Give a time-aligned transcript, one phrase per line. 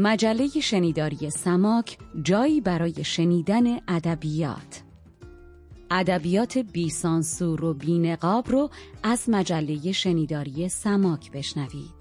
[0.00, 4.82] مجله شنیداری سماک جایی برای شنیدن ادبیات.
[5.90, 8.70] ادبیات بی سانسور و بی نقاب رو
[9.02, 11.97] از مجله شنیداری سماک بشنوید.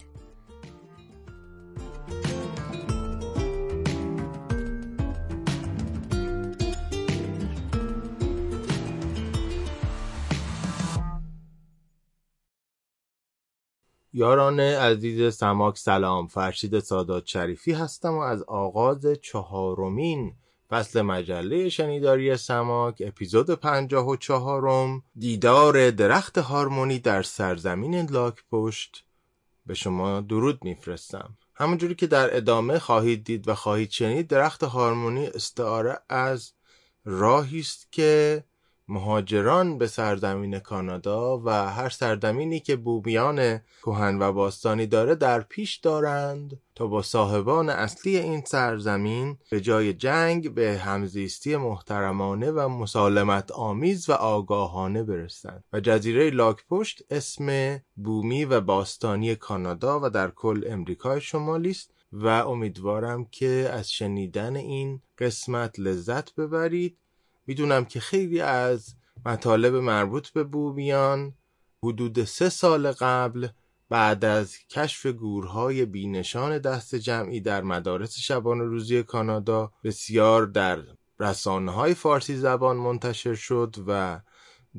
[14.18, 16.28] یاران عزیز سماک سلام.
[16.28, 20.34] فرشید سادات شریفی هستم و از آغاز چهارمین
[20.70, 29.06] فصل مجله شنیداری سماک اپیزود پنجاه و چهارم دیدار درخت هارمونی در سرزمین لاک پشت.
[29.66, 31.38] به شما درود میفرستم.
[31.56, 36.54] همونجوری که در ادامه خواهید دید و خواهید شنید درخت هارمونی استعاره از
[37.06, 38.44] راهی است که
[38.88, 45.76] مهاجران به سرزمین کانادا و هر سرزمینی که بومیان کهن و باستانی داره در پیش
[45.76, 53.52] دارند تا با صاحبان اصلی این سرزمین به جای جنگ به همزیستی محترمانه و مسالمت
[53.52, 55.64] آمیز و آگاهانه برسند.
[55.74, 61.92] و جزیره لاک پشت اسم بومی و باستانی کانادا و در کل امریکای شمالی است
[62.12, 66.98] و امیدوارم که از شنیدن این قسمت لذت ببرید.
[67.48, 68.96] می‌دونم که خیلی از
[69.26, 71.34] مطالب مربوط به بومیان
[71.84, 73.48] حدود سه سال قبل
[73.90, 80.80] بعد از کشف گورهای بینشان دست جمعی در مدارس شبان روزی کانادا بسیار در
[81.20, 84.20] رسانه های فارسی زبان منتشر شد و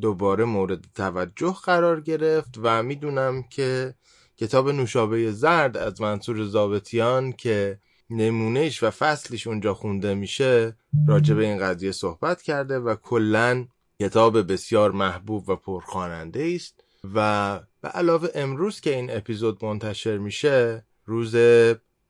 [0.00, 3.94] دوباره مورد توجه قرار گرفت و می‌دونم که
[4.36, 7.78] کتاب نوشابه زرد از منصور زابتیان که
[8.10, 10.76] نمونهش و فصلش اونجا خونده میشه
[11.08, 13.66] راجع به این قضیه صحبت کرده و کلا
[14.00, 20.84] کتاب بسیار محبوب و پرخواننده است و به علاوه امروز که این اپیزود منتشر میشه
[21.04, 21.36] روز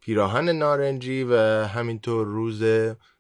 [0.00, 2.62] پیراهن نارنجی و همینطور روز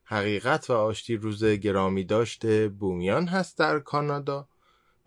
[0.04, 4.48] حقیقت و آشتی روز گرامی داشته بومیان هست در کانادا.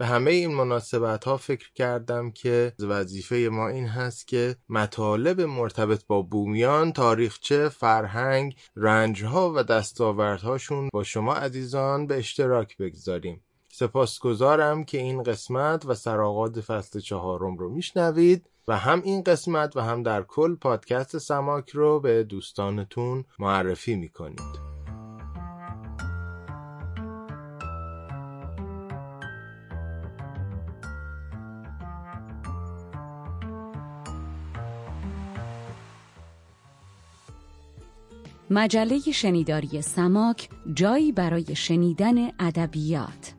[0.01, 6.06] به همه این مناسبت ها فکر کردم که وظیفه ما این هست که مطالب مرتبط
[6.07, 13.41] با بومیان، تاریخچه، فرهنگ، رنجها و دستاوردهاشون با شما عزیزان به اشتراک بگذاریم.
[13.72, 19.81] سپاسگزارم که این قسمت و سراغات فصل چهارم رو میشنوید و هم این قسمت و
[19.81, 24.70] هم در کل پادکست سماک رو به دوستانتون معرفی می‌کنید.
[38.53, 43.34] مجله شنیداری سماک جایی برای شنیدن ادبیات.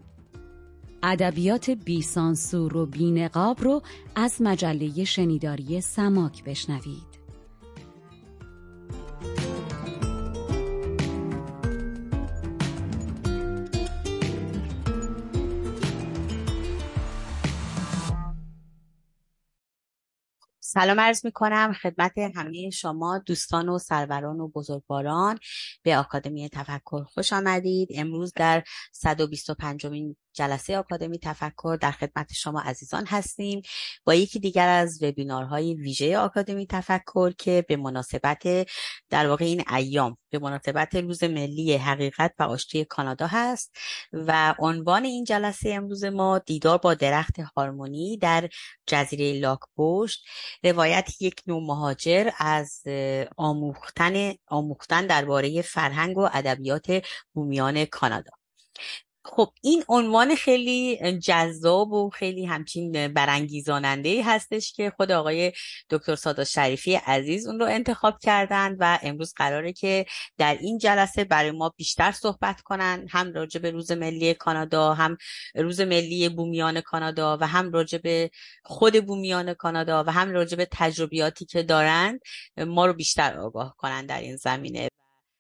[1.03, 3.83] ادبیات بی سانسور و بی نقاب رو
[4.15, 7.12] از مجله شنیداری سماک بشنوید.
[20.75, 25.39] سلام عرض می کنم خدمت همه شما دوستان و سروران و بزرگواران.
[25.83, 27.89] به آکادمی تفکر خوش آمدید.
[27.95, 28.63] امروز در
[28.93, 33.63] 125 مین جلسه آکادمی تفکر در خدمت شما عزیزان هستیم
[34.05, 38.43] با یکی دیگر از وبینارهای ویژه آکادمی تفکر که به مناسبت
[39.11, 43.73] در واقع این ایام به مناسبت روز ملی حقیقت و آشتی کانادا هست
[44.13, 48.49] و عنوان این جلسه امروز ما دیدار با درخت هارمونی در
[48.87, 50.25] جزیره لاکپشت
[50.65, 52.83] روایت یک نوع مهاجر از
[53.37, 58.31] آموختن آموختن درباره فرهنگ و ادبیات بومیان کانادا.
[59.25, 65.53] خب این عنوان خیلی جذاب و خیلی همچین برانگیزاننده ای هستش که خود آقای
[65.91, 70.07] دکتر سادا شریفی عزیز اون رو انتخاب کردند و امروز قراره که
[70.39, 75.17] در این جلسه برای ما بیشتر صحبت کنن هم راجع به روز ملی کانادا هم
[75.55, 78.31] روز ملی بومیان کانادا و هم راجع به
[78.65, 82.21] خود بومیان کانادا و هم راجع به تجربیاتی که دارند
[82.57, 84.89] ما رو بیشتر آگاه کنن در این زمینه.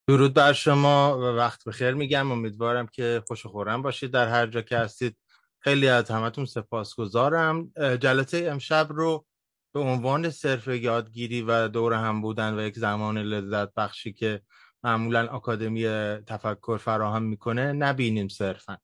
[0.08, 2.32] درود بر شما و وقت بخیر میگم.
[2.32, 5.16] امیدوارم که خوش خورم باشید در هر جا که هستید.
[5.58, 7.72] خیلی از همتون سپاسگزارم.
[7.76, 9.26] جلسه امشب رو
[9.75, 14.43] به عنوان صرف یادگیری و دور هم بودن و یک زمان لذت بخشی که
[14.84, 15.84] معمولا آکادمی
[16.26, 18.78] تفکر فراهم می‌کنه نبینیم صرفا.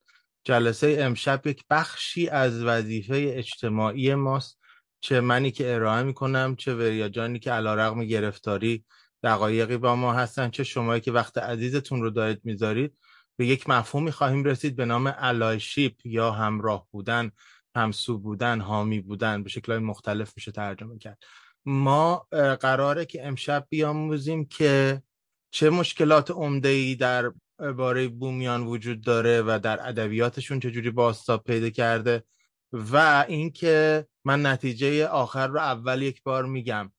[0.45, 4.59] جلسه امشب یک بخشی از وظیفه اجتماعی ماست.
[5.01, 8.85] چه منی که ارائه می‌کنم چه وریا جانی که علا رقم گرفتاری
[9.23, 12.97] دقایقی با ما هستن چه شمایی که وقت عزیزتون رو دارید می‌ذارید
[13.37, 17.31] به یک مفهومی خواهیم رسید به نام الایشیپ یا همراه بودن
[17.77, 21.19] همسو بودن حامی بودن به شکلهای مختلف میشه ترجمه کرد.
[21.65, 22.27] ما
[22.61, 25.03] قراره که امشب بیاموزیم که
[25.51, 27.33] چه مشکلات عمده ای در
[27.77, 32.25] باره بومیان وجود داره و در ادبیاتشون چجوری باستاب پیدا کرده
[32.73, 36.93] و اینکه من نتیجه آخر رو اول یک بار میگم.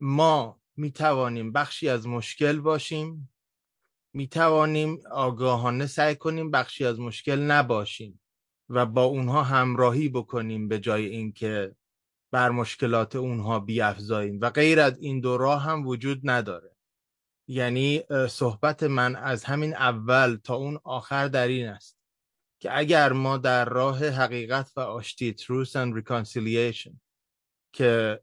[0.00, 3.32] ما می‌توانیم بخشی از مشکل باشیم.
[4.14, 8.20] می‌توانیم آگاهانه سعی کنیم بخشی از مشکل نباشیم
[8.68, 11.76] و با اونها همراهی بکنیم به جای اینکه
[12.32, 14.40] بر مشکلات اونها بیافزاییم.
[14.40, 16.76] و غیر از این دو راه هم وجود نداره.
[17.50, 21.98] یعنی صحبت من از همین اول تا اون آخر در این است
[22.60, 26.92] که اگر ما در راه حقیقت و آشتی truth and reconciliation
[27.72, 28.20] که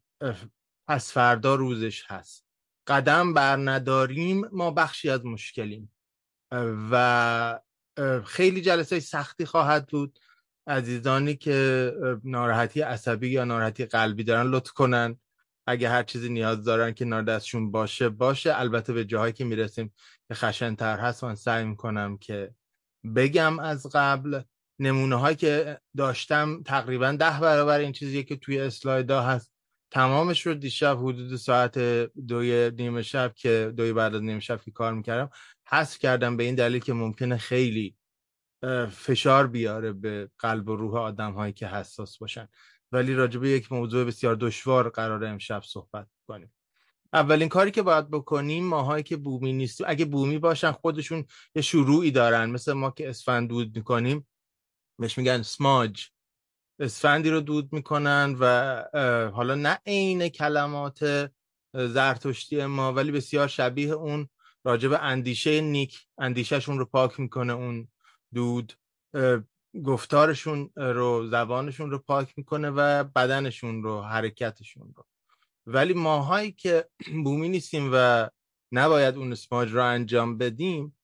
[0.87, 2.44] پس فردا روزش هست
[2.87, 5.91] قدم بر نداریم ما بخشی از مشکلیم.
[6.91, 7.59] و
[8.25, 10.19] خیلی جلسه سختی خواهد بود.
[10.67, 11.91] عزیزانی که
[12.23, 15.19] ناراحتی عصبی یا ناراحتی قلبی دارن لطف کنن.
[15.67, 18.59] اگه هر چیزی نیاز دارن که دستشون باشه باشه.
[18.59, 19.93] البته به جاهایی که می‌رسیم
[20.27, 22.55] که خشنتر هست من سعی می‌کنم که
[23.15, 24.41] بگم از قبل.
[24.79, 29.54] نمونه هایی که داشتم تقریبا ده برابر این چیزی که توی اسلایدا هست.
[29.95, 31.79] تمامش رو دیشب حدود ساعت
[32.27, 35.29] دوی نیمه شب که دوی بعد از نیمه شب که کار می‌کردم
[35.67, 37.95] حذف کردم به این دلیل که ممکنه خیلی
[38.91, 42.47] فشار بیاره به قلب و روح آدم هایی که حساس باشن.
[42.91, 46.53] ولی راجبه یک موضوع بسیار دشوار قرار امشب صحبت کنیم.
[47.13, 51.25] اولین کاری که باید بکنیم ماهایی که بومی نیستیم اگه بومی باشن خودشون
[51.55, 52.49] یه شروعی دارن.
[52.49, 54.27] مثل ما که اسفند دود می‌کنیم
[54.99, 56.14] بهش میگن سماج.
[56.79, 58.83] اسفندی رو دود می‌کنن و
[59.33, 61.31] حالا نه عین کلمات
[61.73, 64.29] زرتشتی ما ولی بسیار شبیه اون
[64.63, 67.87] راجب اندیشه نیک اندیشهشون رو پاک می‌کنه اون
[68.33, 68.73] دود.
[69.85, 75.05] گفتارشون رو زبانشون رو پاک می‌کنه و بدنشون رو حرکتشون رو.
[75.67, 76.89] ولی ماهایی که
[77.23, 78.29] بومی نیستیم و
[78.71, 80.97] نباید اون اسماج رو انجام بدیم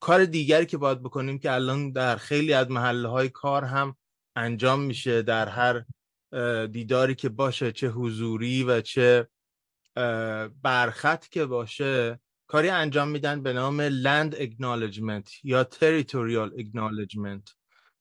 [0.00, 3.96] کار دیگری که باید بکنیم که الان در خیلی از محله های کار هم
[4.36, 5.84] انجام میشه در هر
[6.66, 9.28] دیداری که باشه چه حضوری و چه
[10.62, 17.54] برخط که باشه کاری انجام میدن به نام Land Acknowledgement یا Territorial Acknowledgement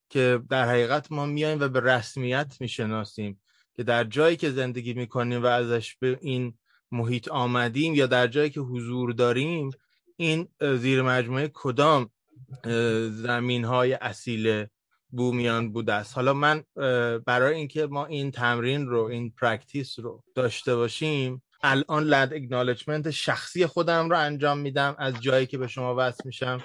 [0.09, 3.41] که در حقیقت ما میایم و به رسمیت می‌شناسیم
[3.73, 6.57] که در جایی که زندگی می‌کنیم و ازش به این
[6.91, 9.71] محیط آمدیم یا در جایی که حضور داریم
[10.17, 12.09] این زیر مجموعه کدام
[13.09, 14.65] زمین های اصیل
[15.11, 16.15] بومیان بوده است.
[16.15, 16.63] حالا من
[17.25, 23.65] برای اینکه ما این تمرین رو این practice رو داشته باشیم الان land acknowledgement شخصی
[23.65, 26.63] خودم رو انجام میدم از جایی که به شما وصل میشم.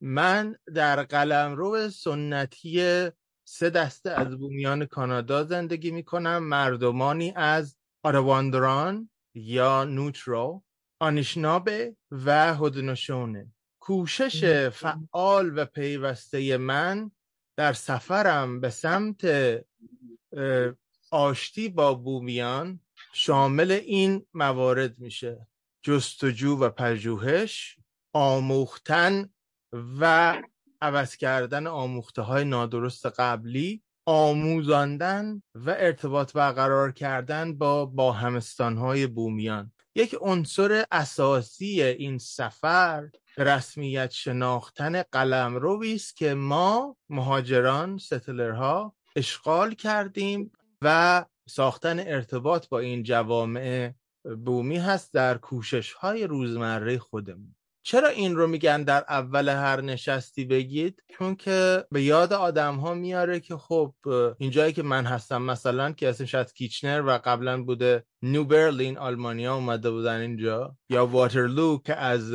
[0.00, 3.08] من در قلمرو سنتی
[3.44, 6.38] سه دسته از بومیان کانادا زندگی می‌کنم.
[6.38, 10.62] مردمانی از آتاواندران یا Neutral
[11.00, 17.10] آنیشنابه و هودنوشونه کوشش فعال و پیوسته من
[17.56, 19.24] در سفرم به سمت
[21.10, 22.80] آشتی با بومیان
[23.12, 25.46] شامل این موارد میشه
[25.82, 27.76] جستجو و پژوهش
[28.12, 29.30] آموختن
[30.00, 30.42] و
[30.80, 39.06] عوض کردن آموخته های نادرست قبلی آموزاندن و ارتباط برقرار کردن با با همستان های
[39.06, 39.72] بومیان.
[39.94, 50.52] یک عنصر اساسی این سفر رسمیت شناختن قلم است که ما مهاجران ستلرها اشغال کردیم
[50.82, 53.92] و ساختن ارتباط با این جوامع
[54.44, 57.54] بومی هست در کوشش های روزمره خودمون.
[57.84, 62.94] چرا این رو میگن در اول هر نشستی بگید؟ چون که به یاد آدم ها
[62.94, 63.94] میاره که خب
[64.38, 69.54] اینجایی که من هستم مثلا که اسمش از کیچنر و قبلا بوده نیو برلین آلمانیا
[69.54, 72.34] اومده بودن اینجا یا واترلو که از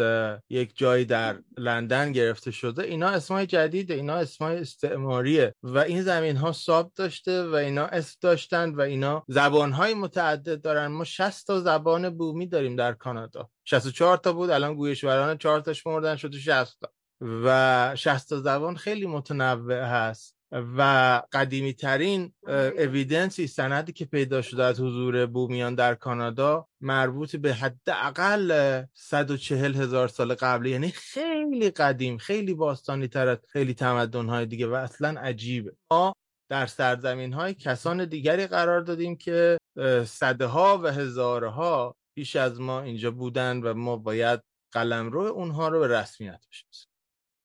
[0.49, 6.37] یک جایی در لندن گرفته شده اینا اسمای جدیده اینا اسمای استعماریه و این زمین
[6.37, 10.87] ها ساب داشته و اینا اسم داشتن و اینا زبان های متعدد دارن.
[10.87, 13.49] ما 60 تا زبان بومی داریم در کانادا.
[13.65, 16.91] 64 تا بود الان گویشوران 4 تاش مردن شده 60 تا.
[17.21, 20.36] و 60 تا زبان خیلی متنوع هست.
[20.51, 22.33] و قدیمی ترین
[22.77, 30.07] اویدنسی سندی که پیدا شده از حضور بومیان در کانادا مربوط به حداقل 140 هزار
[30.07, 35.19] سال قبل یعنی خیلی قدیم خیلی باستانی تر از خیلی تمدن های دیگه و اصلا
[35.19, 35.75] عجیبه.
[35.91, 36.13] ما
[36.49, 39.57] در سرزمین های کسان دیگری قرار دادیم که
[40.05, 44.39] سده ها و هزاره‌ها پیش از ما اینجا بودن و ما باید
[44.71, 46.87] قلمرو اونها رو به رسمیت بشناسیم.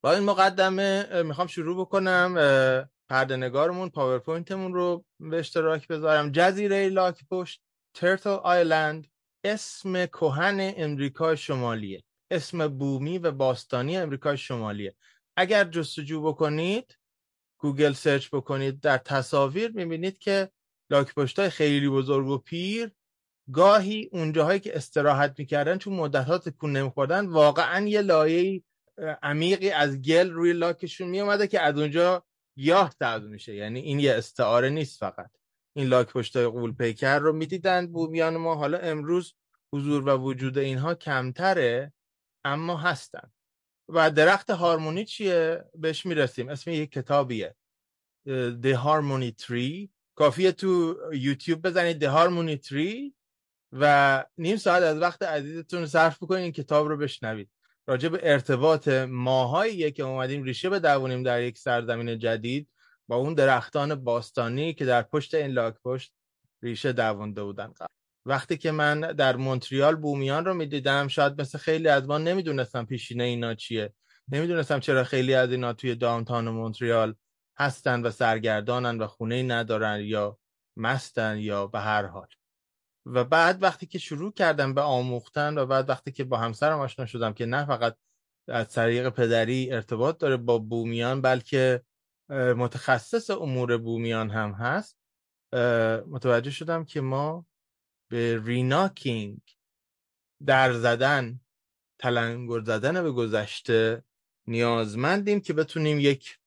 [0.05, 2.35] با این مقدمه می‌خوام شروع بکنم.
[3.09, 6.33] پرده نگارمون پاورپوینتمون رو به اشتراک بذارم.
[6.33, 7.63] جزیره لاک پشت
[7.95, 9.07] Turtle Island
[9.45, 12.03] اسم کهن امریکا شمالیه.
[12.31, 14.95] اسم بومی و باستانی امریکای شمالیه.
[15.37, 16.99] اگر جستجو بکنید
[17.59, 20.51] Google search بکنید در تصاویر می‌بینید که
[20.91, 22.91] لاک های خیلی بزرگ و پیر
[23.53, 28.63] گاهی اونجاهایی که استراحت می‌کردن چون مدتات تکون نمیخوردن واقعا یه لایه
[29.23, 32.25] عمیقی از گل روی لاکشون میومده که از اونجا
[32.57, 33.55] گیاه سبز میشه.
[33.55, 35.31] یعنی این یه استعاره نیست فقط.
[35.77, 38.55] این لاک پشتای غول پیکر رو می‌دیدن بومیان ما.
[38.55, 39.35] حالا امروز
[39.75, 41.93] حضور و وجود اینها کمتره
[42.45, 43.33] اما هستن.
[43.89, 46.49] و درخت هارمونی چیه؟ بهش می‌رسیم.
[46.49, 47.57] اسم یک کتابیه.
[48.63, 49.89] The Harmony Tree.
[50.15, 52.05] کافیه تو یوتیوب بزنید.
[52.05, 53.13] The Harmony Tree.
[53.73, 56.43] و نیم ساعت از وقت عزیزتون صرف بکنید.
[56.43, 57.51] این کتاب رو بشنوید.
[57.87, 62.69] راجع به ارتباط ماهایی که اومدیم ریشه بدوونیم در یک سرزمین جدید
[63.09, 66.13] با اون درختان باستانی که در پشت این لاک پشت
[66.63, 67.73] ریشه دوونده بودن.
[68.27, 73.25] وقتی که من در مونتریال بومیان رو می‌دیدم شاید مثل خیلی از ما نمی‌دونستم پیشینه
[73.25, 73.93] اینا چیه.
[74.29, 77.15] نمی‌دونستم چرا خیلی از اینا توی داونتاون مونتریال
[77.59, 80.39] هستن و سرگردانن و خونه ندارن یا
[80.77, 82.27] مستن یا به هر حال.
[83.07, 87.07] و بعد وقتی که شروع کردم به آموختن و بعد وقتی که با همسرم آشنا
[87.07, 87.97] شدم که نه فقط
[88.49, 91.83] از طریق پدری ارتباط داره با بومیان بلکه
[92.31, 94.99] متخصص امور بومیان هم هست
[96.07, 97.47] متوجه شدم که ما
[98.11, 99.41] به ریناکینگ
[100.47, 101.41] در زدن
[101.99, 104.05] تلنگر زدن به گذشته
[104.47, 106.39] نیازمندیم که بتونیم یک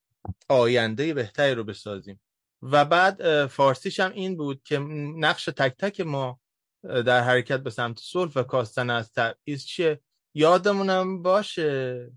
[0.49, 2.19] آینده بهتری رو بسازیم.
[2.61, 6.39] و بعد فارسیش هم این بود که نقش تک تک ما
[6.85, 10.01] در حرکت به سمت صلح و کاستن از تبعیض چیه؟
[10.35, 12.11] یادمونم باشه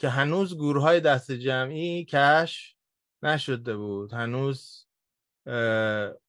[0.00, 2.76] که هنوز گروه های دست جمعی کش
[3.22, 4.12] نشده بود.
[4.12, 4.86] هنوز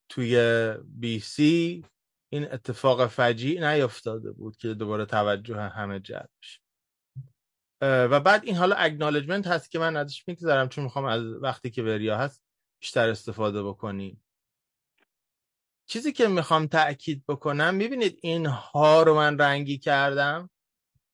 [0.10, 1.86] توی بی سی
[2.34, 6.60] این اتفاق فجیع نیفتاده بود که دوباره توجه همه جلب بشه.
[7.82, 11.84] و بعد این حالا اگنالجمنت هست که من ازش میگذرم چون می‌خوام از وقتی که
[11.84, 12.44] بریا هست
[12.82, 14.25] بیشتر استفاده بکنیم.
[15.86, 20.50] چیزی که می‌خوام تأکید بکنم می‌بینید این ها رو من رنگی کردم؟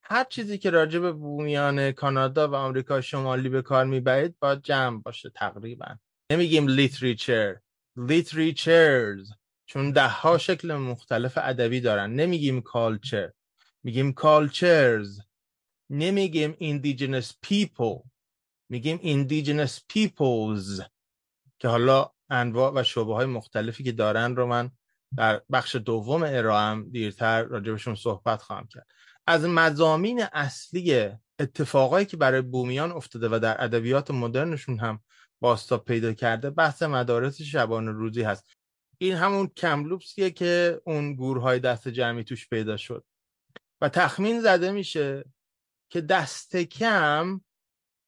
[0.04, 5.02] هر چیزی که راجع به بومیان کانادا و آمریکا شمالی به کار می‌برید باید جمع
[5.02, 5.98] باشه تقریبا.
[6.32, 7.60] نمیگیم literature
[7.96, 9.32] literatures
[9.66, 12.14] چون ده ها شکل مختلف ادبی دارن.
[12.14, 13.32] نمیگیم culture
[13.84, 15.20] میگیم cultures
[15.90, 18.08] نمیگیم indigenous people
[18.70, 20.84] میگیم indigenous peoples
[21.60, 24.72] که حالا انواع و شعبه های مختلفی که دارن رو من
[25.18, 28.88] در بخش دوم ارائه‌م دیرتر راجع بهشون صحبت خواهم کرد.
[29.28, 31.10] از مضامین اصلی
[31.40, 35.00] اتفاقایی که برای بومیان افتاده و در ادبیات مدرنشون هم
[35.40, 38.46] باستاب پیدا کرده بحث مدارس شبان روزی هست.
[38.98, 43.06] این همون کملوپسیه که اون گورهای دست جمعی توش پیدا شد.
[43.82, 45.26] و تخمین زده میشه
[45.90, 47.42] که دست کم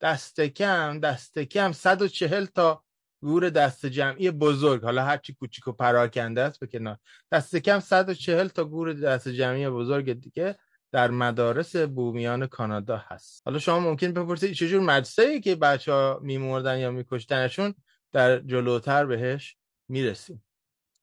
[0.01, 2.83] دست کم دست کم 140 تا
[3.24, 4.84] گور دست جمعی بزرگ.
[4.84, 6.98] حالا هرچی کوچیک و پراکنده است به کنار.
[7.32, 10.56] دست کم 140 تا گور دست جمعی بزرگ دیگه
[10.92, 13.42] در مدارس بومیان کانادا هست.
[13.46, 17.74] حالا شما ممکن بپرسید چجور مدرسه ای که بچه ها میمردن یا میکشتنشون
[18.12, 19.58] در جلوتر بهش
[19.89, 20.44] می‌رسیم.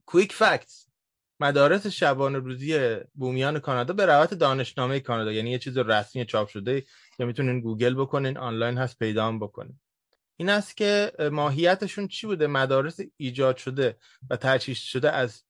[0.06, 0.86] کویک فکتس
[1.40, 6.84] مدارس شبانه روزی بومیان کانادا به روایت دانشنامه کانادا یعنی یه چیز رسمی چاپ شده
[7.16, 9.80] که می‌تونین گوگل بکنین آنلاین هست پیدا بکنین.
[10.40, 13.98] این است که ماهیتشون چی بوده؟ مدارس ایجاد شده
[14.30, 15.42] و تجهیز شده از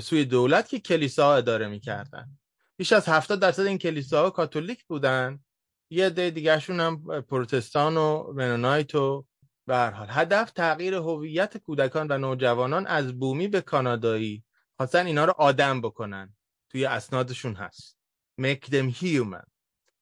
[0.00, 2.38] سوی دولت که کلیسا اداره می‌کردن.
[2.76, 5.40] بیش از 70 درصد این کلیساها کاتولیک بودن.
[5.90, 9.26] یه عده دیگرشون هم پروتستان و منونایت و
[9.66, 10.06] به حال.
[10.10, 14.44] هدف تغییر هویت کودکان و نوجوانان از بومی به کانادایی.
[14.76, 16.36] خواستن اینا رو آدم بکنن.
[16.70, 17.98] توی اسنادشون هست.
[18.40, 19.46] Make them human.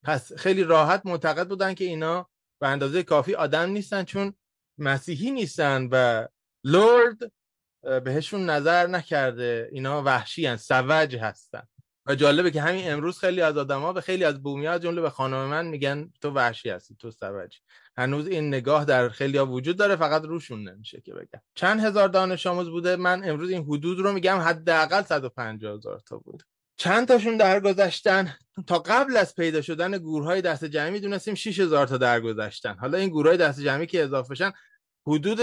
[0.02, 4.34] پس خیلی راحت معتقد بودن که اینا به اندازه کافی آدم نیستن چون
[4.78, 6.26] مسیحی نیستن و
[6.64, 7.32] لورد
[8.04, 9.68] بهشون نظر نکرده.
[9.72, 11.62] اینا وحشی هن سوج هستن.
[12.06, 15.10] و جالبه که همین امروز خیلی از ها به خیلی از بومی ها جمله به
[15.10, 17.58] خانم من میگن تو وحشی هستی تو سوج.
[17.96, 21.40] هنوز این نگاه در خیلی ها وجود داره فقط روشون نمیشه که بگم.
[21.54, 22.96] چند هزار دانش آموز بوده.
[22.96, 26.42] من امروز این حدود رو میگم حداقل 150 هزار تا بود
[26.76, 32.74] چند تاشون درگذشتن؟ تا قبل از پیدا شدن گورهای دست جمعی می‌دونستیم 6000 تا درگذشتن.
[32.78, 34.52] حالا این گورهای دست جمعی که اضافه شن
[35.06, 35.40] حدود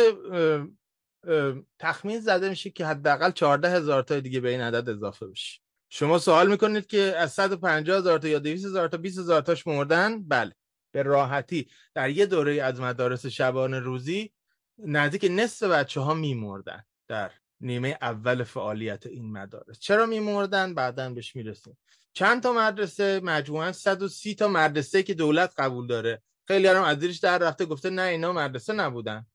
[1.80, 5.62] تخمین زده میشه که حداقل 14 هزار تا دیگه به این عدد اضافه بشه.
[5.90, 9.68] شما سوال می‌کنید که از 150 هزار تا یا 200 هزار تا 20 هزار تاش
[9.68, 10.56] مردن؟ بله.
[10.94, 11.70] به راحتی.
[11.94, 14.34] در یه دوره از مدارس شبانه روزی
[14.78, 19.80] نزدیک نصف بچه ها میمردن در نیمه اول فعالیت این مدارس.
[19.80, 21.78] چرا میمردن؟ بعدا بهش می‌رسیم.
[22.14, 26.22] چند تا مدرسه؟ مجموعا 130 تا مدرسه که دولت قبول داره.
[26.48, 29.26] خیلی هم از زیرش در رفته گفته نه اینا مدرسه نبودن.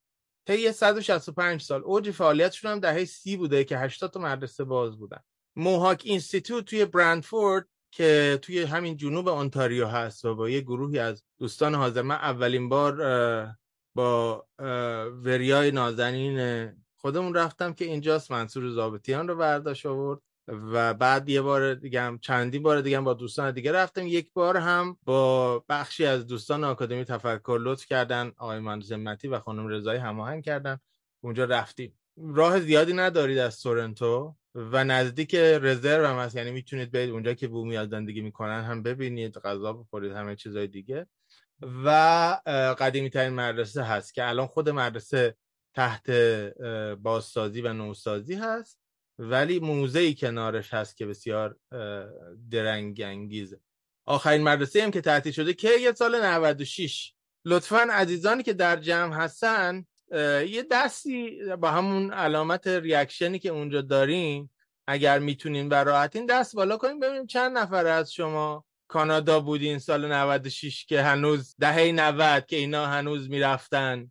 [0.46, 5.20] طی 165 سال اوج فعالیتشون هم دهه سی بوده که 80 تا مدرسه باز بودن.
[5.56, 11.24] موهاک اینستیتوت توی برندفورد که توی همین جنوب انتاریو هست و با یه گروهی از
[11.38, 12.02] دوستان حاضر.
[12.02, 13.56] من اولین بار
[13.94, 14.46] با
[15.24, 16.38] وریای نازنین
[16.96, 22.18] خودمون رفتم که اینجاست منصور زابطیان رو برداشت آورد و بعد یه بار دیگه هم
[22.18, 26.64] چندی بار دیگه هم با دوستان دیگه رفتم یک بار هم با بخشی از دوستان
[26.64, 30.78] آکادمی تفکر لطف کردن آقای من زمتی و خانم رضایی هماهنگ کردن.
[31.20, 31.98] اونجا رفتیم.
[32.16, 36.36] راه زیادی ندارید از سورنتو و نزدیک رزرو هم هست.
[36.36, 41.06] یعنی می‌تونید برید اونجا که بومی زندگی می‌کنن هم ببینید غذا بخورید همه چیزای دیگه.
[41.84, 41.88] و
[42.78, 45.36] قدیمی ترین مدرسه هست که الان خود مدرسه
[45.76, 46.10] تحت
[47.02, 48.78] بازسازی و نوسازی هست
[49.18, 51.56] ولی موزه کنارش هست که بسیار
[52.50, 53.60] درنگ انگیزه
[54.06, 57.12] آخرین مدرسه هم که تعطیل شده که یه سال 96
[57.44, 59.86] لطفا عزیزانی که در جمع هستن
[60.48, 64.50] یه دستی با همون علامت ریاکشنی که اونجا داریم
[64.86, 70.84] اگر می‌تونین براحتین دست بالا کنیم ببینیم چند نفر از شما کانادا بودین سال 96
[70.84, 74.10] که هنوز دهه 90 که اینا هنوز می‌رفتن.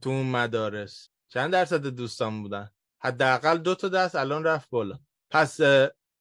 [0.00, 1.08] تو اون مدارس.
[1.28, 2.70] چند درصد دوستان بودن؟
[3.02, 4.98] حداقل دو تا دست الان رفت بالا.
[5.30, 5.60] پس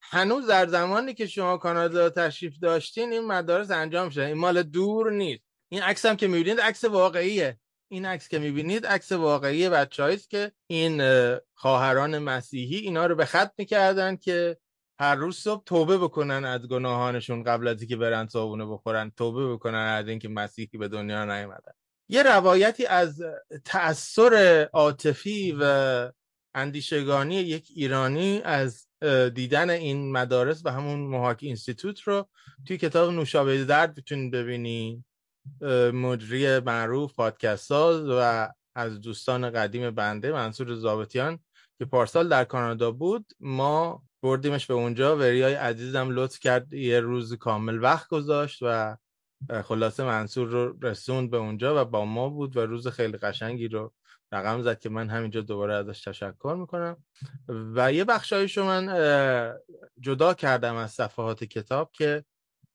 [0.02, 4.26] هنوز در زمانی که شما کانادا تشریف داشتین این مدارس انجام شده.
[4.26, 5.44] این مال دور نیست.
[5.70, 7.60] این عکس هم که می‌بینید عکس واقعیه.
[7.92, 11.02] این عکس که می‌بینید عکس واقعی بچه که این
[11.54, 14.58] خواهران مسیحی اینا رو به خط می‌کردن که
[15.00, 19.12] هر روز صبح توبه بکنن از گناهانشون قبل از اینکه برن صابونه بخورن.
[19.18, 21.74] توبه بکنن از اینکه مسیحی به دنیا نیومدن.
[22.10, 23.24] یه روایتی از
[23.66, 26.12] تأثیر عاطفی و
[26.56, 28.88] اندیشگانی یک ایرانی از
[29.34, 32.30] دیدن این مدارس و همون محاکی اینستیتوت رو
[32.68, 35.06] توی کتاب نوشابه درد می‌تونید ببینید
[35.94, 41.40] مجری معروف پادکست و از دوستان قدیم بنده منصور زابطیان
[41.80, 43.26] که پارسال در کانادا بود.
[43.40, 45.18] ما بردیمش به اونجا.
[45.18, 46.74] وریای عزیزم لطف کرد.
[46.74, 48.98] یه روز کامل وقت گذاشت و
[49.64, 53.94] خلاصه منصور رو رسوند به اونجا و با ما بود و روز خیلی قشنگی رو
[54.32, 56.98] رقم زد که من همینجا دوباره ازش تشکر می‌کنم.
[57.48, 58.88] و یه بخشایشو من
[60.00, 62.26] جدا کردم از صفحات کتاب که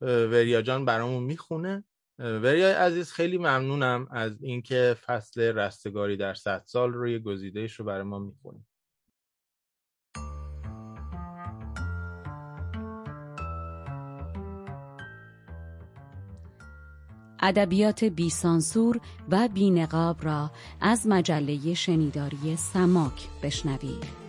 [0.00, 1.84] وریا جان برامون می‌خونه.
[2.18, 8.02] وریا عزیز خیلی ممنونم از اینکه فصل رستگاری در صد سال روی گزیدهش رو برای
[8.02, 8.66] ما می‌خونه
[17.42, 19.00] ادبیات بیسانسور
[19.30, 20.50] و بینقاب را
[20.80, 24.22] از مجله شنیداری سماک بشنوید.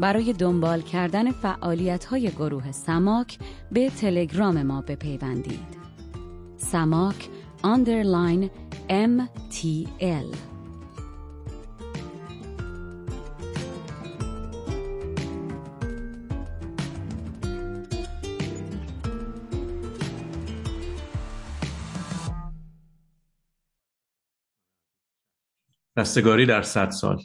[0.00, 3.38] برای دنبال کردن فعالیت های گروه سماک
[3.72, 5.84] به تلگرام ما بپیوندید.
[6.56, 7.28] سماک
[7.64, 8.48] underline
[8.90, 10.53] MTL
[25.96, 27.22] رستگاری در صد سال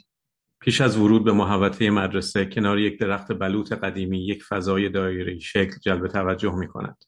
[0.60, 5.78] پیش از ورود به محوطه مدرسه کنار یک درخت بلوط قدیمی یک فضای دایره شکل
[5.82, 7.04] جلب توجه می کند.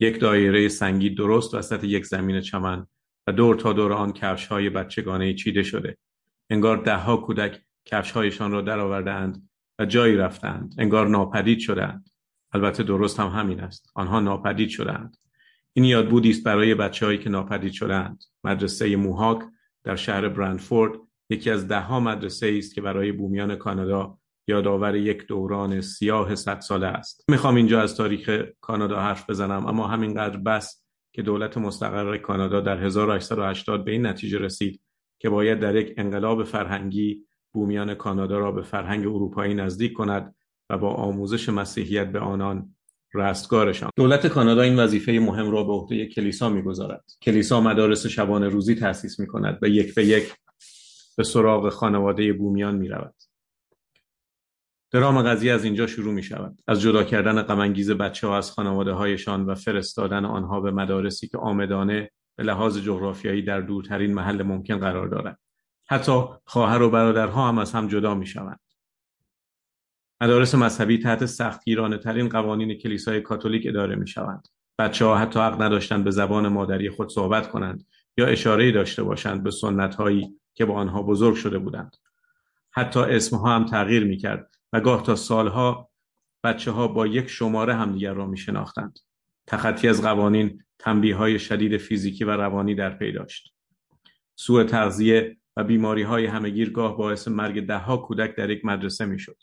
[0.00, 2.86] یک دایره سنگی درست وسط یک زمین چمن
[3.26, 5.96] و دور تا دور آن کفش های بچگانه چیده شده.
[6.50, 9.48] انگار دهها کودک کفش هایشان را درآوردهاند
[9.78, 10.74] و جایی رفتند.
[10.78, 12.10] انگار ناپدید شدند.
[12.52, 13.90] البته درست هم همین است.
[13.94, 15.16] آنها ناپدید شدند.
[15.72, 18.24] این یادبودی است برای بچههایی که ناپدید شدند.
[18.44, 19.42] مدرسه موهاک
[19.84, 20.92] در شهر برندفورد
[21.30, 24.18] یکی از دهها مدرسه است که برای بومیان کانادا
[24.48, 27.24] یادآور یک دوران سیاه صد ساله است.
[27.28, 32.84] می‌خوام اینجا از تاریخ کانادا حرف بزنم اما همینقدر بس که دولت مستقر کانادا در
[32.84, 34.80] 1880 به این نتیجه رسید
[35.18, 40.34] که باید در یک انقلاب فرهنگی بومیان کانادا را به فرهنگ اروپایی نزدیک کند
[40.70, 42.74] و با آموزش مسیحیت به آنان
[43.14, 48.74] رستگارشان دولت کانادا این وظیفه مهم را به عهده کلیسا می‌گذارد کلیسا مدارس شبانه روزی
[48.74, 50.34] تأسیس می کند و یک به یک
[51.16, 53.14] به سراغ خانواده بومیان می رود.
[54.90, 56.58] درام قضیه از اینجا شروع می شود.
[56.68, 61.38] از جدا کردن غمانگیز بچه ها از خانواده هایشان و فرستادن آنها به مدارسی که
[61.38, 65.38] آمدانه به لحاظ جغرافیایی در دورترین محل ممکن قرار دارد.
[65.88, 68.60] حتی خواهر و برادرها هم از هم جدا می شوند.
[70.22, 74.48] مدارس مذهبی تحت سختگیرانه ترین قوانین کلیسای کاتولیک اداره می شوند.
[74.78, 79.42] بچه ها حتی حق نداشتند به زبان مادری خود صحبت کنند یا اشاره داشته باشند
[79.42, 81.96] به سنت هایی که با آنها بزرگ شده بودند.
[82.70, 85.90] حتی اسمها هم تغییر می کرد و گاه تا سالها
[86.44, 88.98] بچه ها با یک شماره همدیگر را می شناختند.
[89.46, 93.54] تخطی از قوانین تنبیه های شدید فیزیکی و روانی در پی داشت.
[94.36, 99.18] سوء تغذیه و بیماری های همگیر گاه باعث مرگ دهها کودک در یک مدرسه می
[99.18, 99.36] شد.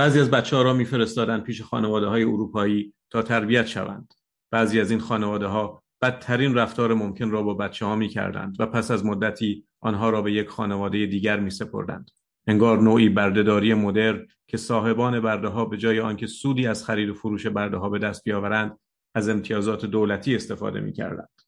[0.00, 4.14] بعضی از بچه ها را میفرستادند پیش خانواده های اروپایی تا تربیت شوند.
[4.50, 8.14] بعضی از این خانواده ها بدترین رفتار ممکن را با بچه ها می
[8.58, 12.10] و پس از مدتی آنها را به یک خانواده دیگر می سپردند.
[12.46, 17.14] انگار نوعی بردهداری مدر که صاحبان برده ها به جای آنکه سودی از خرید و
[17.14, 18.78] فروش برده ها به دست بیاورند
[19.14, 21.39] از امتیازات دولتی استفاده می کردند.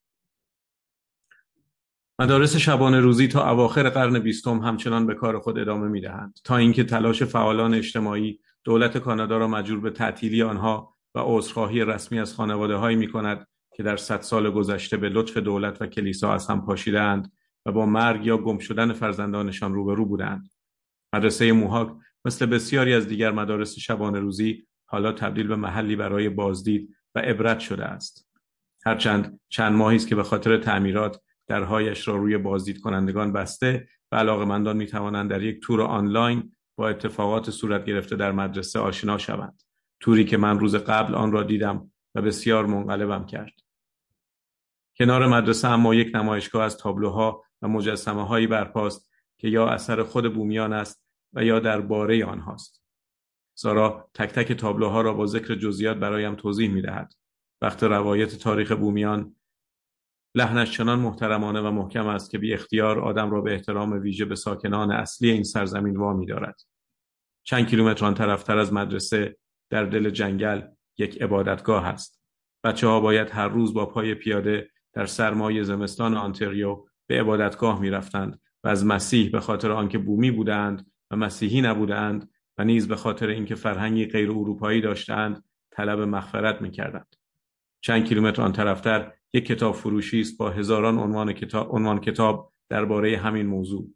[2.18, 6.56] مدارس شبانه روزی تا اواخر قرن بیستم همچنان به کار خود ادامه می دهند تا
[6.56, 12.34] اینکه تلاش فعالان اجتماعی دولت کانادا را مجبور به تعطیلی آنها و عذرخواهی رسمی از
[12.34, 13.46] خانواده هایی می کند
[13.76, 17.32] که در صد سال گذشته به لطف دولت و کلیسا از هم پاشیدند
[17.66, 20.50] و با مرگ یا گم شدن فرزندانشان روبرو بودند.
[21.14, 21.92] مدرسه موهاک
[22.24, 27.58] مثل بسیاری از دیگر مدارس شبانه روزی حالا تبدیل به محلی برای بازدید و عبرت
[27.60, 28.28] شده است.
[28.84, 31.20] هرچند چند ماهی است که به خاطر تعمیرات
[31.52, 36.88] درهایش را روی بازدید کنندگان بسته و علاقمندان می توانند در یک تور آنلاین با
[36.88, 39.62] اتفاقات صورت گرفته در مدرسه آشنا شوند.
[40.00, 43.52] توری که من روز قبل آن را دیدم و بسیار منقلبم کرد.
[44.98, 50.34] کنار مدرسه اما یک نمایشگاه از تابلوها و مجسمه هایی برپاست که یا اثر خود
[50.34, 52.84] بومیان است و یا درباره آنهاست.
[53.54, 57.14] سارا تک تک تابلوها را با ذکر جزئیات برایم توضیح می دهد.
[57.62, 59.36] وقت روایت تاریخ بومیان
[60.34, 64.34] لحنش چنان محترمانه و محکم است که بی اختیار آدم را به احترام ویژه به
[64.34, 66.60] ساکنان اصلی این سرزمین وامی دارد.
[67.44, 69.36] چند کیلومتر آن طرفتر از مدرسه
[69.70, 70.62] در دل جنگل
[70.98, 72.22] یک عبادتگاه است.
[72.64, 77.90] بچه ها باید هر روز با پای پیاده در سرمای زمستان آنتریو به عبادتگاه می
[77.90, 82.96] رفتند و از مسیح به خاطر آنکه بومی بودند و مسیحی نبودند و نیز به
[82.96, 87.16] خاطر اینکه فرهنگی غیر اروپایی داشتند طلب مغفرت می کردند.
[87.84, 93.18] چند کیلومتر آن طرفتر یک کتاب فروشی است با هزاران عنوان کتاب, عنوان کتاب درباره
[93.18, 93.90] همین موضوع.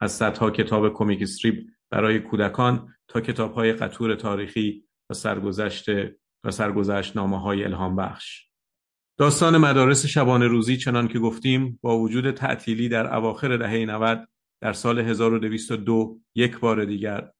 [0.00, 5.88] از صدها کتاب کمیک استریپ برای کودکان تا کتاب های قطور تاریخی و سرگذشت
[6.44, 8.48] و سرگذشت نامه های الهام بخش.
[9.18, 14.28] داستان مدارس شبانه روزی چنان که گفتیم با وجود تعطیلی در اواخر دهه 90
[14.62, 17.30] در سال 1202 یک بار دیگر.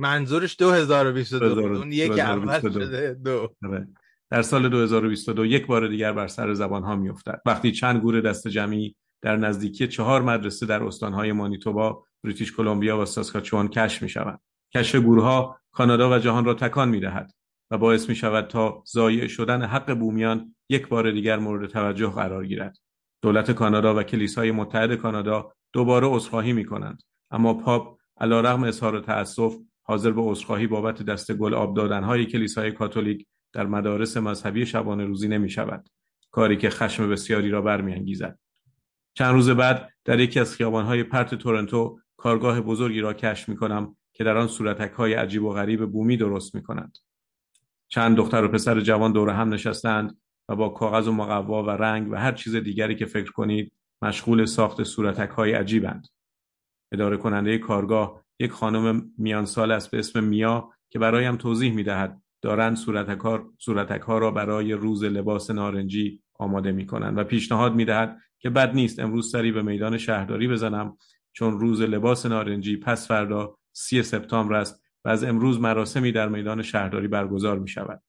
[0.00, 3.54] منظورش 2022 اون یک اول شده دو.
[3.64, 3.88] آره.
[4.30, 7.40] در سال 2022 یک بار دیگر بر سر زبان ها می افتد.
[7.46, 13.04] وقتی چند گور دست جمعی در نزدیکی چهار مدرسه در استانهای مانیتوبا، بریتیش کلمبیا و
[13.04, 14.40] ساسکاچوان کشف می شود.
[14.74, 17.32] کشف گورها کانادا و جهان را تکان می دهد
[17.70, 22.46] و باعث می شود تا ضایع شدن حق بومیان یک بار دیگر مورد توجه قرار
[22.46, 22.76] گیرد.
[23.22, 29.56] دولت کانادا و کلیسای متحد کانادا دوباره عذرخواهی می کنند اما پاپ علیرغم اظهار تأسف
[29.82, 35.28] حاضر به عذرخواهی بابت دست گل آب دادنهای کلیسای کاتولیک در مدارس مذهبی شبانه روزی
[35.28, 35.88] نمی شود.
[36.30, 38.38] کاری که خشم بسیاری را برمیانگیزد.
[39.14, 43.96] چند روز بعد در یکی از خیابانهای پرت تورنتو کارگاه بزرگی را کشف می کنم
[44.12, 46.98] که در آن صورتک های عجیب و غریب بومی درست می کنند.
[47.88, 52.12] چند دختر و پسر جوان دور هم نشستند و با کاغذ و مقوا و رنگ
[52.12, 56.08] و هر چیز دیگری که فکر کنید مشغول ساخت صورتک های عجیبند.
[56.92, 61.82] اداره کننده کارگاه یک خانم میان سال است به اسم میا که برایم توضیح می
[61.82, 62.76] دهد دارند
[63.58, 68.50] صورتک ها را برای روز لباس نارنجی آماده می کنند و پیشنهاد می دهد که
[68.50, 70.96] بد نیست امروز سری به میدان شهرداری بزنم
[71.32, 76.62] چون روز لباس نارنجی پس فردا سی سپتامبر است و از امروز مراسمی در میدان
[76.62, 78.02] شهرداری برگزار می شود.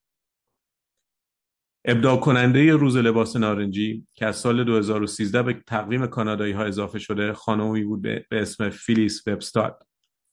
[1.84, 7.32] ابداع کننده روز لباس نارنجی که از سال 2013 به تقویم کانادایی ها اضافه شده
[7.32, 9.86] خانمی بود به اسم فیلیس وبستاد.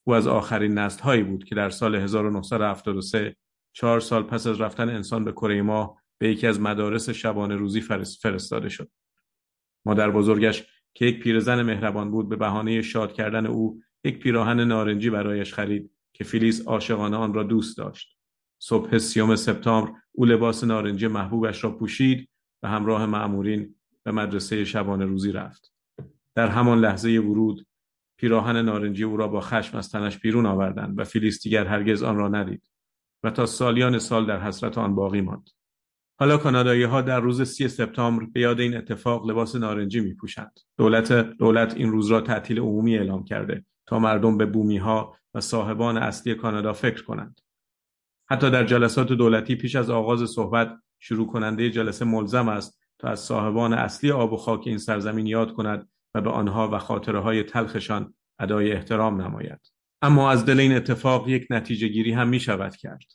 [0.04, 3.36] او از آخرین نسل هایی بود که در سال 1973
[3.76, 7.82] چهار سال پس از رفتن انسان به کره ماه به یکی از مدارس شبانه روزی
[8.22, 8.92] فرستاده شد.
[9.86, 15.10] مادر بزرگش که یک پیرزن مهربان بود به بهانه شاد کردن او یک پیراهن نارنجی
[15.10, 18.18] برایش خرید که فیلیس عاشقانه آن را دوست داشت.
[18.60, 22.30] صبح سیوم سپتامبر او لباس نارنجی محبوبش را پوشید
[22.64, 25.74] و همراه معمورین به مدرسه شبانه روزی رفت.
[26.36, 27.68] در همان لحظه ورود
[28.18, 32.18] پیراهن نارنجی او را با خشم از تنش بیرون آوردند و فیلیس دیگر هرگز آن
[32.18, 32.75] را ندید.
[33.24, 35.50] و تا سالیان سال در حسرت آن باقی ماند.
[36.20, 40.60] حالا کانادایی ها در روز سی سپتامبر به یاد این اتفاق لباس نارنجی می پوشند.
[40.78, 45.42] دولت دولت این روز را تعطیل عمومی اعلام کرده تا مردم به بومی ها و
[45.42, 47.42] صاحبان اصلی کانادا فکر کنند.
[48.30, 53.20] حتی در جلسات دولتی پیش از آغاز صحبت شروع کننده جلسه ملزم است تا از
[53.20, 57.44] صاحبان اصلی آب و خاک این سرزمین یاد کند و به آنها و خاطره های
[57.44, 59.75] تلخشان ادای احترام نماید.
[60.06, 63.06] اما از دل این اتفاق یک نتیجه گیری هم می شود کرد.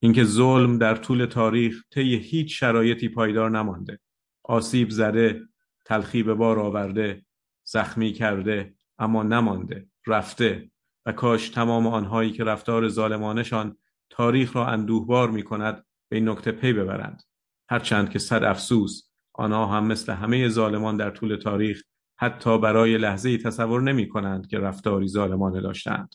[0.00, 4.00] اینکه ظلم در طول تاریخ طی هیچ شرایطی پایدار نمانده.
[4.44, 5.40] آسیب زده
[5.84, 7.24] تلخی به بار آورده
[7.64, 10.70] زخمی کرده اما نمانده رفته
[11.06, 13.76] و کاش تمام آنهایی که رفتار ظالمانشان
[14.10, 17.22] تاریخ را اندوهبار می کند به این نکته پی ببرند.
[17.68, 21.82] هرچند که صد افسوس آنها هم مثل همه ظالمان در طول تاریخ
[22.16, 26.14] حتی برای لحظه تصور نمی کنند که رفتاری ظالمانه داشتند.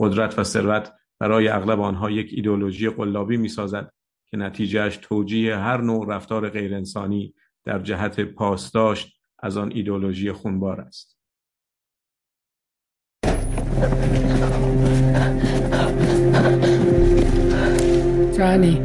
[0.00, 3.92] قدرت و ثروت برای اغلب آنها یک ایدولوژی قلابی می سازد
[4.26, 7.34] که نتیجهش توجیه هر نوع رفتار غیرانسانی
[7.64, 11.16] در جهت پاسداشت از آن ایدولوژی خونبار است.
[18.36, 18.76] Johnny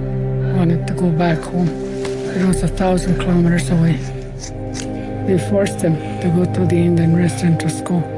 [0.58, 1.69] wanted to go back home.
[2.39, 3.95] It was a thousand kilometers away.
[5.28, 8.14] They forced him to go to the Indian residential school.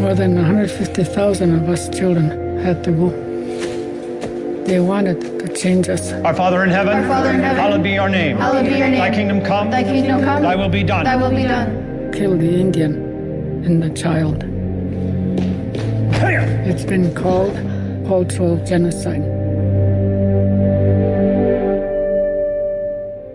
[0.00, 3.10] More than 150,000 of us children had to go.
[4.64, 6.12] They wanted to change us.
[6.12, 8.38] Our Father in heaven, Our Father in heaven, hallowed be your name.
[8.38, 8.98] hallowed be your name.
[8.98, 10.42] Thy kingdom come, Thy kingdom come.
[10.42, 11.04] thy will be done.
[11.04, 12.12] Thy will be done.
[12.12, 12.94] Kill the Indian
[13.66, 14.44] and the child.
[16.70, 17.54] It's been called
[18.06, 19.22] cultural genocide.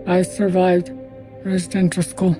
[0.08, 0.90] I survived
[1.44, 2.36] residential school.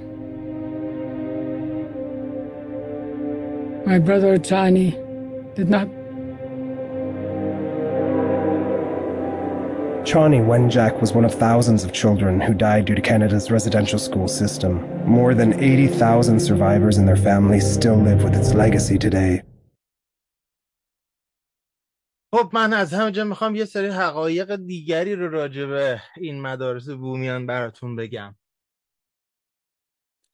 [3.85, 4.91] My brother Johnny
[5.55, 5.87] did not.
[10.03, 14.27] Chani Wenjack was one of thousands of children who died due to Canada's residential school
[14.27, 14.73] system.
[15.05, 19.41] More than 80,000 survivors and their families still live with its legacy today.
[22.33, 27.45] خب من از همینجا میخوام یه سری حقایق دیگری رو راجع به این مدارس بومیان
[27.45, 28.35] براتون بگم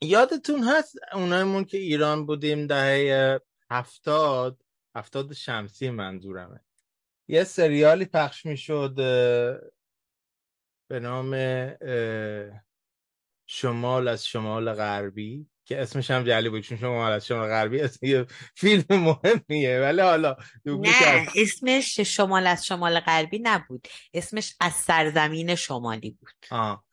[0.03, 4.63] یادتون هست اونایمون که ایران بودیم دهه هفتاد؟
[4.97, 6.61] هفتاد شمسی منظورمه.
[7.29, 8.95] یه سریالی پخش می‌شد
[10.89, 11.37] به نام
[13.47, 18.07] شمال از شمال غربی که اسمش هم جلی بود چون شمال از شمال غربی اسم
[18.07, 19.81] یه فیلم مهمیه.
[19.81, 23.89] ولی حالا نه اسمش شمال از شمال غربی نبود.
[24.15, 26.47] اسمش از سرزمین شمالی بود.
[26.51, 26.85] آه.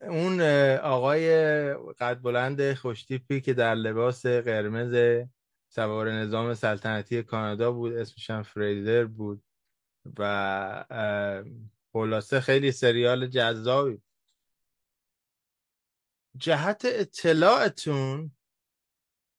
[0.00, 0.40] اون
[0.76, 1.28] آقای
[1.74, 5.24] قد بلند خوشتیپی که در لباس قرمز
[5.68, 9.42] سوار نظام سلطنتی کانادا بود اسمش هم فریزر بود
[10.18, 14.02] و خلاصه خیلی سریال جذابی
[16.36, 18.32] جهت اطلاعتون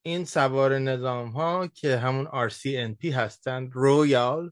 [0.06, 4.52] این سوار نظام ها که همون RCNP هستند رویال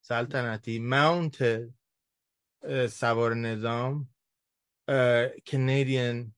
[0.00, 1.68] سلطنتی ماونت
[2.90, 4.08] سوار نظام
[5.46, 6.34] کنیدین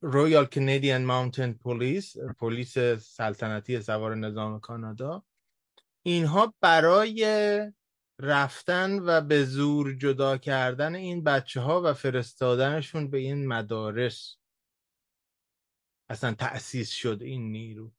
[0.00, 5.24] رویال کنیدین ماونتن پلیس پلیس سلطنتی سوار نظام کانادا
[6.02, 7.26] اینها برای
[8.18, 14.36] رفتن و به زور جدا کردن این بچه ها و فرستادنشون به این مدارس.
[16.08, 17.92] اصلا تأسیس شد این نیرو.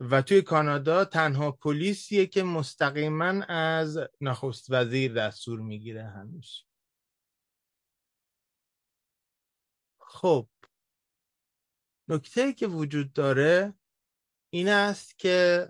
[0.00, 6.67] و توی کانادا تنها پلیسیه که مستقیما از نخست وزیر دستور می‌گیره هنوز.
[10.08, 10.48] خب
[12.08, 13.74] نکته که وجود داره
[14.52, 15.68] این است که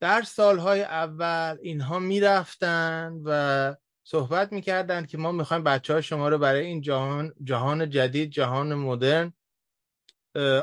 [0.00, 3.74] در سالهای اول اینها می‌رفتن و
[4.06, 8.74] صحبت می‌کردن که ما می‌خوایم بچه های شما رو برای این جهان, جهان جدید جهان
[8.74, 9.32] مدرن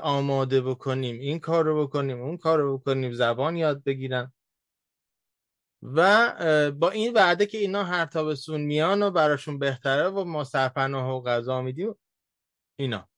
[0.01, 1.19] آماده بکنیم.
[1.19, 4.33] این کار رو بکنیم اون کار رو بکنیم زبان یاد بگیرن.
[5.83, 11.09] و با این وعده که اینا هر تابستون میان و براشون بهتره و ما سرپناه
[11.11, 11.95] و غذا میدیم
[12.75, 13.09] اینا.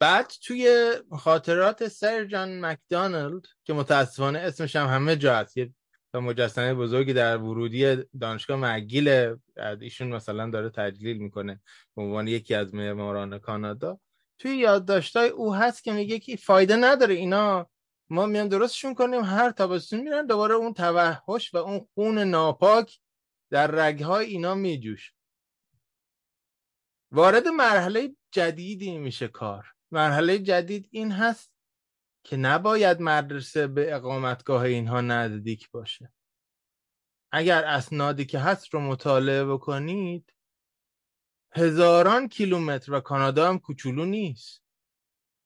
[0.00, 5.74] بعد توی خاطرات سر جان مکدانلد که متاسفانه اسمش هم همه جا هست یه
[6.14, 9.36] مجسمه بزرگی در ورودی دانشگاه مگیل
[9.80, 11.60] ایشون مثلا داره تجلیل می‌کنه
[11.96, 14.00] به عنوان یکی از معماران کانادا.
[14.38, 17.70] توی یادداشتای او هست که میگه که فایده نداره اینا
[18.10, 22.98] ما میان درستشون کنیم هر تابستون میرن دوباره اون توحش و اون خون ناپاک
[23.50, 25.12] در رگهای اینا میجوش.
[27.16, 29.74] وارد مرحله جدیدی میشه کار.
[29.90, 31.52] مرحله جدید این هست
[32.24, 36.12] که نباید مدرسه به اقامتگاه اینها نزدیک باشه.
[37.32, 40.32] اگر اسنادی که هست رو مطالعه بکنید
[41.52, 44.62] هزاران کیلومتر و کانادا هم کوچولو نیست.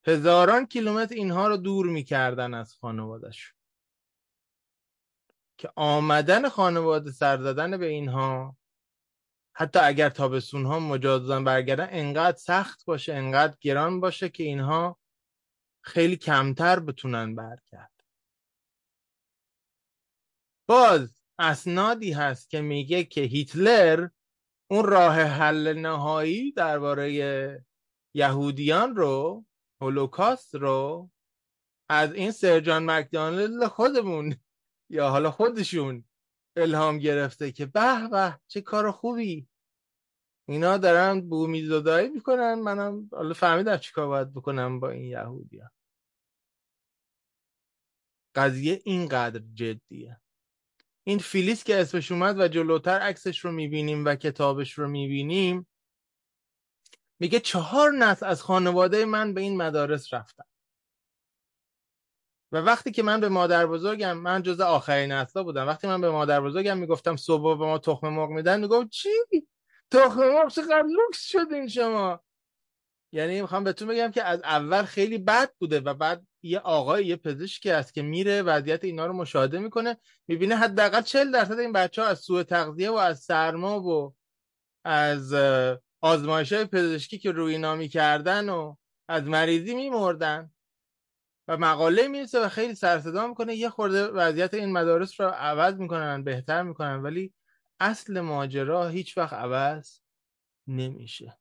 [0.07, 3.55] هزاران کیلومتر اینها رو دور می‌کردن از خانوادش
[5.59, 8.57] که آمدن خانواده سر زدن به اینها
[9.61, 14.99] حتی اگر تابستون ها مجازن برگردن انقدر سخت باشه انقدر گران باشه که اینها
[15.85, 18.05] خیلی کمتر بتونن برگرد
[20.69, 24.09] باز اسنادی هست که میگه که هیتلر
[24.71, 27.65] اون راه حل نهایی درباره
[28.15, 29.45] یهودیان رو
[29.81, 31.11] هولوکاست رو
[31.89, 34.37] از این سرجان مکدانلد خودمون
[34.91, 36.05] یا حالا خودشون
[36.57, 39.50] الهام گرفته که به به چه کار خوبی
[40.51, 42.55] اینا دارن بومی زدایی می‌کنن.
[42.55, 45.71] منم حالا فهمیدم چیکار باید بکنم با این یهودی ها.
[48.35, 50.21] قضیه اینقدر جدیه.
[51.05, 55.67] این فیلیس که اسمش اومد و جلوتر عکسش رو می‌بینیم و کتابش رو می‌بینیم
[57.21, 60.45] میگه چهار نسل از خانواده من به این مدارس رفتن.
[62.53, 65.67] و وقتی که من به مادر بزرگم من جز آخرین نسلا بودم.
[65.67, 69.09] وقتی من به مادر بزرگم می‌گفتم صبح به ما تخم مرغ میدن می‌گفت چی؟
[69.91, 72.21] تخم مرغ چقدر لوکس شدین شما.
[73.13, 77.17] یعنی می‌خوام بهتون بگم که از اول خیلی بد بوده و بعد یه آقای یه
[77.17, 79.97] پزشکی هست که میره وضعیت اینا رو مشاهده می‌کنه
[80.29, 84.15] می‌بینه حداقل 40 درصد این بچه ها از سوء تغذیه و از سرما و
[84.85, 85.35] از
[86.01, 88.77] آزمایش های پزشکی که روی اینا می‌کردن و
[89.09, 90.51] از مریضی میمردن
[91.49, 93.55] و مقاله می‌رسه و خیلی سرصدا می‌کنه.
[93.55, 97.03] یه خورده وضعیت این مدارس رو عوض می‌کنن بهتر می‌کنن.
[97.03, 97.33] ولی
[97.81, 99.99] اصل ماجرا هیچ وقت عوض
[100.67, 101.39] نمیشه.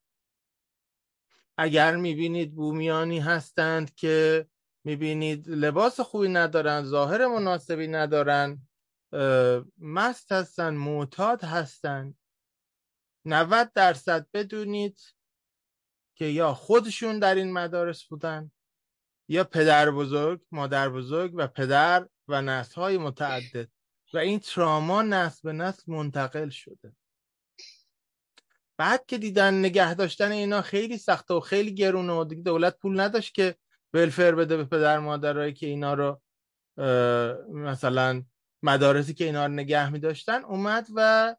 [1.56, 4.46] اگر می‌بینید بومیانی هستند که
[4.84, 8.68] می‌بینید لباس خوبی ندارن ظاهر مناسبی ندارن
[9.78, 12.14] مست هستن معتاد هستن
[13.24, 15.00] 90 درصد بدونید
[16.14, 18.50] که یا خودشون در این مدارس بودن
[19.28, 23.68] یا پدر بزرگ مادر بزرگ و پدر و نسل متعدد.
[24.14, 26.92] و این تراما نسل به نسل منتقل شده.
[28.78, 33.00] بعد که دیدن نگه داشتن اینا خیلی سخته و خیلی گرونه و دیگه دولت پول
[33.00, 33.56] نداشت که
[33.94, 36.20] ولفر بده به پدر مادرایی که اینا رو
[37.48, 38.22] مثلا
[38.62, 41.36] مدارسی که اینا رو نگه می داشتن اومد و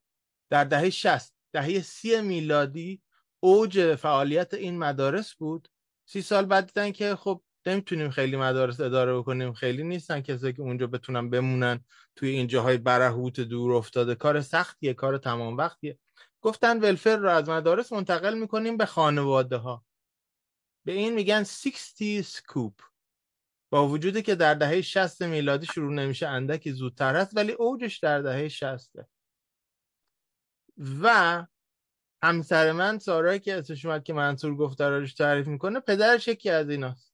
[0.49, 3.01] در دهه 60 دهه سی میلادی
[3.39, 5.67] اوج فعالیت این مدارس بود.
[6.05, 9.53] سی سال بعد دیدن که خب نمی‌تونیم خیلی مدارس اداره بکنیم.
[9.53, 14.15] خیلی نیستن کسایی که اونجا بتونن بمونن توی این جاهای برهوت دور افتاده.
[14.15, 15.99] کار سختیه کار تمام وقتیه.
[16.41, 19.85] گفتن ولفر رو از مدارس منتقل می‌کنیم به خانواده ها
[20.85, 22.73] به این میگن 60 سکوپ.
[23.71, 28.21] با وجودی که در دهه 60 میلادی شروع نمیشه اندکی زودتر هست ولی اوجش در
[28.21, 28.91] دهه 60
[31.01, 31.45] و
[32.23, 37.10] همسر من سارایی که اسمش اومد که منصور گفتاراش تعریف می‌کنه پدرش یکی از ایناست.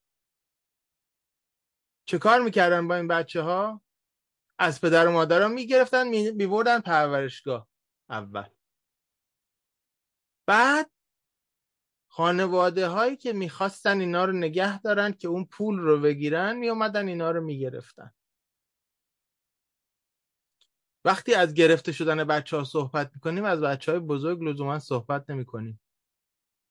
[2.10, 3.82] چه کار می‌کردن با این بچه ها
[4.60, 7.68] از پدر و مادر می‌گرفتن میبردن پرورشگاه.
[8.10, 8.50] اول.
[10.48, 10.92] بعد
[12.12, 17.32] خانواده هایی که می‌خواستن اینا رو نگه دارن که اون پول رو بگیرن میومدن اینا
[17.32, 18.12] رو می‌گرفتن.
[21.06, 25.46] وقتی از گرفته شدن بچه ها صحبت می‌کنیم از بچه های بزرگ لزوما صحبت نمی
[25.46, 25.82] کنیم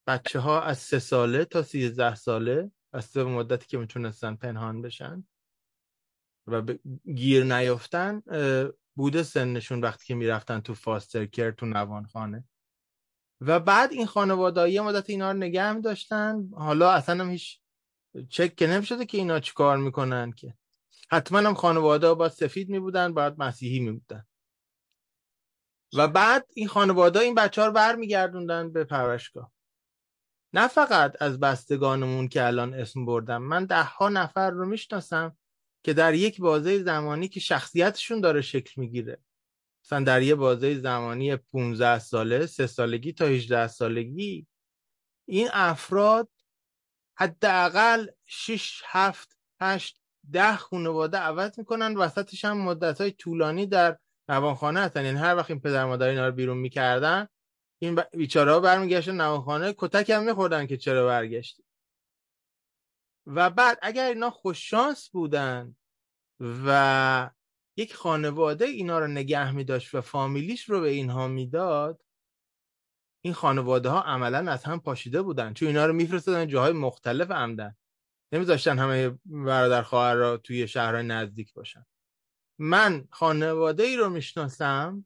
[0.06, 5.26] بچه ها از سه ساله تا سیزده ساله از به مدتی که می‌تونستن پنهان بشن
[6.46, 6.62] و
[7.14, 8.22] گیر نیفتن
[8.94, 12.44] بوده سنشون وقتی که می‌رفتن تو فاستر کر تو نوانخانه
[13.40, 17.60] و بعد این خانواده یه مدت اینا رو نگه می داشتن حالا اصلا هم هیچ
[18.28, 20.54] چک که نمی‌شده که اینا چیکار می‌کنن که.
[21.10, 24.26] حتما هم خانواده با سفید می بودن باید مسیحی می بودن
[25.94, 29.52] و بعد این خانواده این بچه ها رو برمیگردوندن به پرورشگاه.
[30.52, 35.36] نه فقط از بستگانمون که الان اسم بردم من ده ها نفر رو می‌شناسم
[35.84, 39.18] که در یک بازه زمانی که شخصیتشون داره شکل می‌گیره.
[39.84, 44.46] مثلا در یه بازه زمانی 15 ساله سه سالگی تا 18 سالگی
[45.28, 46.28] این افراد
[47.18, 50.00] حداقل 6 7 8
[50.32, 55.04] ده خانواده عوض می‌کنن وسطش هم مدت های طولانی در نوانخانه هستن.
[55.04, 57.28] یعنی هر وقت این پدر مادر اینا رو بیرون می‌کردن
[57.78, 61.64] این بیچاره ها برمیگشتن نوانخانه کتک هم میخوردن که چرا برگشتی.
[63.26, 65.76] و بعد اگر اینا خوششانس بودن
[66.40, 67.30] و
[67.76, 72.02] یک خانواده اینا رو نگه میداشت و فامیلیش رو به اینها می‌داد
[73.24, 75.54] این خانواده ها عملا از هم پاشیده بودن.
[75.54, 77.76] چون اینا رو میفرستادن جاهای مختلف عمدن.
[78.32, 81.86] نمیذاشتن همه برادر خواهر را توی شهرهای نزدیک باشن.
[82.58, 85.04] من خانواده ای رو می‌شناسم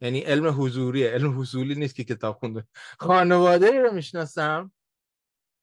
[0.00, 1.10] یعنی علم حضوریه.
[1.10, 2.66] علم حضوری نیست که کتاب خونده.
[2.98, 4.72] خانواده رو می‌شناسم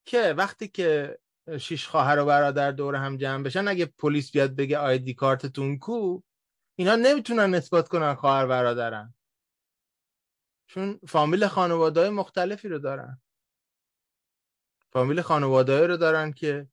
[0.05, 1.19] که وقتی که
[1.59, 6.21] شیش خواهر و برادر دور هم جمع بشن اگه پلیس بیاد بگه آیدی کارتتون کو
[6.75, 9.13] اینا نمی‌تونن نسبت کنن خواهر برادرن.
[10.67, 13.21] چون فامیل خانواده های مختلفی رو دارن.
[14.91, 16.67] فامیل خانواده رو دارن که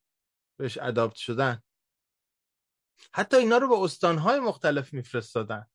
[0.59, 1.61] بهش ادابت شدن.
[3.13, 5.65] حتی اینا رو به استانهای مختلف میفرستادن.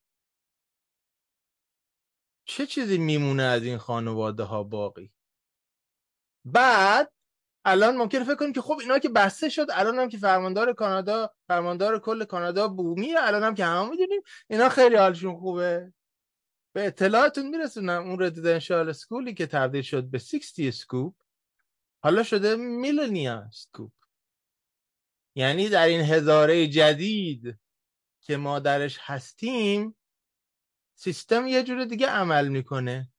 [2.48, 5.12] چه چیزی میمونه از این خانواده ها باقی؟
[6.44, 7.12] بعد
[7.64, 11.34] الان ممکنه فکر کنیم که خب اینا که بسته شد الان هم که فرماندار کانادا
[11.48, 15.92] فرماندار کل کانادا بومیه الان هم که همه می‌دونیم اینا خیلی حالشون خوبه.
[16.72, 21.14] به اطلاعاتون میرسونم اون ردیدنشال سکولی که تبدیل شد به 60 سکوپ
[22.02, 23.92] حالا شده میلنیا سکوپ
[25.34, 27.58] یعنی در این هزاره جدید
[28.20, 29.97] که ما درش هستیم
[31.00, 33.12] سیستم یه جور دیگه عمل می‌کنه.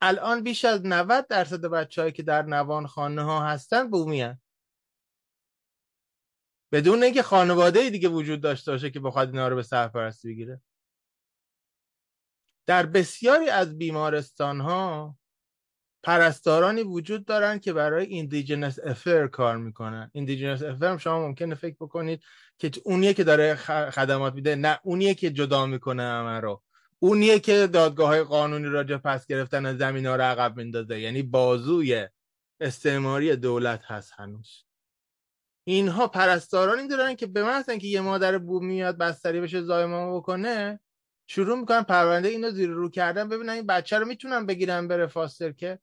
[0.00, 4.40] الان بیش از 90 درصد بچههایی که در نوان خانه ها هستن بومی هن.
[6.72, 10.62] بدون اینکه خانواده دیگه وجود داشته باشه که بخواد اینا رو به سرپرستی بگیره.
[12.66, 15.16] در بسیاری از بیمارستان ها
[16.02, 20.10] پرستارانی وجود دارن که برای ایندیجنس افر کار می‌کنن.
[20.12, 22.22] ایندیجنس افر شما ممکنه فکر بکنید
[22.58, 23.54] که اونیه که داره
[23.90, 26.62] خدمات میده نه اونیه که جدا می‌کنه همه رو.
[27.02, 31.00] اونیه که دادگاه های قانونی راجع پس گرفتن از زمین ها رو عقب میندازه.
[31.00, 32.08] یعنی بازوی
[32.60, 34.64] استعماری دولت هست هنوز.
[35.66, 40.80] اینها پرستارانی دارن که به من که یه مادر بوم میاد بستری بشه زایمان بکنه
[41.30, 45.52] شروع می‌کنن پرونده اینو زیر رو کردن ببینن این بچه رو می‌تونن بگیرن بره فاستر
[45.52, 45.78] که.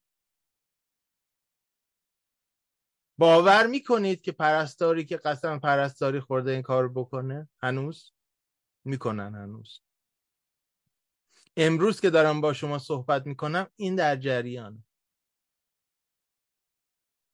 [3.20, 8.12] باور می‌کنید که پرستاری که قسم پرستاری خورده این کار بکنه هنوز؟
[8.86, 9.85] می‌کنن هنوز.
[11.58, 14.84] امروز که دارم با شما صحبت می‌کنم این در جریانه.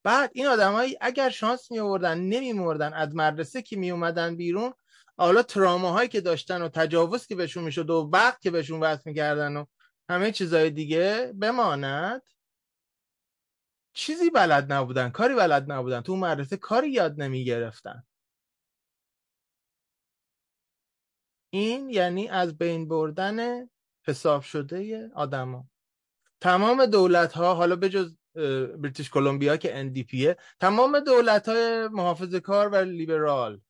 [0.03, 4.74] بعد این آدمایی اگر شانس می آوردن نمی مردن از مدرسه که می اومدن بیرون
[5.17, 9.57] حالا تراماهایی که داشتن و تجاوز که بهشون می‌شد و وقت که بهشون وصل می‌کردن
[9.57, 9.65] و
[10.09, 12.22] همه چیزهای دیگه بماند.
[13.93, 18.03] چیزی بلد نبودن کاری بلد نبودن تو مدرسه کاری یاد نمی گرفتن
[21.53, 23.69] این یعنی از بین بردن
[24.07, 25.69] حساب شده آدما.
[26.41, 28.15] تمام دولت ها حالا به جز
[28.77, 33.61] بریتیش کلمبیا که NDPه تمام دولت های محافظه کار و لیبرال.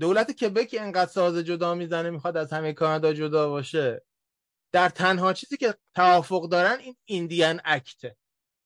[0.00, 4.04] دولت کبک انقدر ساز جدا می‌زنه می‌خواد از همه کانادا جدا باشه.
[4.72, 8.16] در تنها چیزی که توافق دارن این ایندیان اکته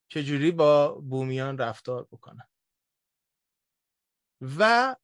[0.08, 2.48] چجوری با بومیان رفتار بکنن.
[4.58, 4.96] و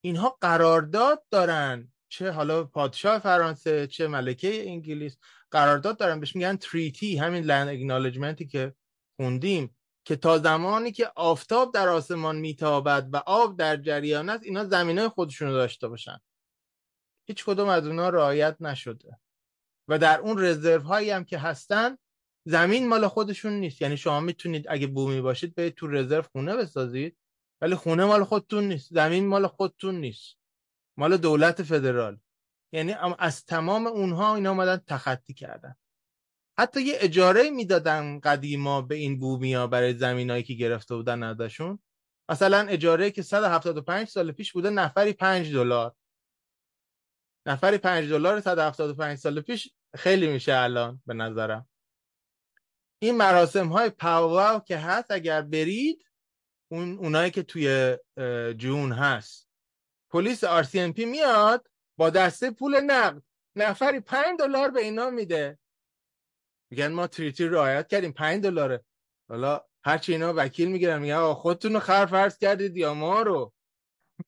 [0.00, 1.92] اینها قرارداد دارن.
[2.08, 5.18] چه حالا پادشاه فرانسه چه ملکه انگلیس
[5.50, 6.20] قرارداد دارن.
[6.20, 8.74] بهش میگن تریتی همین لند اگنالجمنتی که
[9.16, 14.64] خوندیم که تا زمانی که آفتاب در آسمان میتابد و آب در جریان است اینا
[14.64, 16.18] زمینه خودشونو داشته باشن.
[17.26, 19.18] هیچ کدوم از اونا رعایت نشده.
[19.88, 21.98] و در اون رزرو هایی هم که هستن
[22.44, 23.82] زمین مال خودشون نیست.
[23.82, 27.18] یعنی شما می‌تونید اگه بومی باشید به تو رزرو خونه بسازید
[27.60, 28.94] ولی خونه مال خودتون نیست.
[28.94, 30.37] زمین مال خودتون نیست.
[30.98, 32.18] مال دولت فدرال.
[32.72, 35.74] یعنی از تمام اونها اینا اومدن تخطی کردن.
[36.58, 41.78] حتی یه اجاره می‌دادن قدیما به این بومیا برای زمینایی که گرفته بودن ازشون.
[42.30, 45.94] مثلا اجاره که 175 سال پیش بوده نفری 5 دلار.
[47.46, 51.68] نفری 5 دلار 175 سال پیش خیلی میشه الان به نظرم.
[53.02, 56.04] این مراسم های پاواو که هست اگر برید
[56.70, 57.96] اون اونایی که توی
[58.56, 59.47] جون هست.
[60.10, 63.22] پلیس RCMP میاد با دسته پول نقد.
[63.56, 65.58] نفری 5 دلار به اینا میده.
[66.70, 68.84] میگن ما تریتی رعایت کردیم 5 دلاره.
[69.28, 73.52] حالا هرچی اینا وکیل می‌گیرن میگن آقا خودتون خر فرض کردید یا ما رو؟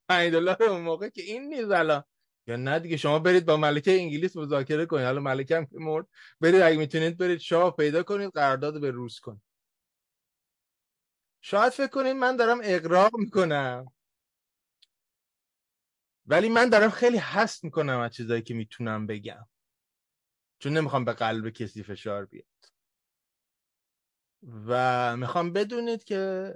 [0.09, 2.05] 5 دلار اون موقع که این نیست الان.
[2.47, 5.05] یا نه دیگه شما برید با ملکه انگلیس مذاکره کنید.
[5.05, 6.07] حالا ملکه هم که مرد
[6.41, 9.43] برید اگه می‌تونید برید شاه پیدا کنید قرارداد به روز کنید.
[11.41, 13.93] شاید فکر کنید من دارم اقراق می‌کنم.
[16.31, 19.49] ولی من دارم خیلی حس می‌کنم از چیزایی که می‌تونم بگم.
[20.59, 22.45] چون نمی‌خوام به قلب کسی فشار بیاد.
[24.67, 26.55] و می‌خوام بدونید که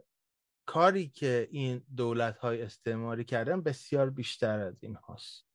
[0.67, 5.47] کاری که این دولت های استعماری کردن بسیار بیشتر از این هاست.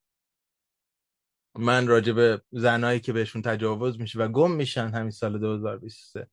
[1.55, 6.29] من راجع به زنایی که بهشون تجاوز میشه و گم میشن همین سال 2023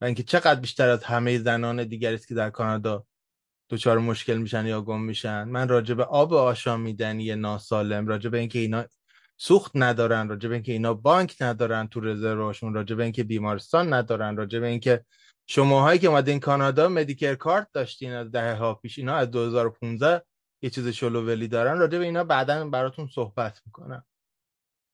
[0.00, 3.06] و اینکه چقدر بیشتر از همه زنان دیگری است که در کانادا
[3.70, 5.44] دچار مشکل میشن یا گم میشن.
[5.44, 8.84] من راجع به آب آشامیدنی ناسالم راجع به اینکه اینا
[9.36, 14.36] سوخت ندارن راجع به اینکه اینا بانک ندارن تو رزروشون راجع به اینکه بیمارستان ندارن
[14.36, 15.04] راجع به اینکه
[15.46, 20.22] شماهایی که اومدین کانادا مدیکر کارت داشتین از دهه ها پیش اینا از 2015
[20.62, 21.78] یه چیز شلوولی دارن.
[21.78, 24.04] راجع به اینا بعدا براتون صحبت می‌کنم.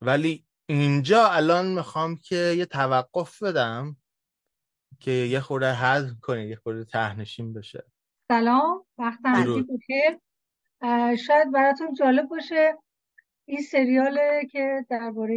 [0.01, 3.97] ولی اینجا الان می‌خوام که یه توقف بدم
[5.01, 7.92] که یه خورده حل کنید یه خورده تهنشین بشه.
[8.33, 10.19] سلام وقت همگی بخیر.
[11.17, 12.75] شاید براتون جالب باشه
[13.45, 15.37] این سریاله که درباره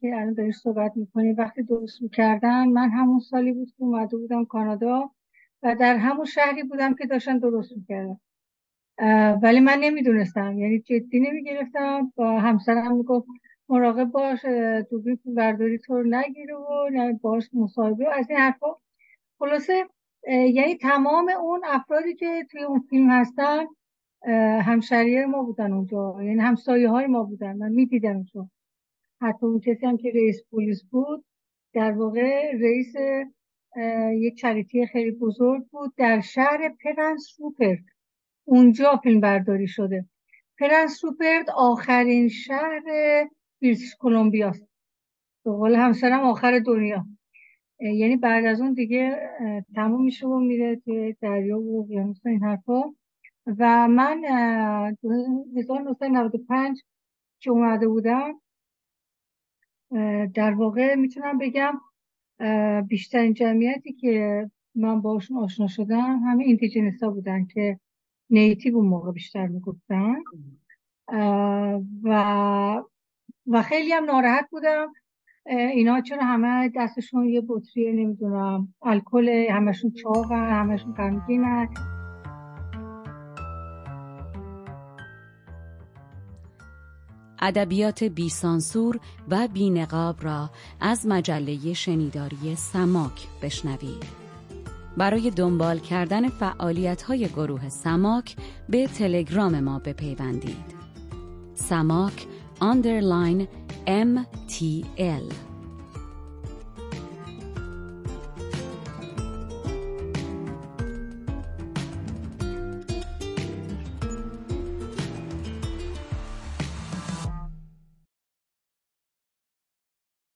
[0.00, 4.44] که الان داری صحبت می‌کنی وقتی درست می‌کردن من همون سالی بود که اومده بودم
[4.44, 5.10] کانادا
[5.62, 8.16] و در همون شهری بودم که داشتن درست می‌کردن.
[9.42, 12.12] ولی من نمی‌دونستم یعنی جدی نمی‌گرفتم.
[12.16, 13.26] و همسرم می‌گفت
[13.68, 14.44] مراقب باش
[14.90, 16.90] دوربین برداری تو نگیره و
[17.22, 18.14] باش مصاحبه.
[18.18, 18.66] از این حرفا.
[19.38, 19.86] خلاصه
[20.28, 23.64] یعنی تمام اون افرادی که توی اون فیلم هستن
[24.62, 26.16] همشهری‌های ما بودن اونجا.
[26.22, 27.56] یعنی همسایه های ما بودن.
[27.56, 28.48] من می‌دیدم اونجا.
[29.20, 31.24] حتی اون کسی هم که رئیس پلیس بود
[31.74, 32.94] در واقع رئیس
[34.12, 37.78] یک charity خیلی بزرگ بود در شهر پرنس روپرت.
[38.44, 40.04] اونجا فیلم برداری شده.
[40.58, 42.80] پرنس روپرت آخرین شهر
[43.60, 44.68] بریتیش کلمبیاست
[45.44, 47.06] به قول همسرم آخر دنیا.
[47.92, 49.30] یعنی بعد از اون دیگه
[49.74, 52.82] تموم میشه و میره توی دریا و اقیانوس این حرفا.
[53.58, 54.24] و من
[55.56, 56.82] 1995
[57.40, 58.40] که اومده بودم
[60.34, 61.80] در واقع می‌تونم بگم
[62.88, 67.80] بیشترین جمعیتی که من باشون آشنا شدم همه اینتیجنس ها بودن که
[68.30, 70.14] نیتیو اون موقع بیشتر می‌گفتن.
[72.02, 72.82] و
[73.46, 74.92] و خیلی هم ناراحت بودم.
[75.46, 81.68] اینا چرا همه دستشون یه بطری نمی‌دونم الکل همشون چاقن همشون غمگینن
[87.38, 94.04] ادبیات بیسانسور و بینقاب را از مجله شنیداری سماک بشنوید.
[94.96, 98.36] برای دنبال کردن فعالیت های گروه سماک
[98.68, 100.74] به تلگرام ما بپیوندید.
[101.54, 102.26] سماک
[102.60, 103.48] underline
[103.86, 105.34] MTL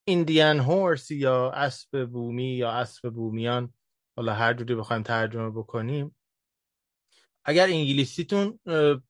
[0.08, 3.74] ایندیان هورس یا اسب بومی یا اسب بومیان
[4.16, 6.16] حالا هر جوری بخوایم ترجمه بکنیم.
[7.44, 9.02] اگر انگلیسیتون به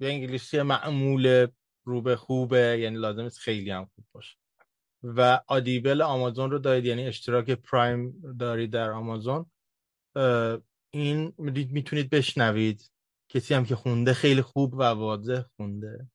[0.00, 1.46] انگلیسی معمول
[1.84, 4.36] رو به خوبه یعنی لازم است خیلی هم خوب باشه.
[5.02, 9.50] و آدیبل آمازون رو دارید یعنی اشتراک پرایم دارید در آمازون.
[10.90, 12.90] این می‌تونید بشنوید.
[13.28, 16.10] کسی هم که خونده خیلی خوب و واضح خونده.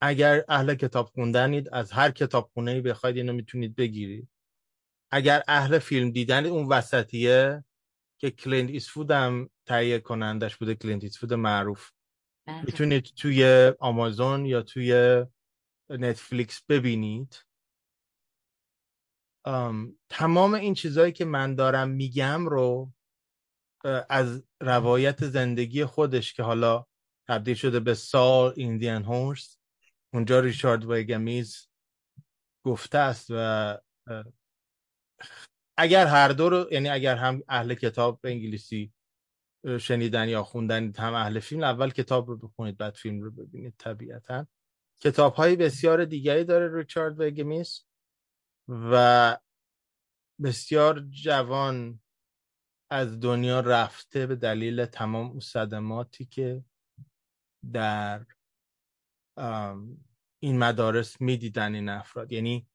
[0.00, 4.28] اگر اهل کتاب خوندنید از هر کتاب خونه ای بخواید اینو می‌تونید بگیرید.
[5.10, 7.64] اگر اهل فیلم دیدن اون وسطیه
[8.20, 11.90] که کلینت ایستوود هم تهیه کنندش بوده کلینت ایستوود معروف.
[12.48, 15.24] می‌تونید توی آمازون یا توی
[15.90, 17.44] نتفلیکس ببینید.
[20.08, 22.92] تمام این چیزهایی که من دارم میگم رو
[24.08, 26.86] از روایت زندگی خودش که حالا
[27.28, 29.58] تبدیل شده به سال Indian Horse
[30.14, 31.68] اونجا ریچارد ویگمیز
[32.66, 33.78] گفته است و
[35.76, 38.92] اگر هر دو رو یعنی اگر هم اهل کتاب انگلیسی
[39.80, 44.46] شنیدن یا خوندن هم اهل فیلم اول کتاب رو بخونید بعد فیلم رو ببینید طبیعتا.
[45.00, 47.84] کتاب های بسیار دیگری داره ریچارد وگمیس
[48.68, 49.36] و
[50.42, 52.00] بسیار جوان
[52.90, 56.64] از دنیا رفته به دلیل تمام صدماتی که
[57.72, 58.26] در
[60.42, 62.32] این مدارس می‌دیدن این افراد.
[62.32, 62.68] یعنی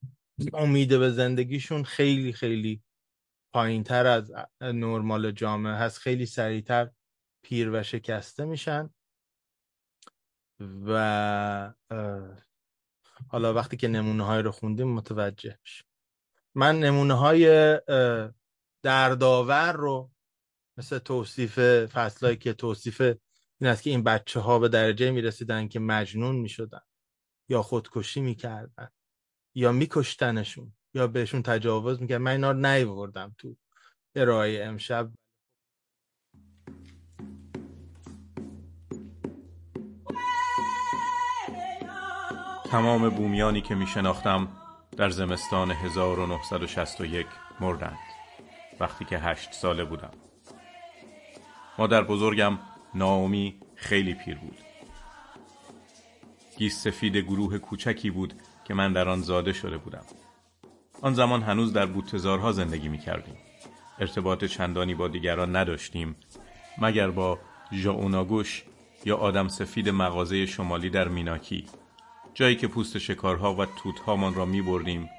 [0.53, 2.83] امید به زندگیشون خیلی خیلی
[3.53, 4.31] پایین تر از
[4.61, 5.97] نرمال جامعه هست.
[5.97, 6.91] خیلی سریعتر
[7.43, 8.89] پیر و شکسته میشن.
[10.85, 11.73] و
[13.27, 15.85] حالا وقتی که نمونه های رو خوندیم متوجه میشه
[16.55, 17.79] من نمونه های
[18.81, 20.11] دردآور رو
[20.77, 25.67] مثل توصیف فصلهایی که توصیف این است که این بچه ها به درجه می رسیدن
[25.67, 26.81] که مجنون می شدن
[27.49, 28.89] یا خودکشی می کردن
[29.55, 32.21] یا می کشتنشون یا بهشون تجاوز می‌کرد.
[32.21, 33.55] من اینا رو نیوردم تو
[34.15, 35.09] ارائه امشب.
[42.65, 44.47] تمام بومیانی که می شناختم
[44.97, 47.27] در زمستان 1961
[47.59, 47.97] مردند.
[48.79, 50.11] وقتی که هشت ساله بودم.
[51.77, 52.59] مادر بزرگم
[52.95, 54.57] ناومی خیلی پیر بود.
[56.57, 58.33] گیس سفید گروه کوچکی بود
[58.65, 60.05] که من در آن زاده شده بودم.
[61.03, 63.35] آن زمان هنوز در بوتزارها زندگی می کردیم.
[63.99, 66.15] ارتباط چندانی با دیگران نداشتیم
[66.77, 67.39] مگر با
[67.73, 68.63] ژاوناگوش
[69.05, 71.65] یا آدم سفید مغازه شمالی در میناکی
[72.33, 75.09] جایی که پوست شکارها و توتهامان را می بردیم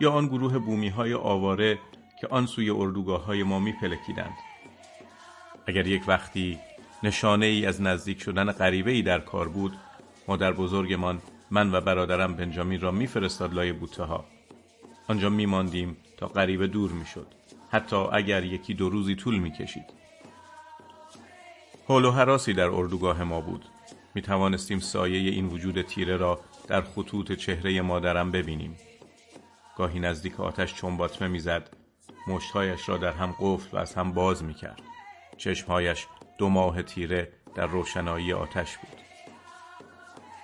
[0.00, 1.78] یا آن گروه بومی های آواره
[2.20, 4.34] که آن سوی اردوگاه های ما می پلکیدند.
[5.66, 6.58] اگر یک وقتی
[7.02, 9.72] نشانه ای از نزدیک شدن غریبه ای در کار بود
[10.28, 14.24] مادر بزرگمان من و برادرم بنجامین را میفرستاد لای بوته ها
[15.10, 17.26] آنجا میماندیم تا غریبه دور می‌شد.
[17.70, 19.84] حتی اگر یکی دو روزی طول می‌کشید.
[21.88, 23.64] حول و حراسی در اردوگاه ما بود.
[24.14, 28.76] می توانستیم سایه این وجود تیره را در خطوط چهره مادرم ببینیم.
[29.76, 31.70] گاهی نزدیک آتش چنباتمه می‌زد
[32.26, 34.82] مشتهایش را در هم قفل و از هم باز می کرد
[35.36, 36.06] چشمهایش
[36.38, 39.00] دو ماه تیره در روشنایی آتش بود.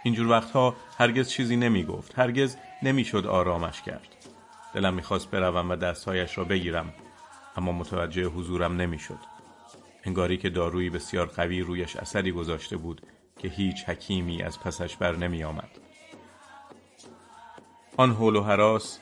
[0.05, 4.16] اینجور وقتها هرگز چیزی نمی گفت هرگز نمی‌شد آرامش کرد.
[4.77, 6.93] دلم می‌خواست بروم و دستهایش را بگیرم
[7.57, 9.19] اما متوجه حضورم نمی‌شد.
[10.05, 13.03] انگاری که دارویی بسیار قوی رویش اثری گذاشته بود
[13.39, 15.71] که هیچ حکیمی از پسش بر نمی آمد.
[17.97, 19.01] آن حول و حراس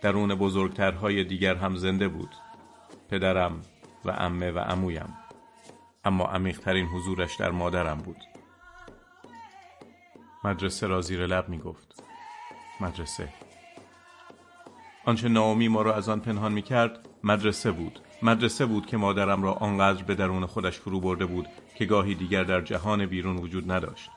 [0.00, 2.34] درون بزرگترهای دیگر هم زنده بود
[3.10, 3.62] پدرم
[4.04, 5.16] و امه و امویم
[6.04, 8.24] اما عمیقترین حضورش در مادرم بود.
[10.44, 12.02] مدرسه را زیر لب می گفت
[12.80, 13.28] مدرسه
[15.04, 18.00] آنچه نامی ما را از آن پنهان می کرد مدرسه بود.
[18.22, 21.46] مدرسه بود که مادرم را آنقدر به درون خودش فرو برده بود
[21.76, 24.10] که گاهی دیگر در جهان بیرون وجود نداشت.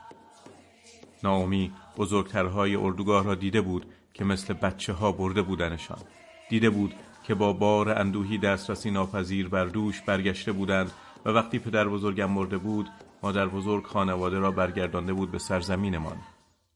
[1.23, 5.97] نامی بزرگترهای اردوگاه را دیده بود که مثل بچه ها برده بودنشان.
[6.49, 10.91] دیده بود که با بار اندوهی دسترسی ناپذیر بر دوش برگشته بودند
[11.25, 12.89] و وقتی پدر بزرگم مرده بود
[13.23, 16.17] مادر بزرگ خانواده را برگردانده بود به سرزمینمان.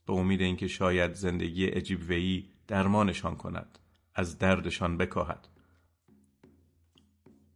[0.07, 3.79] به امید اینکه شاید زندگی عجیب ویی درمانشان کند.
[4.17, 5.47] از دردشان بکاهد.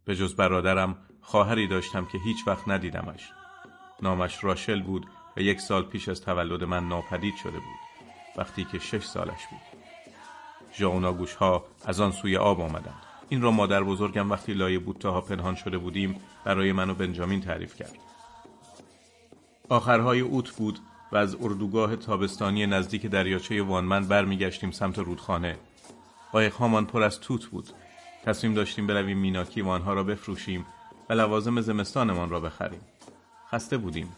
[0.04, 3.32] به جز برادرم خواهری داشتم که هیچ وقت ندیدمش.
[4.02, 5.06] نامش راشل بود
[5.36, 7.80] و یک سال پیش از تولد من ناپدید شده بود
[8.36, 9.60] وقتی که شش سالش بود.
[10.78, 13.02] ژاونا گوش ها از آن سوی آب آمدند.
[13.28, 17.40] این را مادر بزرگم وقتی لای بوته ها پنهان شده بودیم برای من و بنجامین
[17.40, 17.98] تعریف کرد.
[19.68, 20.78] آخرهای اوت بود
[21.12, 25.58] و از اردوگاه تابستانی نزدیک دریاچه وانمن برمیگشتیم سمت رودخانه.
[26.32, 27.68] قایقهامان پر از توت بود.
[28.24, 30.66] تصمیم داشتیم برویم میناکی و آنها را بفروشیم
[31.10, 32.80] و لوازم زمستانمان را بخریم.
[33.50, 34.16] خسته بودیم.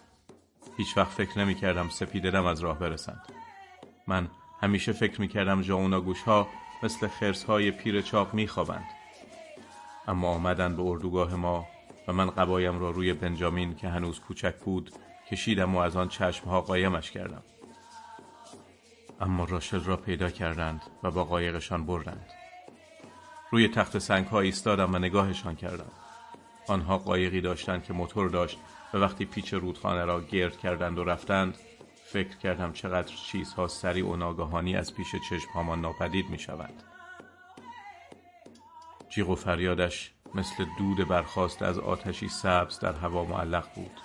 [0.77, 3.23] هیچ وقت فکر نمی کردم سپیدرم از راه برسند
[4.07, 4.29] من
[4.61, 6.49] همیشه فکر می کردم جاونا ها
[6.83, 8.85] مثل خرس های پیر چاق می خوابند.
[10.09, 11.67] اما آمدن به اردوگاه ما
[12.09, 14.91] و من قبایم را روی بنجامین که هنوز کوچک بود
[15.31, 17.43] کشیدم و از آن چشم ها قایمش کردم.
[19.21, 22.27] اما راشل را پیدا کردند و با قایقشان بردند.
[23.51, 25.91] روی تخت سنگ ها ایستادم و نگاهشان کردم
[26.69, 28.59] آنها قایقی داشتند که موتور داشت
[28.95, 31.59] و وقتی پیچ رودخانه را گرد کردند و رفتند
[32.05, 36.75] فکر کردم چقدر چیزها سریع و ناگهانی از پیش چشمهامان ناپدید می شود.
[39.09, 44.01] جیغ و فریادش مثل دود برخواست از آتشی سبز در هوا معلق بود.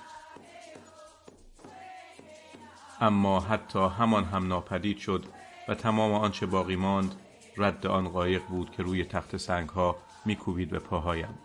[3.02, 5.26] اما حتی همان هم ناپدید شد
[5.68, 7.16] و تمام آنچه باقی ماند
[7.58, 9.95] رد آن قایق بود که روی تخت سنگ ها
[10.26, 11.39] میکوبید به پاهایم.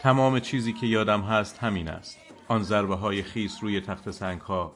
[0.00, 2.18] تمام چیزی که یادم هست همین است.
[2.48, 4.72] آن ضربه های خیس روی تخت سنگ ها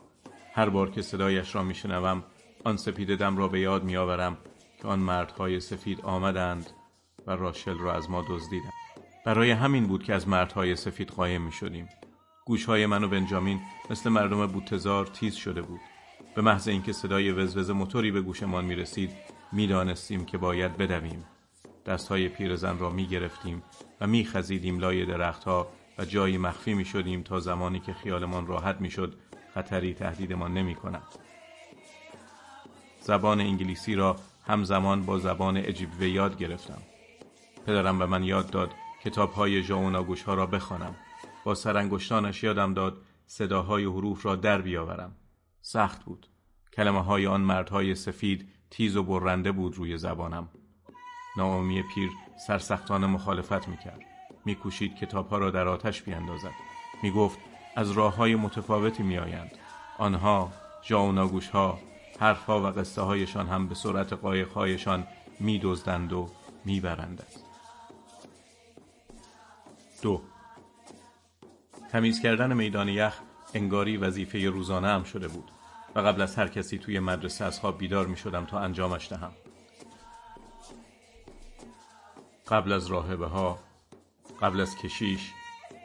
[0.54, 2.24] هر بار که صدایش را میشنوم
[2.64, 4.36] آن سپید دم را به یاد میآورم
[4.82, 6.70] که آن مردهای سفید آمدند
[7.26, 8.72] و راشل را از ما دزدیدند.
[9.26, 11.88] برای همین بود که از مردهای سفید قایم می شدیم
[12.45, 15.80] گوشهای من و بنجامین مثل مردم بوتزار تیز شده بود
[16.34, 19.11] به محض اینکه صدای وزوز موتوری به گوشمان می رسید
[19.53, 21.24] می‌دانستیم که باید بدویم
[21.86, 23.62] دستهای پیرزن را می گرفتیم
[24.01, 25.68] و می خزیدیم لای درختها
[25.99, 29.14] و جایی مخفی می شدیم تا زمانی که خیالمان راحت می شد
[29.55, 31.03] خطری تهدیدمان نمی کند.
[33.01, 34.16] زبان انگلیسی را
[34.47, 36.82] همزمان با زبان اجیبوه یاد گرفتم.
[37.66, 38.70] پدرم به من یاد داد
[39.05, 39.62] کتاب های
[40.26, 40.95] ها را بخوانم.
[41.45, 45.16] با سرانگشتانش یادم داد صداهای حروف را در بیاورم.
[45.62, 46.26] سخت بود.
[46.72, 50.49] کلمه های آن مردهای سفید تیز و برنده بود روی زبانم.
[51.36, 52.11] ناامی پیر
[52.47, 54.01] سرسختانه مخالفت می‌کرد.
[54.45, 56.53] میکوشید کتابها را در آتش بیاندازد.
[57.03, 57.38] می‌گفت
[57.76, 59.51] از راه های متفاوتی میآیند.
[59.99, 61.78] آنها جا ناگوش ها
[62.20, 65.07] حرفها و قصه هایشان هم به صورت قایق هایشان
[65.40, 66.28] می دزدند و
[66.64, 67.22] می برند.
[70.03, 70.22] دو
[71.93, 73.18] تمیز کردن میدان یخ
[73.55, 75.51] انگاری وظیفه روزانه هم شده بود
[75.95, 79.32] و قبل از هر کسی توی مدرسه از خواب بیدار می شدم تا انجامش دهم.
[82.49, 83.59] قبل از راهبه ها
[84.43, 85.32] قبل از کشیش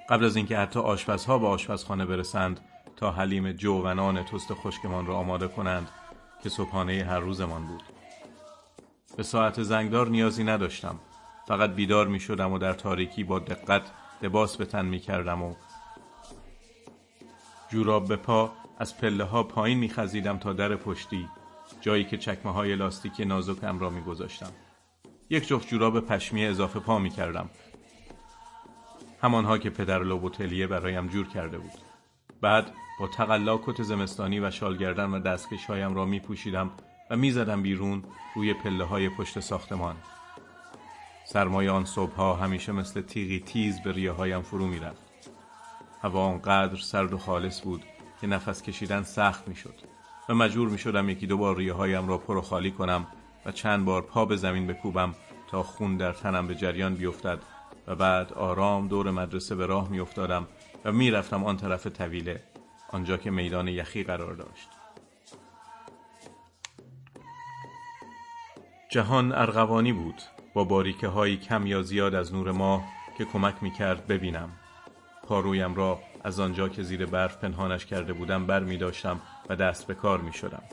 [0.10, 2.60] قبل از اینکه حتی آشپزها به آشپزخانه برسند
[2.95, 5.89] تا حلیم جو و نان تست خشکمان را آماده کنند
[6.43, 7.84] که صبحانه هر روزمان بود.
[9.18, 10.99] به ساعت زنگدار نیازی نداشتم.
[11.47, 13.82] فقط بیدار می شدم و در تاریکی با دقت
[14.22, 15.55] لباس به تن می کردم و
[17.70, 21.30] جوراب به پا از پله ها پایین می خزیدم تا در پشتی
[21.82, 24.51] جایی که چکمه های لاستیکی نازکم را می گذاشتم.
[25.30, 27.49] یک جفت جوراب پشمی اضافه پا می کردم.
[29.22, 31.72] همانها که پدر لوبوتلیه برایم جور کرده بود.
[32.41, 36.72] بعد با تقلا کت زمستانی و شالگردن و دستکش هایم را می پوشیدم
[37.09, 38.03] و می زدم بیرون
[38.36, 39.95] روی پله های پشت ساختمان.
[41.26, 45.07] سرمایه آن صبحها همیشه مثل تیغی تیز به ریه هایم فرو می رفت.
[46.01, 47.83] هوا آنقدر سرد و خالص بود
[48.21, 49.75] که نفس کشیدن سخت می شد
[50.29, 53.07] و مجبور می شدم یکی دو بار ریه هایم را پر و خالی کنم
[53.45, 55.15] و چند بار پا به زمین بکوبم
[55.47, 57.39] تا خون در تنم به جریان بیفتد
[57.87, 60.47] و بعد آرام دور مدرسه به راه می افتادم
[60.85, 62.43] و می رفتم آن طرف طویله
[62.89, 64.69] آنجا که میدان یخی قرار داشت.
[68.91, 70.21] جهان ارغوانی بود
[70.53, 72.83] با باریکه های کم یا زیاد از نور ماه
[73.17, 74.49] که کمک می کرد ببینم.
[75.28, 79.88] پارویم را از آنجا که زیر برف پنهانش کرده بودم بر می داشتم و دست
[79.88, 80.63] به کار می شدم.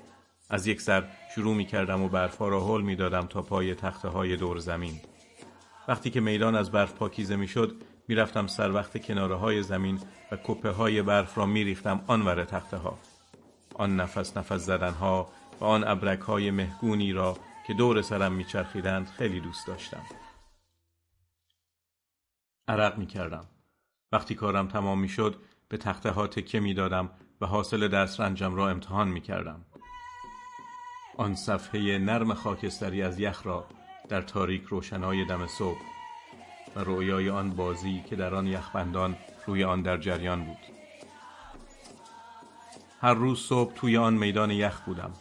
[0.51, 4.09] از یک سر شروع می کردم و برفها را حل می دادم تا پای تخته
[4.09, 5.01] های دور زمین.
[5.89, 7.77] وقتی که میدان از برف پاکیزه می شد
[8.09, 10.01] می رفتم سر وقت کناره های زمین
[10.33, 12.99] و کپه های برف را می ریختم آنور تخته ها.
[13.75, 15.29] آن نفس نفس زدن ها
[15.61, 17.37] و آن ابرک های مهگونی را
[17.67, 20.03] که دور سرم میچرخیدند خیلی دوست داشتم.
[22.69, 23.54] عرق می کردم.
[24.15, 25.37] وقتی کارم تمام می شد
[25.69, 27.11] به تخته ها تکه می دادم
[27.41, 29.65] و حاصل دست رنجم را امتحان می کردم.
[31.17, 33.67] آن صفحه نرم خاکستری از یخ را
[34.09, 35.81] در تاریک روشنای دم صبح
[36.77, 40.59] و رویای آن بازی که در آن یخبندان روی آن در جریان بود.
[43.01, 45.13] هر روز صبح توی آن میدان یخ بودم.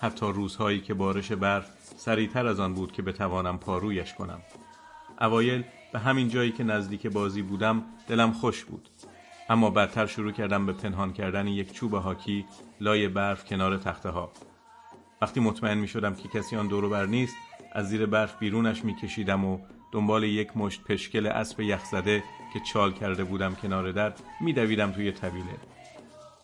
[0.00, 4.40] حتی روزهایی که بارش برف سریعتر از آن بود که بتوانم پارویش کنم.
[5.20, 5.64] اوایل
[5.96, 8.88] به همین جایی که نزدیک بازی بودم دلم خوش بود.
[9.48, 12.44] اما بدتر شروع کردم به پنهان کردن یک چوب هاکی
[12.80, 14.32] لای برف کنار تخته ها
[15.22, 17.36] وقتی مطمئن می شدم که کسی آن دورو بر نیست
[17.72, 19.58] از زیر برف بیرونش می کشیدم و
[19.92, 22.24] دنبال یک مشت پشکل اسب یخزده
[22.54, 25.56] که چال کرده بودم کنار در می دویدم توی طویله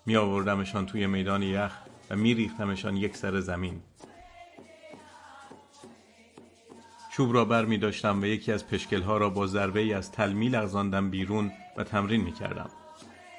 [0.07, 1.72] می آوردمشان توی میدان یخ
[2.11, 3.80] و می ریختمشان یک سر زمین.
[7.12, 8.64] چوب را بر می داشتم و یکی از
[9.06, 12.70] ها را با ضربه ای از تلمی لغزاندم بیرون و تمرین می کردم.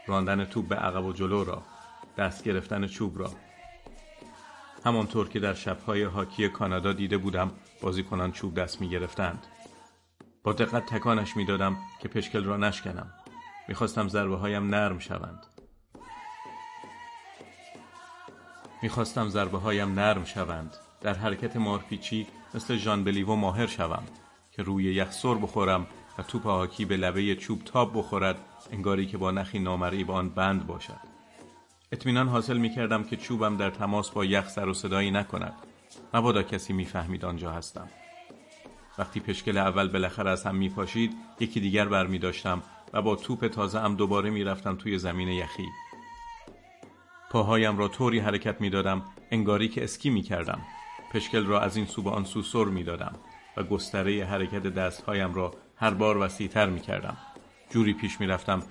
[0.08, 1.64] راندن توپ به عقب و جلو را
[2.18, 3.32] دست گرفتن چوب را
[4.86, 7.52] همانطور که در شبهای هاکی کانادا دیده بودم
[7.82, 9.48] بازیکنان چوب دست می گرفتند.
[10.44, 13.14] با دقت تکانش می دادم که پشکل را نشکنم.
[13.68, 15.46] می‌خواستم ضربه هایم نرم شوند.
[18.82, 20.76] می‌خواستم ضربه هایم نرم شوند.
[21.04, 24.04] در حرکت مارپیچی مثل ژان بلیوو ماهر شوم
[24.52, 25.88] که روی یخ سر بخورم
[26.18, 28.40] و توپ هاکی به لبه چوب تاب بخورد
[28.72, 31.00] انگاری که با نخی نامرئی به آن بند باشد.
[31.92, 35.54] اطمینان حاصل می کردم که چوبم در تماس با یخ سر و صدایی نکند.
[36.14, 37.88] مبادا کسی می‌فهمید آنجا هستم.
[38.98, 42.62] وقتی پشکل اول بالاخره از هم می پاشید یکی دیگر بر می داشتم
[42.94, 45.68] و با توپ تازه هم دوباره می رفتم توی زمین یخی.
[47.32, 50.62] پاهایم را طوری حرکت می دادم انگاری که اسکی می کردم.
[51.14, 53.16] پشکل را از این سو به آن سو سر می دادم
[53.58, 57.18] و گستره حرکت دستهایم را هر بار وسیعتر می کردم.
[57.70, 58.64] جوری پیش می رفتم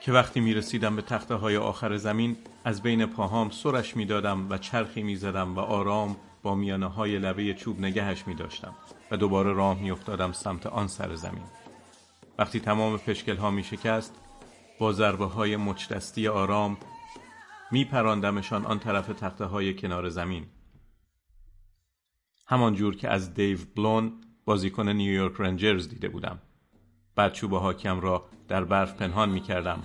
[0.00, 4.50] که وقتی می رسیدم به تخته های آخر زمین از بین پاهام سرش می دادم
[4.50, 8.74] و چرخی می زدم و آرام با میانه های لبه چوب نگهش می داشتم
[9.10, 11.44] و دوباره راه می افتادم سمت آن سر زمین.
[12.38, 14.14] وقتی تمام پشکل ها می شکست
[14.78, 16.76] با ضربه های مچدستی آرام
[17.70, 20.46] می پراندمشان آن طرف تخته های کنار زمین
[22.48, 24.12] همان جور که از دیو بلون
[24.44, 26.38] بازیکن نیویورک رنجرز دیده بودم.
[27.14, 29.82] بعد چوب حاکم را در برف پنهان می کردم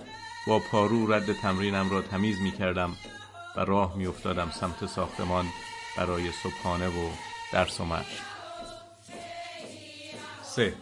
[0.47, 2.95] با پارو رد تمرینم را تمیز می کردم
[3.57, 5.45] و راه می افتادم سمت ساختمان
[5.97, 7.09] برای صبحانه و
[7.53, 8.22] درس و مشق
[10.41, 10.74] سه.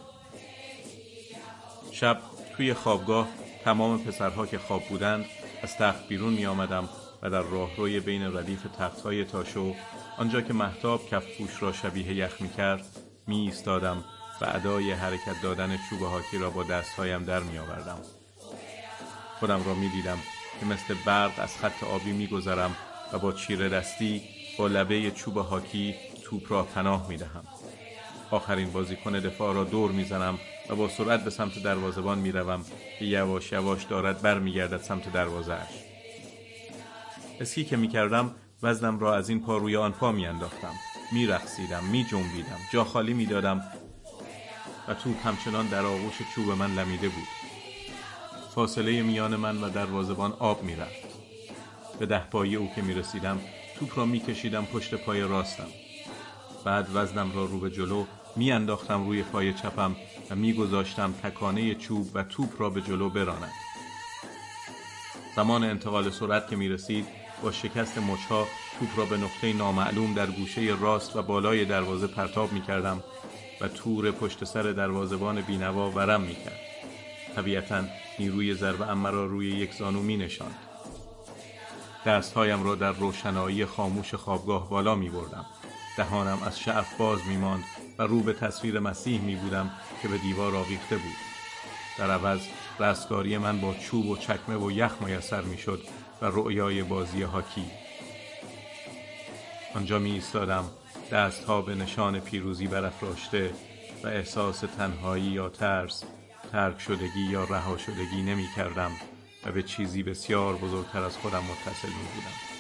[1.91, 2.17] شب
[2.57, 3.27] توی خوابگاه
[3.63, 5.25] تمام پسرها که خواب بودند
[5.63, 6.89] از تخت بیرون می آمدم
[7.21, 9.75] و در راهروی بین ردیف تختهای تاشو
[10.21, 12.85] آنجا که محتاب کف پوش را شبیه یخ می کرد
[13.27, 14.03] می ایستادم
[14.41, 17.97] و ادای حرکت دادن چوب هاکی را با دستهایم در می آوردم.
[19.39, 20.17] خودم را می دیدم
[20.59, 22.75] که مثل برق از خط آبی می گذرم
[23.13, 24.21] و با چیره دستی
[24.57, 27.43] با لبه چوب هاکی توپ را پناه می دهم.
[28.31, 32.65] آخرین بازیکن دفاع را دور می‌زنم و با سرعت به سمت دروازبان می‌روم
[32.99, 35.83] که یواش یواش دارد برمیگردد سمت دروازهاش
[37.39, 40.73] اسکی که می‌کردم وزنم را از این پا روی آن پا میانداختم.
[41.11, 43.63] میرقصیدم میجنبیدم جا خالی می‌دادم
[44.87, 47.27] و توپ همچنان در آغوش چوب من لمیده بود.
[48.55, 51.07] فاصله میان من و دروازبان آب می‌رفت.
[51.99, 53.39] به ده پایی او که می‌رسیدم
[53.79, 55.67] توپ را میکشیدم پشت پای راستم.
[56.65, 58.05] بعد وزنم را رو به جلو
[58.35, 59.95] می انداختم روی پای چپم
[60.29, 63.51] و می گذاشتم تکانه چوب و توپ را به جلو براند.
[65.35, 68.47] زمان انتقال سرعت که می رسید با شکست مچها
[68.79, 73.03] توپ را به نقطه نامعلوم در گوشه راست و بالای دروازه پرتاب می کردم
[73.61, 76.59] و تور پشت سر دروازبان بینوا ورم می کرد.
[77.35, 77.83] طبیعتا
[78.19, 80.55] نیروی ضربه ام را روی یک زانو می نشاند.
[82.05, 85.45] دستهایم را در روشنایی خاموش خوابگاه بالا می بردم.
[85.97, 87.63] دهانم از شعف باز می ماند
[87.97, 89.71] و رو به تصویر مسیح می بودم
[90.01, 91.15] که به دیوار آویخته بود.
[91.97, 92.39] در عوض
[92.79, 95.81] رستگاری من با چوب و چکمه و یخ میسر می شد
[96.21, 97.65] و رؤیای بازی هاکی
[99.75, 100.65] آنجا می ایستادم
[101.11, 103.53] دستها به نشان پیروزی برافراشته
[104.03, 106.03] و احساس تنهایی یا ترس
[106.51, 108.91] ترک شدگی یا رها شدگی نمی کردم
[109.45, 112.51] و به چیزی بسیار بزرگتر از خودم متصل می بودم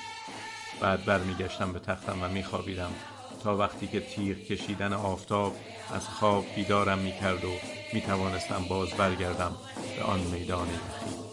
[0.81, 2.91] بعد برمیگشتم به تختم و می خوابیدم
[3.43, 5.55] تا وقتی که تیغ کشیدن آفتاب
[5.93, 7.51] از خواب بیدارم می کرد و
[7.93, 9.55] می توانستم باز برگردم
[9.97, 11.30] به آن میدان یخی.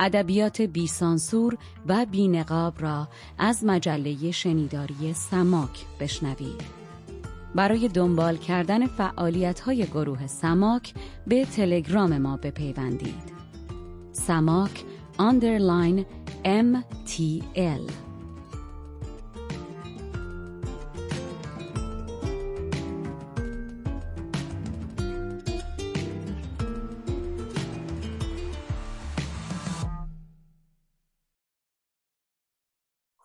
[0.00, 6.62] ادبیات بیسانسور و بینقاب را از مجله شنیداری سماک بشنوید.
[7.54, 10.94] برای دنبال کردن فعالیت های گروه سماک
[11.26, 13.32] به تلگرام ما بپیوندید.
[14.12, 14.84] سماک
[15.18, 16.04] underline
[16.44, 18.09] MTL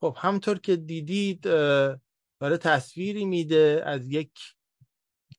[0.05, 4.39] خب همطور که دیدید داره تصویری میده از یک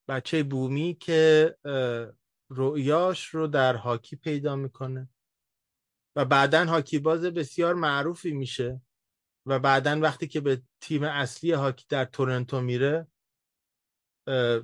[0.08, 1.56] بچه بومی که
[2.50, 5.08] رؤیاش رو در هاکی پیدا می‌کنه
[6.16, 8.80] و بعدا هاکی باز بسیار معروفی میشه
[9.46, 13.06] و بعدا وقتی که به تیم اصلی هاکی در تورنتو میره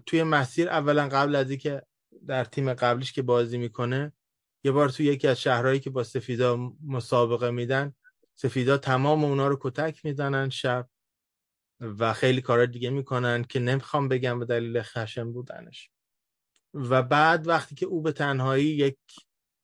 [0.07, 1.83] توی مسیر اولا قبل از اینکه
[2.27, 4.13] در تیم قبلیش که بازی می‌کنه
[4.65, 7.95] یه بار توی یکی از شهرهایی که با سفیدا مسابقه میدن
[8.43, 10.91] سفیدا تمام اونا رو کتک می‌زنن شب
[11.81, 15.91] و خیلی کارا دیگه می‌کنن که نمی‌خوام بگم به دلیل خشم بودنش.
[16.75, 18.99] و بعد وقتی که او به تنهایی یک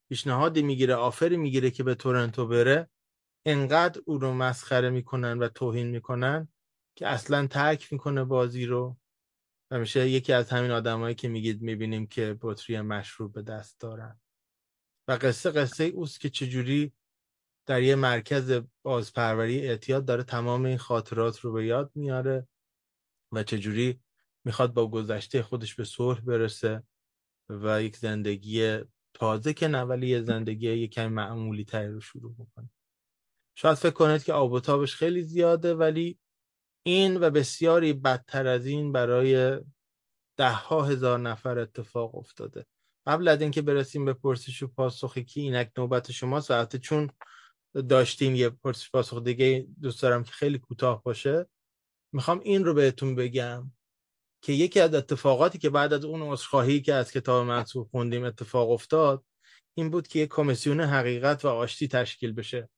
[0.08, 2.90] پیشنهادی می‌گیره آفری می‌گیره که به تورنتو بره
[3.46, 6.48] انقدر او رو مسخره می‌کنن و توهین می‌کنن
[6.96, 8.96] که اصلا ترک می‌کنه بازی رو.
[9.70, 14.20] و میشه یکی از همین آدمایی که میگید می‌بینیم که بطری مشروب به دست دارن.
[15.08, 16.92] و قصه قصه اوست که چجوری
[17.68, 22.48] در یه مرکز بازپروری اعتیاد داره تمام این خاطرات رو به یاد میاره
[23.32, 24.00] و چجوری
[24.44, 26.82] می‌خواد با گذشته خودش به صلح برسه
[27.48, 28.78] و یک زندگی
[29.14, 32.70] تازه که نه یه زندگی یک کمی معمولی تری رو شروع بکنه.
[33.54, 36.18] شاید فکر کنید که آب و تابش خیلی زیاده ولی
[36.86, 39.60] این و بسیاری بدتر از این برای
[40.36, 42.66] ده ها هزار نفر اتفاق افتاده.
[43.06, 47.10] قبل از اینکه برسیم به پرسش و پاسخی که اینک نوبت شماست البته چون
[47.74, 51.46] داشتیم یه پرسش پاسخ دیگه دوست دارم که خیلی کوتاه باشه.
[52.12, 53.72] می‌خوام این رو بهتون بگم
[54.42, 58.70] که یکی از اتفاقاتی که بعد از اون عذرخواهی که از کتاب منصور خوندیم اتفاق
[58.70, 59.24] افتاد
[59.74, 62.68] این بود که یک کمیسیون حقیقت و آشتی تشکیل بشه.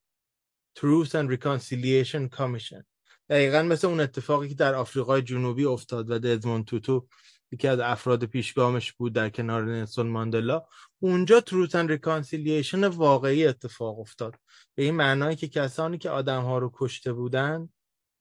[0.78, 2.82] Truth and Reconciliation Commission.
[3.28, 7.08] دقیقا مثل اون اتفاقی که در آفریقای جنوبی افتاد و دزموند توتو
[7.52, 10.62] یکی از افراد پیشگامش بود در کنار نلسون ماندلا.
[11.00, 14.34] اونجا Truth and Reconciliation واقعی اتفاق افتاد.
[14.74, 17.68] به این معنایی که کسانی که آدم ها رو کشته بودن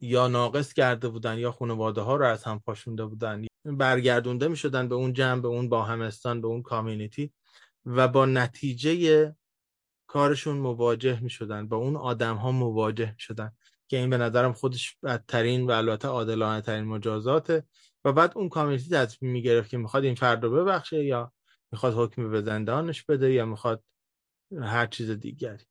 [0.01, 4.89] یا ناقص کرده بودن یا خانواده ها رو از هم پاشونده بودن برگردونده می شدن
[4.89, 7.33] به اون جمع به اون با همستان به اون community
[7.85, 9.35] و با نتیجه
[10.07, 13.51] کارشون مواجه می شدن با اون آدم ها مواجه می شدن
[13.87, 17.63] که این به نظرم خودش بدترین و البته عادلانه ترین مجازاته
[18.05, 21.33] و بعد اون کامیونیتی تصمیم می‌گرفت که می‌خواد این فرد رو ببخشه یا
[21.71, 23.83] می‌خواد حکم به زندانش بده یا می‌خواد
[24.61, 25.65] هر چیز دیگری.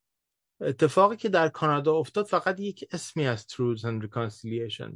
[0.60, 4.92] اتفاقی که در کانادا افتاد فقط یک اسمی از Truth and Reconciliation.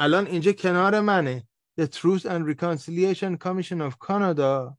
[0.00, 1.48] الان اینجا کنار منه.
[1.80, 4.76] The Truth and Reconciliation Commission of Canada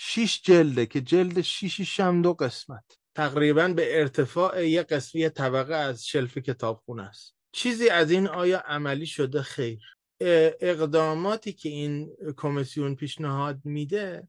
[0.00, 2.98] شیش جلده که جلد شیشش هم دو قسمت.
[3.14, 7.36] تقریبا به ارتفاع یک قسمی طبقه از شلف کتابخونه است.
[7.52, 9.97] چیزی از این آیا عملی شده؟ خیر.
[10.20, 14.28] اقداماتی که این کمیسیون پیشنهاد میده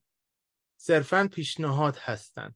[0.78, 2.56] صرفا پیشنهاد هستند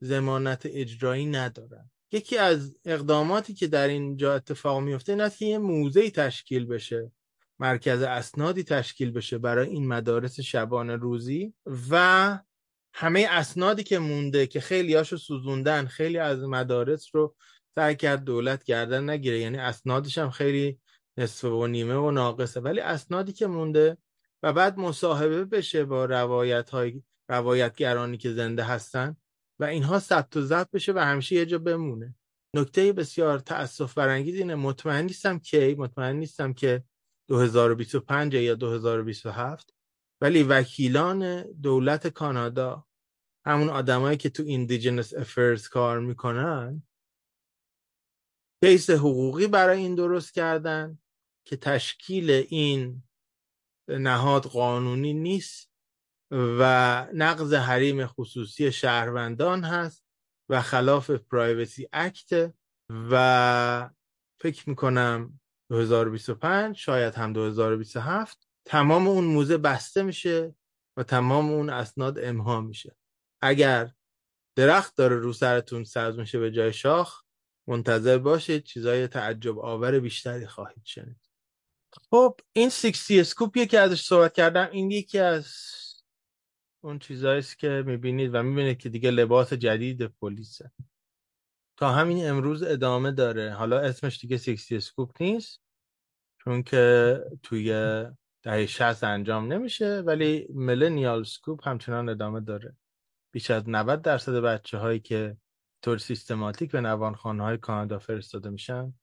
[0.00, 1.90] زمانت اجرایی ندارن.
[2.12, 7.12] یکی از اقداماتی که در اینجا اتفاق میفته این است که یه موزه تشکیل بشه.
[7.58, 11.54] مرکز اسنادی تشکیل بشه برای این مدارس شبانه روزی
[11.90, 12.38] و
[12.92, 17.36] همه اسنادی که مونده که خیلی هاشو سوزوندن خیلی از مدارس رو
[17.74, 19.38] سعی کرد دولت گردن نگیره.
[19.38, 20.80] یعنی اسنادش هم خیلی
[21.18, 22.60] نصف و نیمه و ناقصه.
[22.60, 23.98] ولی اسنادی که مونده
[24.42, 29.16] و بعد مصاحبه بشه با روایت های روایتگرانی که زنده هستن
[29.58, 32.14] و اینها ثبت و ضبط بشه و همیشه یه جا بمونه.
[32.54, 34.54] نکته بسیار تاسف برانگیز اینه.
[34.54, 36.84] مطمئن نیستم کی مطمئن نیستم که
[37.28, 39.74] 2025 یا 2027
[40.20, 42.86] ولی وکیلان دولت کانادا
[43.46, 46.82] همون آدمایی که تو ایندیجنس افرز کار می‌کنن
[48.64, 50.98] کیس حقوقی برای این درست کردن.
[51.46, 53.02] که تشکیل این
[53.88, 55.70] نهاد قانونی نیست
[56.32, 56.62] و
[57.14, 60.04] نقض حریم خصوصی شهروندان هست
[60.48, 62.54] و خلاف پرایوسی اکت
[63.10, 63.90] و
[64.40, 65.40] فکر می‌کنم
[65.70, 70.54] 2025 شاید هم 2027 تمام اون موزه بسته میشه
[70.96, 72.96] و تمام اون اسناد امها میشه.
[73.42, 73.92] اگر
[74.56, 77.22] درخت داره رو سرتون سبز میشه به جای شاخ
[77.68, 81.25] منتظر باشید چیزای تعجب آور بیشتری خواهید شنید.
[82.10, 84.68] خب این Sixties Scoop یه که ازش صحبت کردم.
[84.72, 85.46] این یکی از
[86.84, 90.70] اون چیزاییست که می‌بینید و می‌بینید که دیگه لباس جدید پلیسه.
[91.76, 93.52] تا همین امروز ادامه داره.
[93.52, 95.60] حالا اسمش دیگه Sixties Scoop نیست
[96.44, 97.72] چون که توی
[98.42, 102.76] دهه 60 انجام نمیشه ولی Millennial Scoop همچنان ادامه داره.
[103.32, 105.36] بیش از 90 درصد بچه هایی که
[105.82, 108.94] طور سیستماتیک به نوانخانه های کانادا فرستاده میشن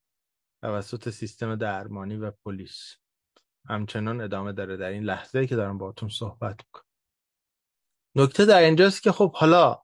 [0.64, 2.96] توسط سیستم درمانی و پلیس.
[3.70, 4.78] همچنان ادامه داره.
[4.78, 6.86] در این لحظه که دارم باهاتون صحبت می‌کنم.
[8.16, 9.82] نکته در اینجاست که خب حالا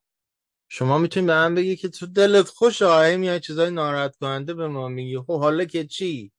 [0.67, 4.67] شما می‌تونید به من بگی که تو دلت خوش آهی میای چیزای ناراحت کننده به
[4.67, 5.17] ما میگی.
[5.17, 6.31] خب حالا که چی؟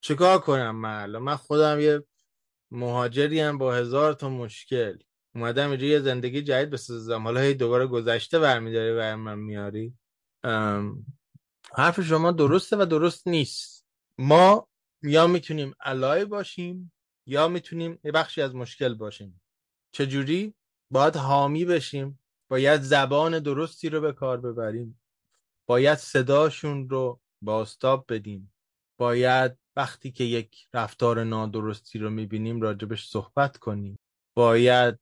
[0.00, 2.04] چیکار کنم من من خودم یه
[2.70, 4.98] مهاجری هم با هزار تا مشکل.
[5.34, 7.22] اومدم اینجا یه زندگی جدید بسازم.
[7.22, 9.94] حالا هی دوباره گذشته برمیداری و من میاری.
[11.76, 13.86] حرف شما درسته و درست نیست.
[14.18, 14.68] ما
[15.02, 16.92] یا می‌تونیم علای باشیم
[17.26, 19.40] یا می‌تونیم یه بخشی از مشکل باشیم.
[19.92, 20.54] چجوری؟
[20.92, 22.20] باید حامی بشیم.
[22.50, 25.00] باید زبان درستی رو به کار ببریم.
[25.66, 28.52] باید صداشون رو باستاب بدیم.
[28.98, 33.98] باید وقتی که یک رفتار نادرستی رو می‌بینیم راجبش صحبت کنیم.
[34.36, 34.98] باید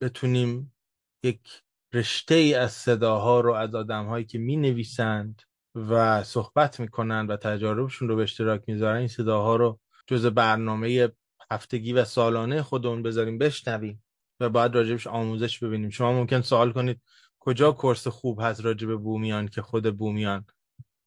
[0.00, 0.76] بتونیم
[1.24, 1.62] یک
[1.94, 5.42] رشته ای از صداها رو از آدمهایی که می نویسند
[5.76, 11.08] و صحبت می‌کنن و تجاربشون رو به اشتراک می‌ذارن این صداها رو جز برنامه
[11.50, 14.04] هفتگی و سالانه خودمون بذاریم بشنویم
[14.40, 15.90] و بعد راجبش آموزش ببینیم.
[15.90, 17.00] شما ممکن سوال کنید
[17.38, 20.44] کجا کورس خوب هست راجب بومیان که خود بومیان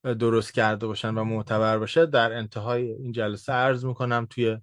[0.04, 4.58] درست کرده باشن و معتبر باشه؟ در انتهای این جلسه عرض می‌کنم توی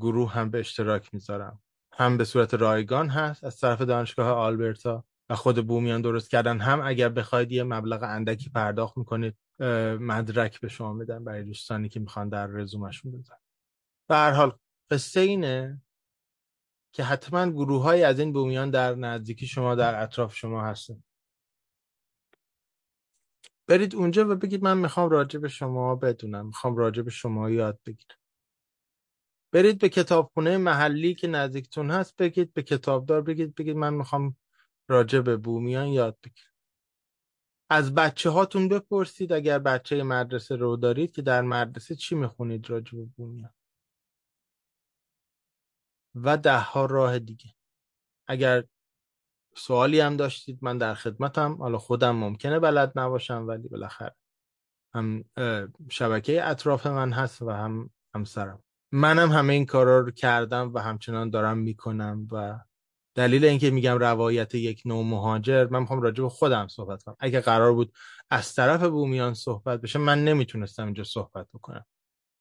[0.00, 1.60] گروه هم به اشتراک می‌ذارم.
[1.92, 6.58] هم به صورت رایگان هست از طرف دانشگاه آلبرتا و خود بومیان درست کردن.
[6.58, 9.36] هم اگر بخواید یه مبلغ اندکی پرداخت می‌کنید
[10.00, 13.36] مدرک به شما میدن برای دوستانی که می‌خوان در رزومشون بزن
[14.08, 14.58] به حال
[14.90, 15.82] قصه اینه
[16.92, 21.02] که حتما گروه های از این بومیان در نزدیکی شما در اطراف شما هستن.
[23.68, 26.46] برید اونجا و بگید من می‌خوام راجع به شما بدونم.
[26.46, 28.18] می‌خوام راجع به شما یاد بگیرم.
[29.52, 34.36] برید به کتابخونه محلی که نزدیکتون هست بگید به کتابدار بگید بگید من می‌خوام
[34.88, 36.52] راجع به بومیان یاد بگیرم
[37.70, 42.98] از بچه هاتون بپرسید اگر بچه مدرسه رو دارید که در مدرسه چی می‌خونید راجع
[42.98, 43.54] به بومیان.
[46.14, 47.54] و ده ها راه دیگه.
[48.26, 48.64] اگر
[49.56, 51.54] سوالی هم داشتید من در خدمتم.
[51.54, 54.16] حالا خودم ممکنه بلد نباشم ولی بالاخره
[54.94, 55.24] هم
[55.90, 58.62] شبکه اطراف من هست و هم همسرم.
[58.92, 62.60] منم همه این کارا رو کردم و همچنان دارم می‌کنم و
[63.18, 67.16] دلیل اینکه میگم روایت یک نوع مهاجر من می‌خوام راجع به خودم صحبت کنم.
[67.20, 67.92] اگه قرار بود
[68.30, 71.84] از طرف بومیان صحبت بشه من نمی‌تونستم اینجا صحبت بکنم.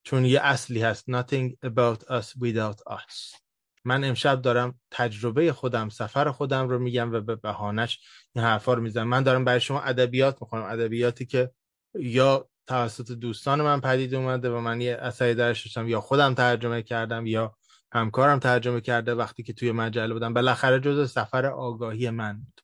[0.04, 3.40] چون یه اصلی هست nothing about us without us.
[3.86, 8.00] من امشب دارم تجربه خودم سفر خودم رو میگم و به بهانش
[8.36, 9.08] این حرفا رو می‌زنم.
[9.08, 10.64] من دارم برای شما ادبیات می‌خونم.
[10.64, 11.52] ادبیاتی که
[12.00, 16.82] یا توسط دوستان من پدید اومده و من یه اثری درش داشتم یا خودم ترجمه
[16.82, 17.56] کردم یا
[17.92, 20.34] همکارم ترجمه کرده وقتی که توی مجله بودم.
[20.34, 22.62] بالاخره جزء سفر آگاهی من بود.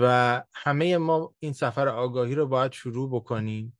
[0.00, 3.78] و همه ما این سفر آگاهی رو باید شروع بکنیم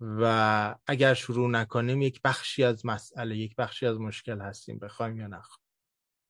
[0.00, 5.26] و اگر شروع نکنیم یک بخشی از مسئله یک بخشی از مشکل هستیم بخوایم یا
[5.26, 5.64] نخوایم.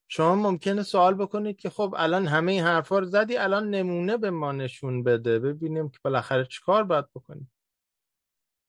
[0.09, 4.31] شما ممکنه سوال بکنید که خب الان همه این حرفا رو زدی الان نمونه به
[4.31, 5.39] ما نشون بده.
[5.39, 7.53] ببینیم که بالاخره چیکار باید بکنیم.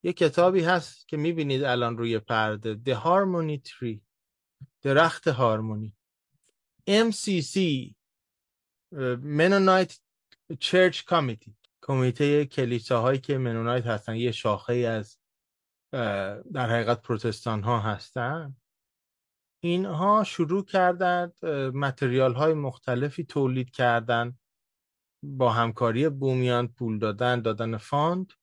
[0.03, 2.80] یه کتابی هست که می‌بینید الان روی پرده.
[2.86, 4.11] The Harmony Tree.
[4.82, 5.95] درخت هارمونی.
[6.89, 7.59] MCC
[9.39, 9.95] Mennonite
[10.53, 11.51] Church Committee
[11.82, 15.18] کمیته کلیساهایی که منونایت هستن یه شاخه از
[16.53, 18.55] در حقیقت پروتستان ها هستن.
[19.59, 24.39] اینها شروع کردند material های مختلفی تولید کردن
[25.24, 28.34] با همکاری بومیان پول دادن دادن fund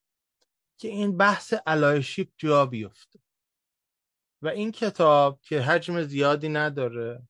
[0.78, 3.18] که این بحث allyship جا بیفته.
[4.42, 7.22] و این کتاب که حجم زیادی نداره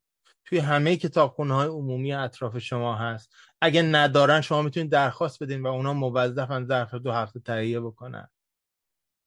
[0.44, 3.34] توی همه کتابخونه های عمومی اطراف شما هست.
[3.60, 8.28] اگه ندارن شما می‌تونید درخواست بدین و اونا موظفن ظرف دو هفته تهیه بکنن.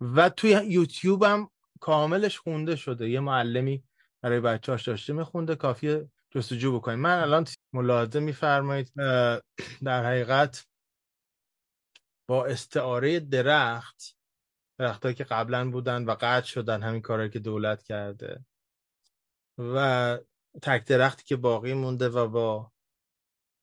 [0.02, 3.10] و توی یوتیوب هم کاملش خونده شده.
[3.10, 3.84] یه معلمی
[4.22, 5.56] برای بچهاش داشته میخونده.
[5.56, 7.00] کافیه جستجو بکنید.
[7.00, 8.92] من الان ملاحظه میفرمایید
[9.84, 10.68] در حقیقت
[12.28, 14.18] با استعاره درخت
[14.78, 18.46] درختهایی که قبلا بودن و قطع شدن همین کارهایی که دولت کرده.
[19.58, 20.20] و
[20.62, 22.72] تک درختی که باقی مونده و با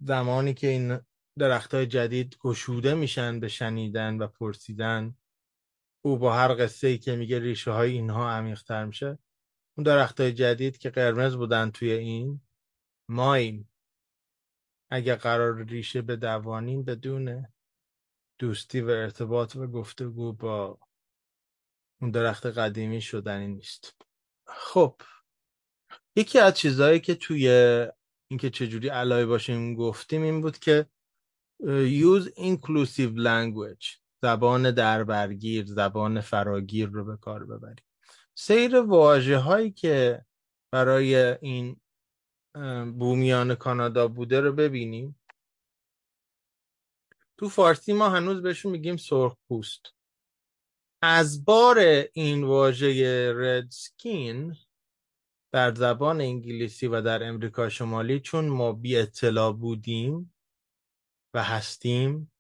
[0.01, 1.01] زمانی که این
[1.39, 5.17] درخت های جدید گشوده میشن به شنیدن و پرسیدن
[6.05, 9.19] او با هر قصه ای که میگه ریشه های اینها عمیقتر میشه.
[9.77, 12.41] اون درخت های جدید که قرمز بودن توی این
[13.09, 13.71] مایم
[14.91, 17.47] اگر قرار ریشه به دوانیم بدون
[18.39, 20.79] دوستی و ارتباط و گفتگو با
[22.01, 23.97] اون درخت قدیمی شدنی نیست.
[24.47, 25.01] خب
[26.17, 27.49] یکی از چیزهایی که توی
[28.31, 30.87] اینکه چجوری علای باشیم گفتیم این بود که
[31.63, 37.85] use inclusive language زبان دربرگیر زبان فراگیر رو به کار ببریم.
[38.35, 40.25] سیر واجه هایی که
[40.73, 41.81] برای این
[42.99, 45.21] بومیان کانادا بوده رو ببینیم.
[47.37, 49.98] تو فارسی ما هنوز بهشون میگیم سرخ پوست
[51.03, 51.79] از بار
[52.13, 54.57] این واژه رد سکین
[55.53, 60.35] در زبان انگلیسی و در امریکا شمالی چون ما بی اطلاع بودیم
[61.35, 62.33] و هستیم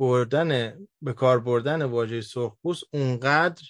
[0.00, 3.62] بردن به کار بردن واژه سرخپوست اونقدر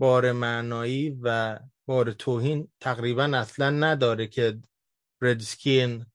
[0.00, 4.60] بار معنایی و بار توهین تقریبا اصلا نداره که
[5.22, 6.06] ردسکین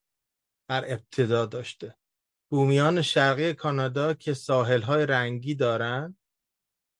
[0.69, 1.95] در ابتدا داشته.
[2.51, 6.17] بومیان شرقی کانادا که ساحل های رنگی دارن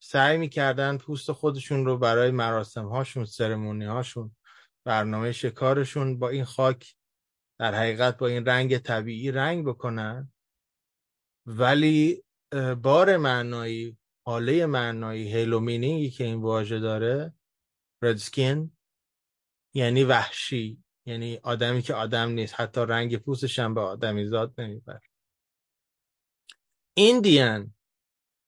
[0.00, 4.36] سعی می‌کردن پوست خودشون رو برای مراسم هاشون سرمونی هاشون
[4.84, 6.94] برنامه شکارشون با این خاک
[7.58, 10.32] در حقیقت با این رنگ طبیعی رنگ بکنن.
[11.46, 12.24] ولی
[12.82, 17.34] بار معنایی حاله معنایی هیلومینینگی که این واژه داره
[18.02, 18.76] ردسکین
[19.74, 25.00] یعنی وحشی یعنی آدمی که آدم نیست حتی رنگ پوستش هم به آدمی زاد نمیبر
[26.94, 27.74] ایندیان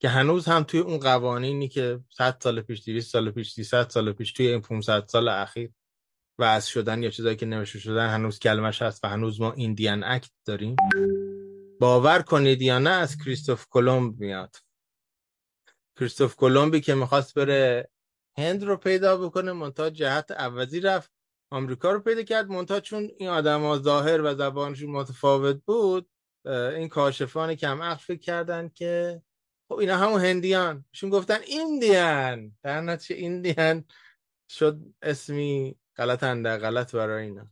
[0.01, 4.13] که هنوز هم توی اون قوانینی که 100 سال پیش 200 سال پیش 300 سال
[4.13, 5.71] پیش توی این 500 سال اخیر
[6.39, 10.31] وضع شدن یا چیزایی که نوشته شدن هنوز کلمش هست و هنوز ما ایندیان اکت
[10.45, 10.77] داریم.
[11.81, 14.57] باور کنید یا نه از کریستوف کلمب میاد.
[15.99, 17.89] کریستوف کلمبی که می‌خواست بره
[18.39, 21.11] هند رو پیدا بکنه منتها جهت عوضی رفت.
[21.51, 26.11] آمریکا رو پیدا کرد منتها چون این آدم ها ظاهر و زبانشون متفاوت بود
[26.47, 29.23] این کاشفان کم عقل فکر کردن که
[29.71, 30.85] خب اینا همون هندیان.
[30.93, 32.57] شون گفتن ایندیان.
[32.63, 33.85] در نتیجه ایندیان
[34.49, 37.47] شد اسمی غلط اندر غلط برای اینا.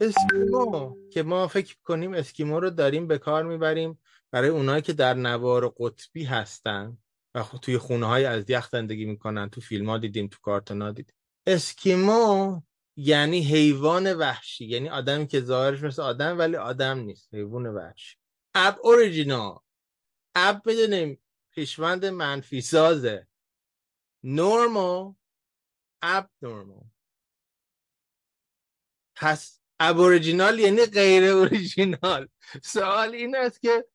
[0.00, 3.98] اسکیمو که ما فکر کنیم اسکیمو رو داریم به کار می‌بریم
[4.30, 6.98] برای اونایی که در نوار قطبی هستن
[7.34, 9.50] و توی خونه های از یخ زندگی می‌کنن.
[9.50, 11.14] تو فیلم ها دیدیم تو کارتون ها دیدیم.
[11.46, 12.60] اسکیمو
[12.96, 14.64] یعنی حیوان وحشی.
[14.64, 17.34] یعنی آدمی که ظاهرش مثل آدم ولی آدم نیست.
[17.34, 18.16] حیوان وحشی.
[18.54, 19.58] Ab original.
[20.34, 21.21] Ab بدونیم
[21.54, 23.26] پیشوند منفی سازه.
[24.24, 25.14] normal
[26.02, 26.84] abnormal
[29.16, 32.28] پس aboriginal یعنی غیر اوریجینال
[32.62, 33.88] سوال این است که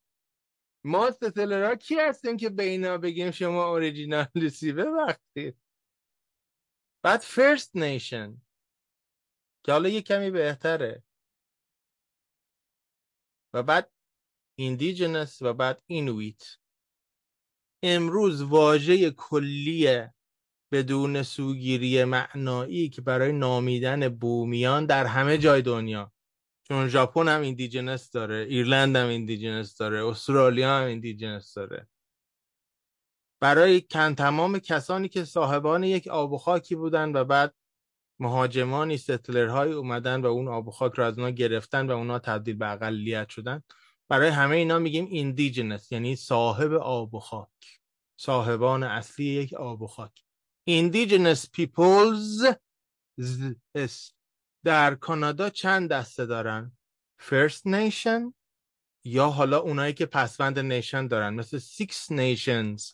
[0.84, 5.58] ما settler ا کی هستیم که به اینا بگیم شما اوریجینالیسی ببخشید.
[7.04, 8.42] بعد First Nation
[9.64, 11.04] که حالا یه کمی بهتره.
[13.54, 13.92] و بعد
[14.56, 16.58] Indigenous و بعد Inuit
[17.84, 20.14] امروز واژه کلیه
[20.72, 26.12] بدون سوگیری معنایی که برای نامیدن بومیان در همه جای دنیا
[26.64, 31.88] چون ژاپن هم Indigenous داره ایرلند هم Indigenous داره استرالیا هم Indigenous داره.
[33.42, 37.56] برای کن تمام کسانی که صاحبان یک آب و خاکی بودن و بعد
[38.20, 42.20] مهاجمانی settler هایی اومدن و اون آب و خاک رو از اونا گرفتن و اونا
[42.20, 43.64] تبدیل به اقلیت شدن
[44.10, 47.80] برای همه اینا میگیم ایندیجنس یعنی صاحب آب و خاک
[48.18, 50.24] صاحبان اصلی یک آب و خاک.
[50.70, 52.56] indigenous peoples
[54.64, 56.78] در کانادا چند دسته دارن؟
[57.22, 58.34] First Nation
[59.04, 62.94] یا حالا اونایی که پسوند نیشن دارن مثل Six Nations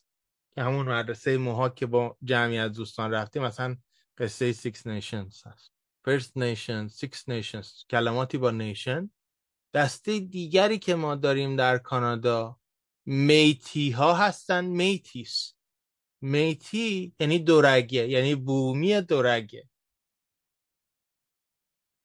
[0.51, 3.77] که همون مدرسه موها که با جمعی از دوستان رفتیم مثلا
[4.17, 5.73] قصه Six Nations هست.
[6.07, 9.11] First Nation, Six Nations کلماتی با نیشن
[9.73, 12.59] دسته دیگری که ما داریم در کانادا
[13.05, 15.53] میتی ها هستن میتیس.
[16.21, 19.69] میتی یعنی دورگه یعنی بومی دورگه.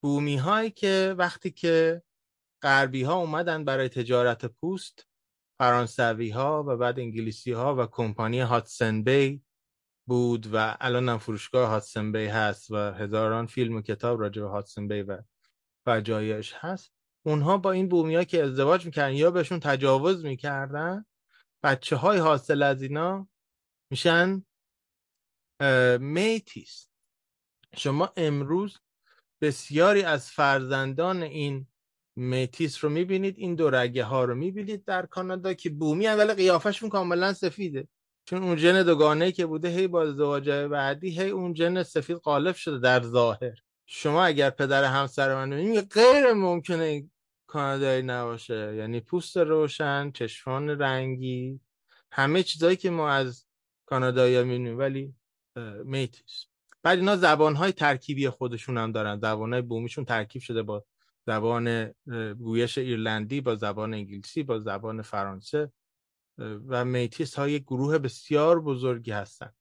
[0.03, 2.03] بومی هایی که وقتی که
[2.63, 5.07] غربی ها اومدن برای تجارت پوست
[5.59, 9.43] فرانسوی ها و بعد انگلیسی ها و کمپانی هاتسن بی
[10.09, 14.49] بود و الان هم فروشگاه هاتسن بی هست و هزاران فیلم و کتاب راجع به
[14.49, 15.23] هاتسن بی و
[15.87, 16.98] فجایش هست
[17.29, 21.05] اونها با این بومی ها که ازدواج می‌کردن یا بهشون تجاوز می‌کردن
[21.63, 23.29] بچه های حاصل از اینا
[23.91, 24.45] میشن
[26.01, 26.89] میتیس.
[27.77, 28.79] شما امروز
[29.41, 31.67] بسیاری از فرزندان این
[32.17, 36.35] میتیس رو می‌بینید این دو رگه ها رو می‌بینید در کانادا که بومی هم ولی
[36.35, 37.89] قیافشون کاملا سفیده.
[38.25, 42.55] چون اون جن دوگانه که بوده هی با ازدواج بعدی هی اون جن سفید قالب
[42.55, 43.59] شده در ظاهر.
[43.87, 47.11] شما اگر پدر همسر من غیر ممکنه
[47.49, 48.75] کانادایی نباشه.
[48.77, 51.61] یعنی پوست روشن چشمان رنگی.
[52.13, 53.47] همه چیزایی که ما از
[53.87, 55.15] کانادایی می‌بینیم ولی
[55.85, 56.47] میتیس
[56.83, 59.19] بعد اینا زبانهای ترکیبی خودشون هم دارن.
[59.19, 60.85] زبانهای بومیشون ترکیب شده با
[61.27, 61.95] زبان
[62.39, 65.73] گویش ایرلندی با زبان انگلیسی با زبان فرانسه
[66.69, 69.53] و میتیس ها گروه بسیار بزرگی هستن.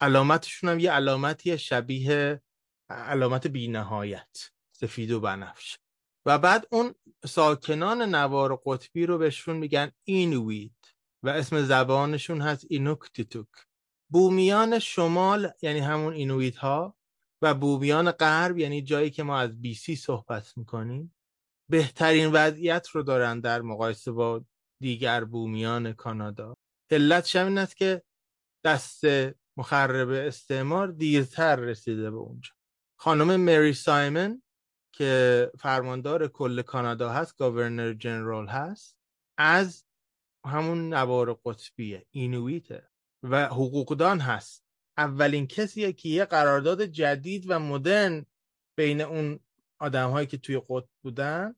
[0.00, 2.42] علامتشون هم یه علامتی شبیه
[2.90, 4.50] علامت بینهایت.
[4.72, 5.78] سفید و بنفش.
[6.26, 6.94] و بعد اون
[7.26, 10.70] ساکنان نوار قطبی رو بهشون میگن Inuit
[11.22, 13.48] و اسم زبانشون هست Inuktitut.
[14.10, 16.96] بومیان شمال یعنی همون Inuit ها
[17.42, 21.14] و بومیان غرب یعنی جایی که ما از BC صحبت می‌کنیم.
[21.70, 24.44] بهترین وضعیت رو دارن در مقایسه با
[24.82, 26.54] دیگر بومیان کانادا.
[26.90, 28.02] علت این است که
[28.64, 29.04] دست
[29.56, 32.50] مخرب استعمار دیرتر رسیده به اونجا.
[32.98, 34.42] خانم مری سایمن
[34.98, 38.96] که فرماندار کل کانادا هست گاورنر جنرال هست
[39.38, 39.84] از
[40.46, 42.88] همون نوار قطبیه اینویته
[43.22, 44.64] و حقوقدان هست.
[44.96, 48.26] اولین کسیه که یه قرارداد جدید و مدرن
[48.76, 49.40] بین اون
[49.78, 51.54] آدم هایی که توی قطب بودن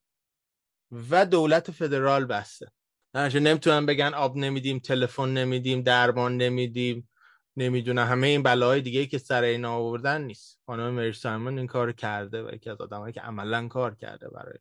[1.11, 2.73] و دولت فدرال بسته.
[3.12, 7.09] درنچه نمی‌تونن بگن آب نمیدیم تلفن نمیدیم درمان نمیدیم.
[7.56, 8.06] نمی‌دونم.
[8.06, 10.60] همه این بلاهای دیگه که سر این آوردن نیست.
[10.66, 14.59] خانم مری سایمون این کار کرده و یکی از آدمایی که عملا کار کرده برای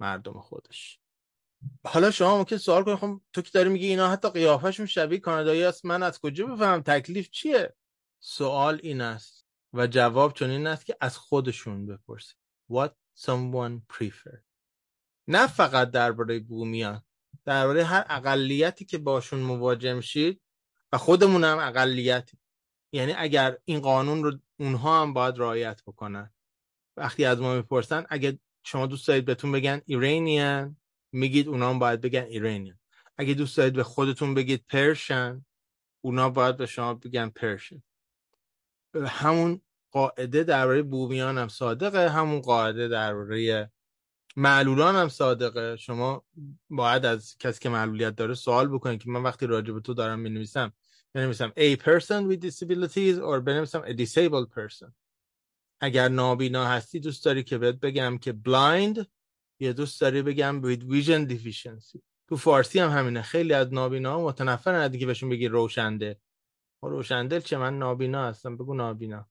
[0.00, 0.98] مردم خودش.
[1.84, 5.64] حالا شما ممکن سوال کنید خب تو که داری میگی اینا حتی قیافشون شبیه کانادایی
[5.64, 7.74] است من از کجا بفهم تکلیف چیه؟
[8.20, 12.36] سوال این است و جواب چون این است که از خودشون بپرسید
[12.72, 12.90] what
[13.20, 14.38] someone prefer.
[15.28, 17.02] نه فقط درباره بومیان
[17.44, 20.42] درباره هر اقلیتی که باشون مواجه میشید
[20.92, 22.38] و خودمون هم اقلیتی
[22.92, 26.32] یعنی اگر این قانون رو اونها هم باید رعایت بکنن.
[26.96, 30.76] وقتی از ما می‌پرسن اگه شما دوست دارید بهتون بگن ایرانیان
[31.12, 32.78] میگید اونا هم باید بگن ایرانیان.
[33.18, 35.44] اگه دوست دارید به خودتون بگید پرشن
[36.04, 37.82] اونا باید به شما بگن پرشن
[39.06, 39.60] همون
[39.90, 43.70] قاعده درباره بومیان هم صادقه همون قاعده درباره
[44.36, 45.76] معلولان هم صادقه.
[45.76, 46.24] شما
[46.70, 50.20] باید از کسی که معلولیت داره سوال بکنید که من وقتی راجع به تو دارم
[50.20, 50.72] می نویسم
[51.14, 54.92] بنویسم a person with disabilities or بنویسم a disabled person.
[55.80, 59.04] اگر نابینا هستی دوست داری که بهت بگم که blind
[59.60, 62.00] یا دوست داری بگم with vision deficiency.
[62.28, 63.22] تو فارسی هم همینه.
[63.22, 66.20] خیلی از نابینا ها متنفرن که بهشون بگی روشنده.
[66.82, 68.56] روشندل چه؟ من نابینا هستم.
[68.56, 69.28] بگو نابینا.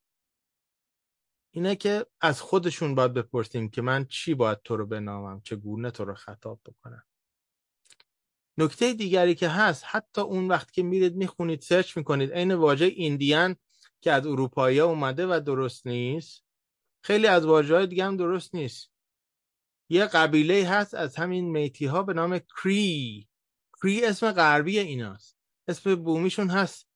[1.52, 6.06] اینه که از خودشون باید بپرسیم که من چی باید تو رو بنامم چگونه تو
[6.06, 7.04] رو خطاب بکنم.
[8.58, 13.56] نکته دیگری که هست حتی اون وقت که میرید می‌خونید سرچ می‌کنید عین واژه ایندیان
[14.02, 16.44] که از اروپایی اومده و درست نیست
[17.02, 18.92] خیلی از واژه های دیگه هم درست نیست.
[19.90, 23.28] یه قبیله هست از همین میتی ها به نام کری.
[23.82, 25.38] کری اسم غربی ایناست.
[25.68, 26.88] اسم بومیشون هست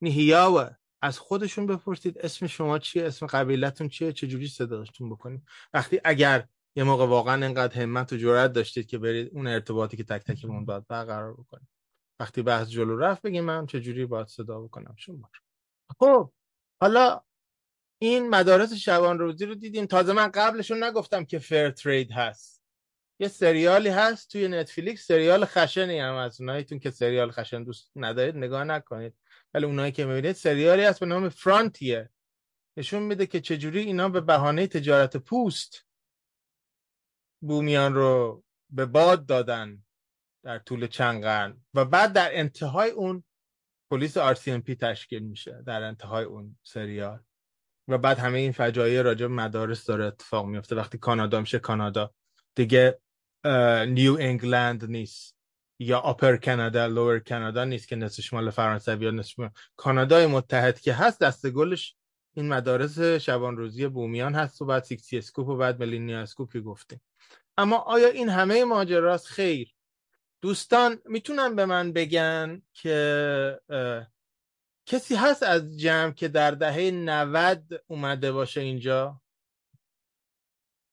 [0.00, 0.79] نیهیاوه.
[1.02, 5.42] از خودشون بپرسید اسم شما چیه اسم قبیلتون چیه چجوری صداشتون بکنید.
[5.74, 10.04] وقتی اگر یه موقع واقعا اینقدر همت و جرأت داشتید که برید اون ارتباطی که
[10.04, 11.68] تک تکمون باید برقرار بکنید.
[12.20, 15.30] وقتی بحث جلو رفت بگیم من چجوری باید صدا بکنم شما
[15.98, 16.32] خب
[16.80, 17.20] حالا
[18.02, 22.62] این مدارس شبان روزی رو دیدیم تازه من قبلشون نگفتم که فر ترید هست.
[23.20, 28.36] یه سریالی هست توی نتفلیکس سریال خشنی هم از اوناییتون که سریال خشن دوست ندارید
[28.36, 29.14] نگاه نکنید.
[29.54, 32.10] ولی اونایی که می‌بینید سریالی هست به نام فرانتیه.
[32.76, 35.86] نشون میده که چجوری اینا به بهانه تجارت پوست
[37.42, 39.84] بومیان رو به باد دادن
[40.44, 43.24] در طول چند قرن و بعد در انتهای اون
[43.90, 47.20] پلیس RCMP تشکیل میشه در انتهای اون سریال.
[47.88, 52.14] و بعد همه این فجایع راجع مدارس داره اتفاق میفته وقتی کانادا میشه کانادا.
[52.54, 53.00] دیگه
[53.88, 55.39] نیو انگلند نیست.
[55.82, 60.92] یا آپر کانادا لور کانادا نیست که نصفش مال فرانسوی یا نصفش کانادای متحد که
[60.92, 61.96] هست دسته گلش
[62.34, 66.60] این مدارس شبان روزی بومیان هست و بعد Sixties Scoop و بعد Millennial Scoop ی
[66.60, 67.00] گفتیم.
[67.58, 69.74] اما آیا این همه ماجراست؟ خیر.
[70.42, 73.60] دوستان می‌تونن به من بگن که
[74.86, 79.20] کسی هست از جمع که در دهه 90 اومده باشه اینجا؟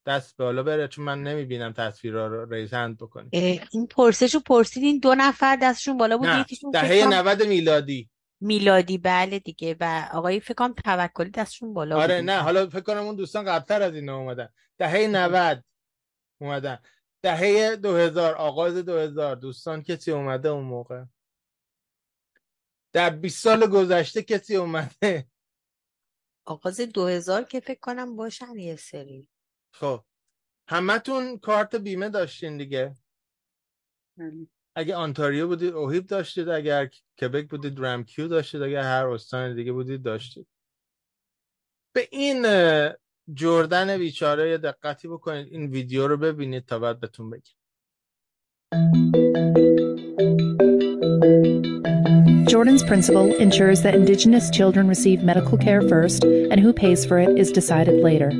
[0.07, 3.29] دست به حالا بره چون من نمی‌بینم تصویرها رو ریزند بکنیم
[3.71, 7.43] این پرسش رو پرسیدین دو نفر دستشون بالا بود نه یکیشون دهه فکر کنم 90
[7.43, 8.09] میلادی.
[8.41, 9.75] میلادی بله دیگه.
[9.79, 13.45] و آقای فکر کنم توکلی دستشون بالا آره بود نه حالا فکر کنم اون دوستان
[13.45, 14.49] قبلتر از اینا اومدن.
[14.77, 15.63] دهه 90
[16.41, 16.79] اومدن.
[17.21, 21.03] دهه 2000 آغاز 2000 دوستان کسی اومده اون موقع؟
[22.93, 25.27] در 20 سال گذشته کسی اومده؟
[26.45, 29.27] آغاز 2000 که فکر کنم باشن یه سری.
[29.79, 30.03] خب.
[30.69, 32.95] همتون کارت بیمه داشتین دیگه؟
[34.75, 36.89] اگه آنتاریو بودید اوهیب داشتید اگر
[37.21, 40.47] کبک بودید رمکیو داشتید اگر هر استان دیگه بودید داشتید.
[41.95, 42.45] به این
[43.33, 47.41] جردن بیچاره یه دقتی بکنید این ویدیو رو ببینید تا بعد بهتون بگم.
[52.47, 57.37] Jordan's principle ensures that Indigenous children receive medical care first, and who pays for it
[57.37, 58.31] is decided later.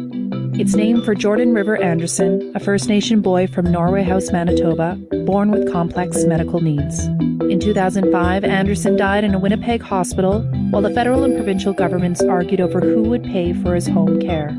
[0.60, 5.52] It's named for Jordan River Anderson, a First Nation boy from Norway House, Manitoba, born
[5.52, 7.06] with complex medical needs.
[7.06, 12.60] In 2005, Anderson died in a Winnipeg hospital while the federal and provincial governments argued
[12.60, 14.50] over who would pay for his home care.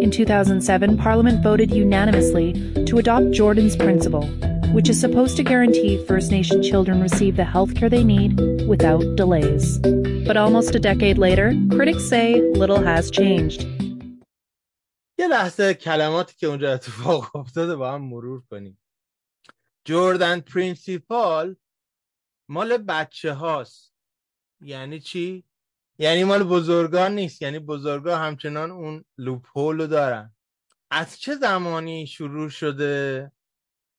[0.00, 2.54] In 2007, Parliament voted unanimously
[2.86, 4.26] to adopt Jordan's principle,
[4.72, 9.04] which is supposed to guarantee First Nation children receive the health care they need without
[9.16, 9.76] delays.
[10.26, 13.66] But almost a decade later, critics say little has changed.
[15.18, 18.78] یه لحظه کلماتی که اونجا اتفاق افتاده با هم مرور کنیم.
[19.84, 21.56] Jordan's Principle
[22.48, 23.94] مال بچه هاست.
[24.60, 25.44] یعنی چی؟
[25.98, 27.42] یعنی مال بزرگان نیست.
[27.42, 30.34] یعنی بزرگان همچنان اون loophole رو دارن.
[30.90, 33.32] از چه زمانی شروع شده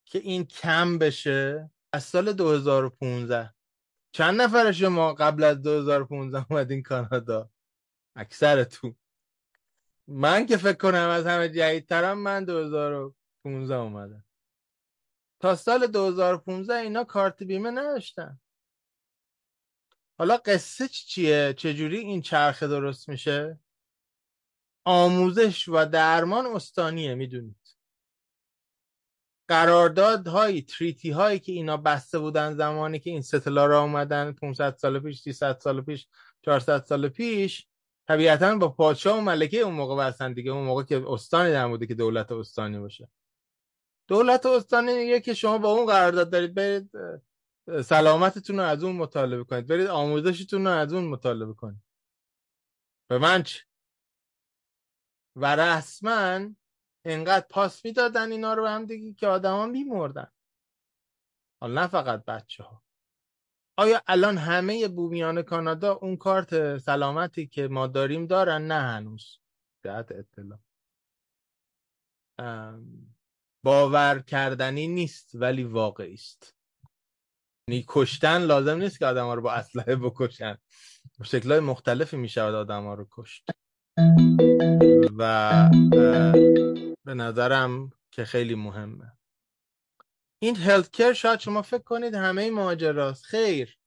[0.05, 3.53] که این کم بشه؟ از سال 2015
[4.11, 7.49] چند نفر شما قبل از 2015 اومدین کانادا؟
[8.15, 8.95] اکثرتون.
[10.11, 14.25] من که فکر کنم از همه جدیدترم من 2015 اومدم.
[15.39, 18.39] تا سال 2015 اینا کارت بیمه نداشتن.
[20.17, 23.59] حالا قصه چیه؟ چجوری این چرخه درست میشه؟
[24.85, 27.77] آموزش و درمان استانیه می‌دونید.
[29.47, 34.99] قراردادهایی تریتی هایی که اینا بسته بودن زمانی که این ستلا را اومدن 500 سال
[34.99, 36.07] پیش 300 سال پیش
[36.41, 37.68] 400 سال پیش
[38.09, 40.51] طبیعتا با پادشاه و ملکه اون موقع بستن دیگه.
[40.51, 43.09] اون موقع که استانی در بوده که دولت استانی باشه.
[44.07, 46.91] دولت استانی میگه که شما با اون قرارداد دارید برید
[47.83, 49.67] سلامتتون رو از اون مطالبه کنید.
[49.67, 51.83] برید آموزشتون رو از اون مطالبه کنید.
[53.09, 53.63] به من چه
[55.35, 56.49] و رسما
[57.05, 60.31] انقدر پاس می‌دادن اینا رو هم دیگه که آدما میمردن.
[61.61, 62.83] حالا نه فقط بچه ها
[63.79, 69.39] آیا الان همه بومیان کانادا اون کارت سلامتی که ما داریم دارن؟ نه هنوز.
[69.83, 70.59] جهت اطلاع.
[73.63, 76.55] باور کردنی نیست ولی واقعی است.
[77.67, 80.57] یعنی کشتن لازم نیست که آدم ها رو با اسلحه بکشن.
[81.23, 83.49] شکلهای مختلفی می شود آدم ها رو کشت.
[85.17, 85.69] و
[87.05, 89.18] به نظرم که خیلی مهمه.
[90.41, 93.25] این هلت کر شاید شما فکر کنید همه ماجراست.
[93.25, 93.77] خیر.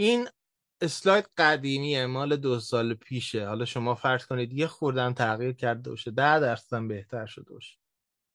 [0.00, 0.28] این
[0.82, 3.46] اسلاید قدیمیه مال دو سال پیشه.
[3.46, 7.78] حالا شما فرض کنید یه خوردم تغییر کرده باشه ده درصد بهتر شده باشه.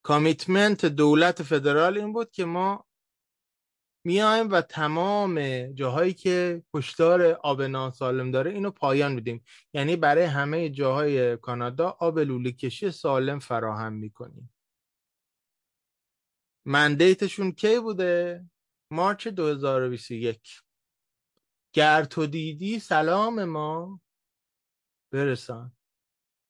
[0.03, 2.85] کامیتمنت دولت فدرال این بود که ما
[4.05, 9.43] میایم و تمام جاهایی که کشتار آب ناسالم داره اینو پایان میدیم.
[9.73, 14.52] یعنی برای همه جاهای کانادا آب لوله کشی سالم فراهم می‌کنیم.
[16.65, 18.45] مندیتشون کی بوده؟
[18.91, 20.63] مارچ 2021
[21.73, 24.01] گر تو دیدی سلام ما.
[25.11, 25.77] برسان.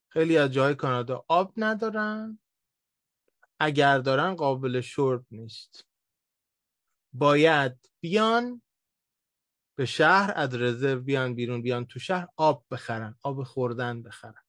[0.09, 2.39] خیلی از جاهای کانادا آب ندارن.
[3.59, 5.87] اگر دارن قابل شرب نیست.
[7.13, 8.61] باید بیان
[9.75, 14.43] به شهر از رزرو بیان بیرون بیان تو شهر آب بخرن آب خوردن بخرن.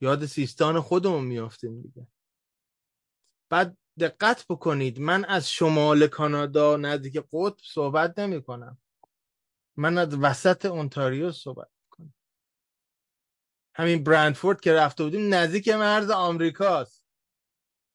[0.00, 2.06] یاد سیستان خودمون میافتیم دیگه.
[3.50, 5.00] بعد دقت بکنید.
[5.00, 8.78] من از شمال کانادا نزدیک قطب صحبت نمی کنم.
[9.76, 12.14] من از وسط اونتاریو صحبت کنم.
[13.74, 17.06] همین برندفورد که رفته بودیم نزدیک مرز آمریکاست.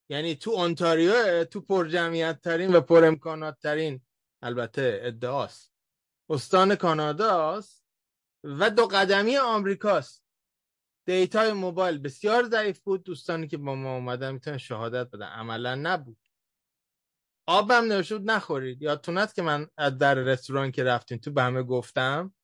[0.08, 4.00] یعنی تو اونتاریو تو پر جمعیت ترین و پر امکانات ترین
[4.42, 5.72] البته ادعاست.
[6.30, 7.84] استان کاناداست
[8.44, 10.27] و دو قدمی آمریکاست.
[11.08, 13.04] دیتای موبایل بسیار ضعیف بود.
[13.04, 15.26] دوستانی که با ما اومدن می‌تونن شهادت بدن.
[15.26, 16.18] عملا نبود.
[17.46, 18.82] آبم نوشته بود نخورید.
[18.82, 22.34] یادتون که من از در رستوران که رفتیم تو به همه گفتم؟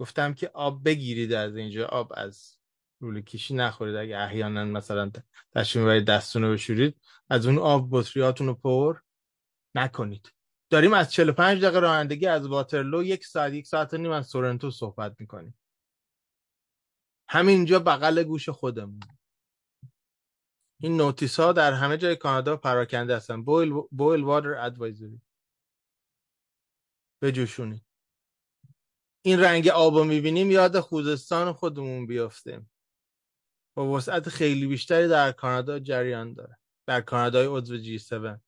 [0.00, 1.86] گفتم که آب بگیرید از اینجا.
[1.86, 2.58] آب از
[3.00, 3.96] لوله کشی نخورید.
[3.96, 5.10] اگه احیانا مثلا
[5.54, 6.96] تشریف می‌برید دستون رو بشورید
[7.30, 8.96] از اون آب بطریاتون رو پر
[9.74, 10.32] نکنید.
[10.70, 13.02] داریم از 45 دقیقه رانندگی از واترلو.
[13.02, 15.58] یک ساعت یک ساعت و نیم از سورنتو صحبت می‌کنیم.
[17.28, 19.00] همینجا بغل گوش خودمون.
[20.80, 23.42] این نوتیس ها در همه جای کانادا پراکنده هستن.
[23.42, 25.20] بویل, بویل واتر ادوایزری
[27.22, 27.82] بجوشونید.
[29.24, 32.70] این رنگ آب رو می‌بینیم یاد خوزستان خودمون بیافتیم
[33.76, 36.58] با وسعت خیلی بیشتری در کانادا جریان داره.
[36.86, 38.40] در کانادای عضو جی 7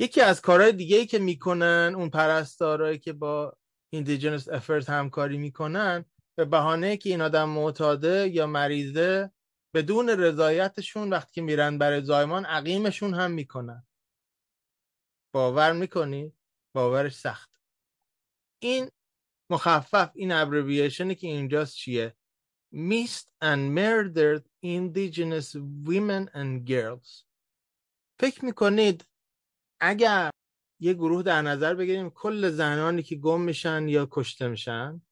[0.00, 3.56] یکی از کارهای دیگه ای که می‌کنن اون پرستارایی که با
[3.92, 6.04] ایندیجنس افرت همکاری می‌کنن
[6.38, 9.30] به بهانه که این آدم معتاده یا مریضه
[9.74, 13.86] بدون رضایتشون وقتی میرن برای زایمان عقیمشون هم می‌کنن.
[15.34, 16.32] باور می‌کنی؟
[16.74, 17.50] باورش سخت.
[18.62, 18.90] این
[19.50, 22.16] مخفف این ابریویشنی که اینجاست چیه؟
[22.74, 25.56] Missed and murdered indigenous
[25.86, 27.24] women and girls.
[28.20, 29.04] فکر می‌کنید
[29.80, 30.30] اگر
[30.80, 35.02] یه گروه در نظر بگیریم کل زنانی که گم میشن یا کشته میشن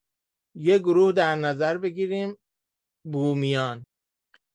[0.56, 2.36] یه گروه در نظر بگیریم
[3.04, 3.84] بومیان.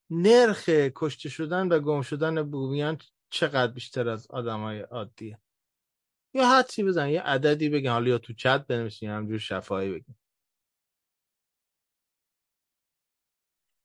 [0.09, 2.97] نرخ کشته شدن و گم شدن بومیان
[3.29, 5.39] چقدر بیشتر از آدمای عادیه
[6.33, 10.15] یا حدسی بزن یه عددی بگن حالا یا تو چت بنویسین همینجور شفاهی بگین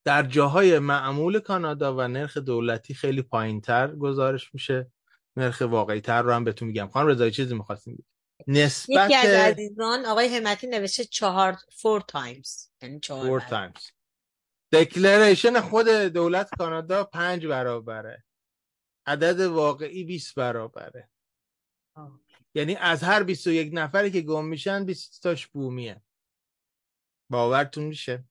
[0.05, 4.93] در جاهای معمول کانادا و نرخ دولتی خیلی پایین تر گزارش میشه.
[5.37, 6.89] نرخ واقعی تر رو هم بهتون میگم.
[6.89, 8.07] خانم رضایی چیزی می‌خواستیم
[8.47, 13.91] نسبت یکی از عزیزان آقای همتی نوشته چهار four times یعنی چهار four times
[14.73, 18.25] دکلریشن خود دولت کانادا پنج برابره.
[19.07, 21.09] عدد واقعی 20 برابره.
[21.95, 22.21] آه.
[22.55, 26.03] یعنی از هر 21 نفری که گم میشن 20 تاش بومیه.
[27.31, 28.25] باورتون میشه؟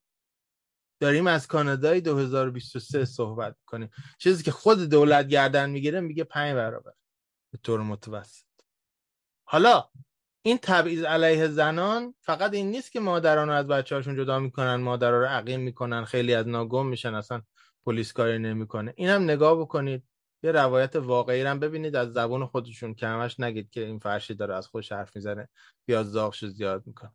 [0.99, 3.89] داریم از کانادای 2023 صحبت کنیم
[4.19, 6.93] چیزی که خود دولت گردن می‌گیره میگه پنج برابر.
[7.51, 8.45] به طور متوسط.
[9.47, 9.89] حالا
[10.47, 14.75] این تبعیض علیه زنان فقط این نیست که مادران رو از بچه هاشون جدا می‌کنن
[14.75, 17.41] مادرها رو عقیم می‌کنن خیلی از ناگم میشن اصلا
[17.85, 20.03] پلیس کاری نمی‌کنه این هم نگاه بکنید
[20.43, 24.55] یه روایت واقعی هم ببینید از زبون خودشون که همش نگید که این فرشی داره
[24.55, 25.49] از خودش حرف می‌زنه
[25.87, 27.11] یا زاغش زیاد می‌کنه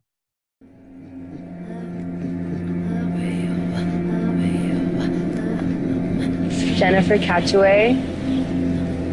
[6.79, 7.83] Jennifer Catchaway,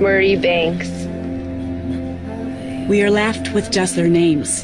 [0.00, 1.07] Marie Banks.
[2.88, 4.62] We are left with just their names.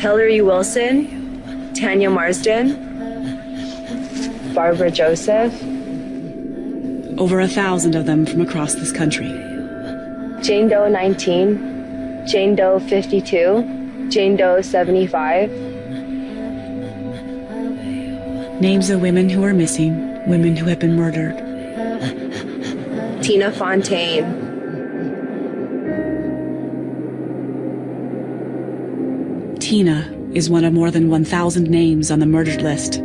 [0.00, 2.76] Hillary Wilson, Tanya Marsden,
[4.54, 5.52] Barbara Joseph.
[7.18, 9.26] Over a thousand of them from across this country.
[10.40, 15.50] Jane Doe 19, Jane Doe 52, Jane Doe 75.
[18.60, 21.36] Names of women who are missing, women who have been murdered.
[23.20, 24.41] Tina Fontaine.
[29.72, 32.96] Tina is one of more than 1,000 names on the murdered list.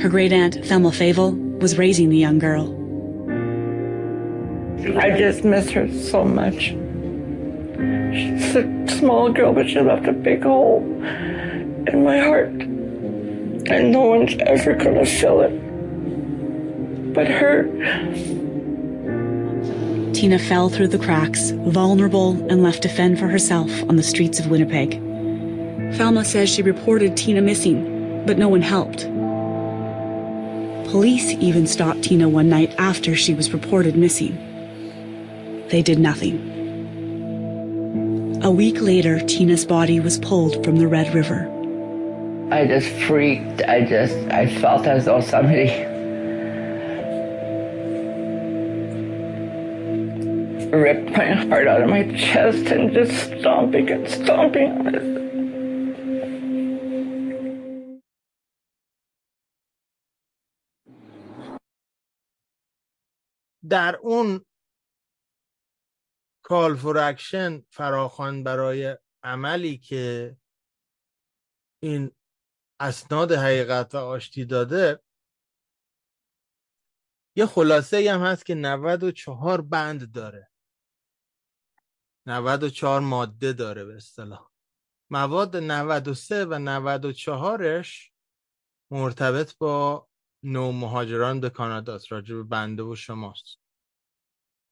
[0.00, 2.72] Her great aunt, Thelma Favel, was raising the young girl.
[5.00, 6.66] I just miss her so much.
[8.14, 12.50] She's a small girl, but she left a big hole in my heart.
[12.50, 15.50] And no one's ever gonna fill it
[17.14, 17.64] but her.
[20.12, 24.38] Tina fell through the cracks, vulnerable and left to fend for herself on the streets
[24.38, 25.02] of Winnipeg.
[25.96, 29.04] Falma says she reported Tina missing, but no one helped.
[30.90, 34.36] Police even stopped Tina one night after she was reported missing.
[35.70, 36.52] They did nothing.
[38.44, 41.50] A week later, Tina's body was pulled from the Red River.
[42.52, 43.62] I just freaked.
[43.62, 45.68] I just, I felt as though somebody
[50.76, 55.25] ripped my heart out of my chest and just stomping and stomping
[63.70, 64.44] در اون
[66.42, 70.36] call for action فراخوان برای عملی که
[71.82, 72.10] این
[72.80, 75.02] اسناد حقیقت و آشتی داده
[77.36, 80.50] یه خلاصه هم هست که 94 بند داره.
[82.26, 84.50] 94 ماده داره به اصطلاح.
[85.10, 88.10] مواد 93 و 94ش
[88.90, 90.05] مرتبط با
[90.45, 93.57] نو مهاجران به کانادا راجع به بنده و شماست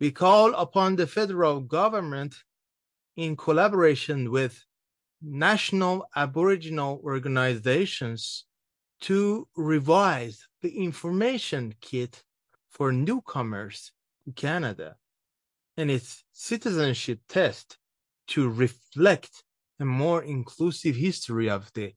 [0.01, 2.33] We call upon the federal government
[3.17, 4.65] in collaboration with
[5.21, 8.45] national aboriginal organizations
[9.01, 12.23] to revise the information kit
[12.69, 13.91] for newcomers
[14.23, 14.95] to Canada
[15.77, 17.77] and its citizenship test
[18.27, 19.43] to reflect
[19.79, 21.93] a more inclusive history of the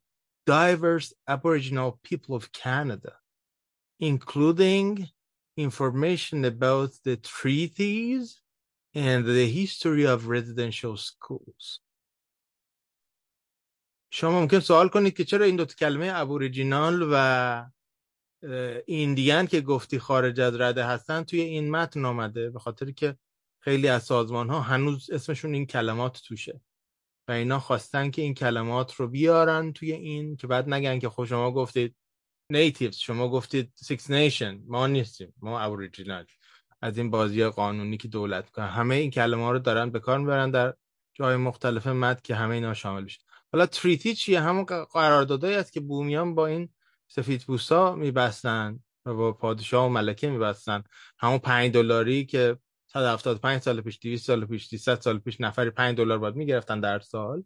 [0.47, 3.13] diverse Aboriginal people of Canada,
[4.00, 5.10] Including
[5.58, 8.42] information about the treaties
[8.94, 11.82] and the history of residential schools.
[14.12, 17.66] شما ممکن سوال کنید که چرا این دو کلمه ابوریجینال و
[18.86, 23.18] ایندیان که گفتی خارج از رده هستن توی این متن آمده به خاطر که
[23.60, 26.62] خیلی از سازمان ها هنوز اسمشون این کلمات توشه
[27.28, 31.26] و اینا خواستن که این کلمات رو بیارن توی این که بعد نگن که خب
[31.26, 31.96] شما گفتید
[32.50, 35.34] natives شما گفتید Six Nation ما نیستیم.
[35.42, 36.26] ما Aboriginal
[36.82, 40.52] از این بازی قانونی که دولت کنن همه این کلمه رو دارن به کار می‌برن
[40.52, 40.74] در
[41.14, 43.20] جای مختلف مد که همه اینا شامل بشه.
[43.54, 46.70] حالا treaty چیه؟ همون قراردادایی است که بومیان با این
[47.08, 50.84] سفید پوستا میبستن و با پادشاه و ملکه میبستن.
[51.20, 52.58] همون پنج دلاری که
[52.94, 57.00] 175 سال پیش 200 سال پیش 300 سال پیش نفری 5 دلار باید می‌گرفتن در
[57.00, 57.44] سال.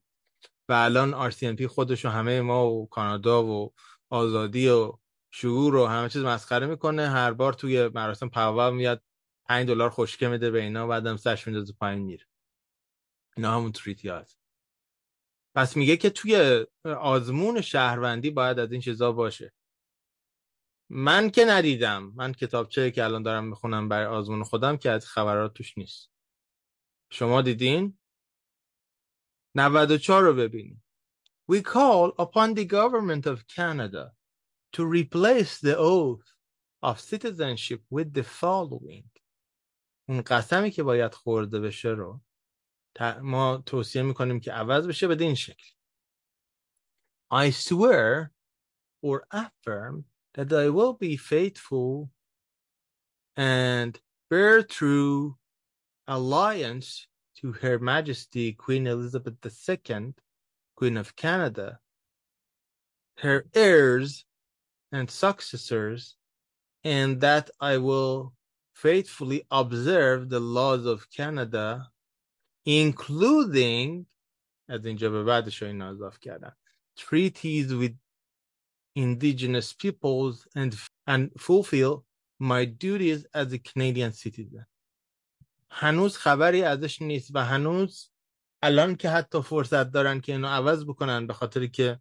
[0.69, 3.73] و الان RCMP خودش و همه ما و کانادا و
[4.11, 4.97] آزادی و
[5.31, 7.09] شعور و همه چیز مسخره می‌کنه.
[7.09, 9.03] هر بار توی مراسم پاوا میاد
[9.45, 12.25] 5 دلار خوشکه میده به اینا بعدم سرش میندازه پایین میره.
[13.37, 14.39] اینا همون تریتی هست
[15.55, 19.53] پس میگه که توی آزمون شهروندی باید از این چیزا باشه.
[20.89, 22.03] من که ندیدم.
[22.15, 26.11] من کتابچه که الان دارم می‌خونم برای آزمون خودم که از خبرات توش نیست.
[27.11, 27.99] شما دیدین؟
[29.55, 30.83] 94 رو ببینید
[31.50, 34.12] We call upon the government of Canada
[34.72, 36.26] to replace the oath
[36.82, 39.04] of citizenship with the following
[40.08, 42.20] اون قسمی که باید خورده بشه رو
[43.22, 45.66] ما توصیه میکنیم که عوض بشه به این شکل
[47.32, 48.30] I swear
[49.02, 52.10] or affirm that I will be faithful
[53.36, 55.36] and bear true
[56.06, 60.14] alliance to Her Majesty Queen Elizabeth II,
[60.80, 61.78] Queen of Canada,
[63.18, 64.24] her heirs
[64.92, 66.16] and successors,
[66.84, 68.34] and that I will
[68.74, 71.90] faithfully observe the laws of Canada,
[72.64, 74.06] including
[74.68, 76.52] از اینجا به بعدش این اضاف کردن
[76.96, 77.94] treaties with
[78.94, 80.74] indigenous peoples and,
[81.06, 82.04] and fulfill
[82.38, 84.66] my duties as a Canadian citizen.
[85.70, 88.09] هنوز خبری ازش نیست و هنوز
[88.63, 91.99] الان که حتی فرصت دارن که اینو عوض بکنن به خاطر که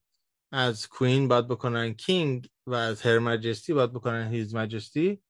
[0.52, 5.22] از کوین باید بکنن کینگ و از هر مجستی باید بکنن هیز مجستی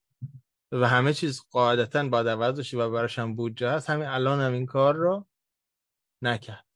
[0.73, 3.91] و همه چیز قاعدتا باید عوض بشه و براش هم بودجه هست.
[3.91, 5.27] همین الان هم این کار رو
[6.23, 6.67] نکرد.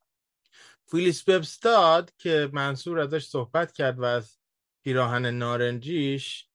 [0.87, 4.39] فیلیس وبستاد که منصور ازش صحبت کرد و از
[4.85, 6.49] پیراهن نارنجیش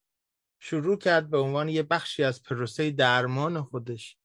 [0.59, 4.18] شروع کرد به عنوان یه بخشی از پروسه درمان خودش.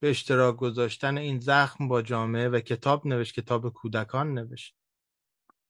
[0.00, 4.76] به اشتراک گذاشتن این زخم با جامعه و کتاب نوشت کتاب کودکان نوشت.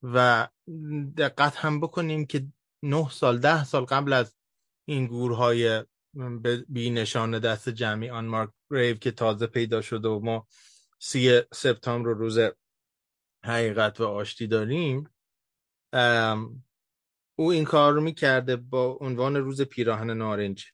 [0.03, 0.49] و
[1.17, 2.47] دقت هم بکنیم که
[2.83, 4.37] نه سال ده سال قبل از
[4.85, 5.85] این گورهای
[6.69, 10.47] بی نشان دست جمعی آن مارک گریو که تازه پیدا شده و ما
[10.99, 12.39] سی سپتامبر روز
[13.45, 15.11] حقیقت و آشتی داریم
[17.39, 20.73] او این کار رو می‌کرده با عنوان روز پیراهن نارنج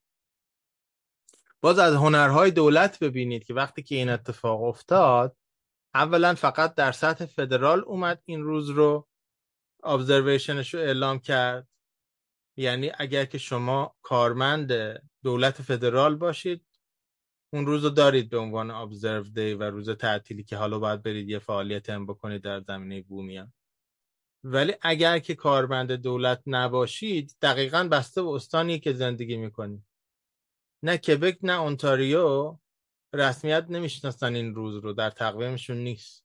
[1.62, 5.36] باز از هنرهای دولت ببینید که وقتی که این اتفاق افتاد
[5.94, 9.08] اولا فقط در سطح فدرال اومد این روز رو
[9.84, 11.68] ابزرویشنش رو اعلام کرد.
[12.56, 14.72] یعنی اگر که شما کارمند
[15.22, 16.66] دولت فدرال باشید
[17.52, 21.28] اون روز رو دارید به عنوان ابزرو دی و روز تعطیلی که حالا باید برید
[21.28, 23.52] یه فعالیت هم بکنید در زمینه بومیان
[24.44, 29.91] ولی اگر که کارمند دولت نباشید دقیقا بسته به استانی که زندگی می‌کنید.
[30.82, 32.58] نه کبک نه اونتاریو
[33.14, 36.24] رسمیت نمی‌شناسن این روز رو در تقویمشون نیست.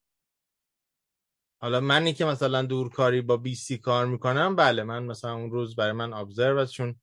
[1.62, 5.76] حالا منی که مثلا دورکاری با بی سی کار می‌کنم بله من مثلا اون روز
[5.76, 6.96] برای من ابزرو چون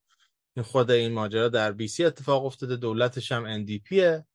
[0.57, 4.25] این خود این ماجرا در بی سی اتفاق افتاده دولتش هم NDPه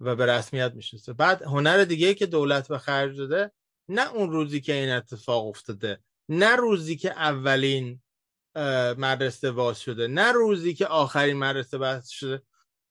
[0.00, 1.12] و به رسمیت می‌شناسه.
[1.12, 3.52] بعد هنر دیگه که دولت به خرج داده
[3.88, 8.02] نه اون روزی که این اتفاق افتاده نه روزی که اولین
[8.98, 10.06] مدرسه باز شده.
[10.06, 12.42] نه روزی که آخرین مدرسه باز شده.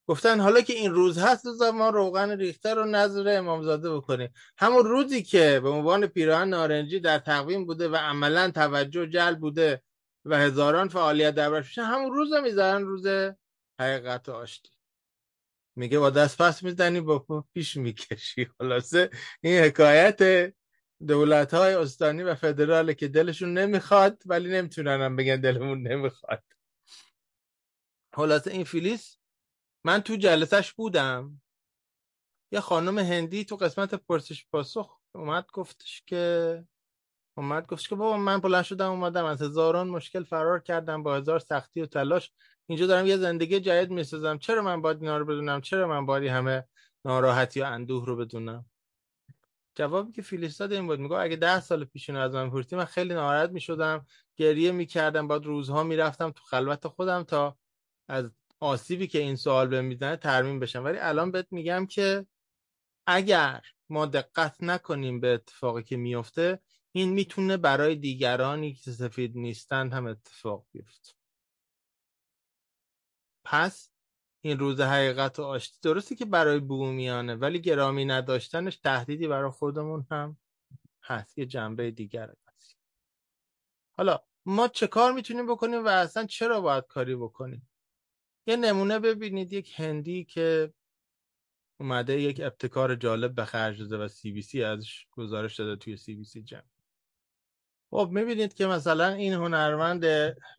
[0.07, 4.33] گفتن حالا که این روز هست روز ما روغن ریخته رو نظر امامزاده بکنیم.
[4.57, 9.81] همون روزی که به عنوان پیراهن نارنجی در تقویم بوده و عملا توجه جلب بوده
[10.25, 13.07] و هزاران فعالیت در میشه همون روز می‌ذارن روز
[13.79, 14.69] حقیقت آشتی.
[15.75, 18.45] میگه با دست پس می‌زنی با پیش می‌کشی.
[18.59, 19.09] خلاصه
[19.41, 20.53] این حکایت
[21.07, 26.44] دولت های استانی و فدراله که دلشون نمی‌خواد ولی نمی‌تونن هم بگن دلمون نمی‌خواد.
[28.15, 29.18] خلاصه این فیلیس
[29.86, 31.41] من تو جلسش بودم.
[32.53, 36.65] یه خانم هندی تو قسمت پرسش پاسخ اومد گفتش که
[37.38, 41.40] اومد گفتش که بابا من بلند شدم اومدم از هزاران مشکل فرار کردم با هزار
[41.40, 42.32] سختی و تلاش.
[42.69, 44.38] اینجا دارم یه زندگی جدید می‌سازم.
[44.38, 46.68] چرا من باید اینا رو بدونم؟ چرا من باید همه
[47.06, 48.70] ناراحتی و اندوه رو بدونم؟
[49.76, 50.99] جوابی که فیلیس داد این بود.
[50.99, 55.45] میگه اگه ده سال پیش از من پرسی من خیلی ناراحت می‌شدم گریه می‌کردم بعد
[55.45, 57.57] روزها می‌رفتم تو خلوت خودم تا
[58.07, 60.84] از آسیبی که این سوال به می‌زنه ترمیم بشم.
[60.84, 62.26] ولی الان بهت میگم که
[63.07, 66.60] اگر ما دقت نکنیم به اتفاقی که میفته
[66.91, 71.14] این می‌تونه برای دیگرانی که سفید نیستند هم اتفاق بیفته.
[73.43, 73.90] پس
[74.41, 75.77] این روز حقیقت و آشتی.
[75.81, 80.38] درسته که برای بومیانه ولی گرامی نداشتنش تهدیدی برای خودمون هم
[81.03, 81.38] هست.
[81.38, 82.77] یه جنبه دیگر هست.
[83.91, 87.69] حالا ما چه کار می‌تونیم بکنیم و اصلا چرا باید کاری بکنیم؟
[88.47, 89.53] یه نمونه ببینید.
[89.53, 90.73] یک هندی که
[91.80, 96.61] اومده یک ابتکار جالب به خرج داده و CBC ازش گزارش داده توی CBC Gem.
[97.89, 100.05] خب می‌بینید که مثلا این هنرمند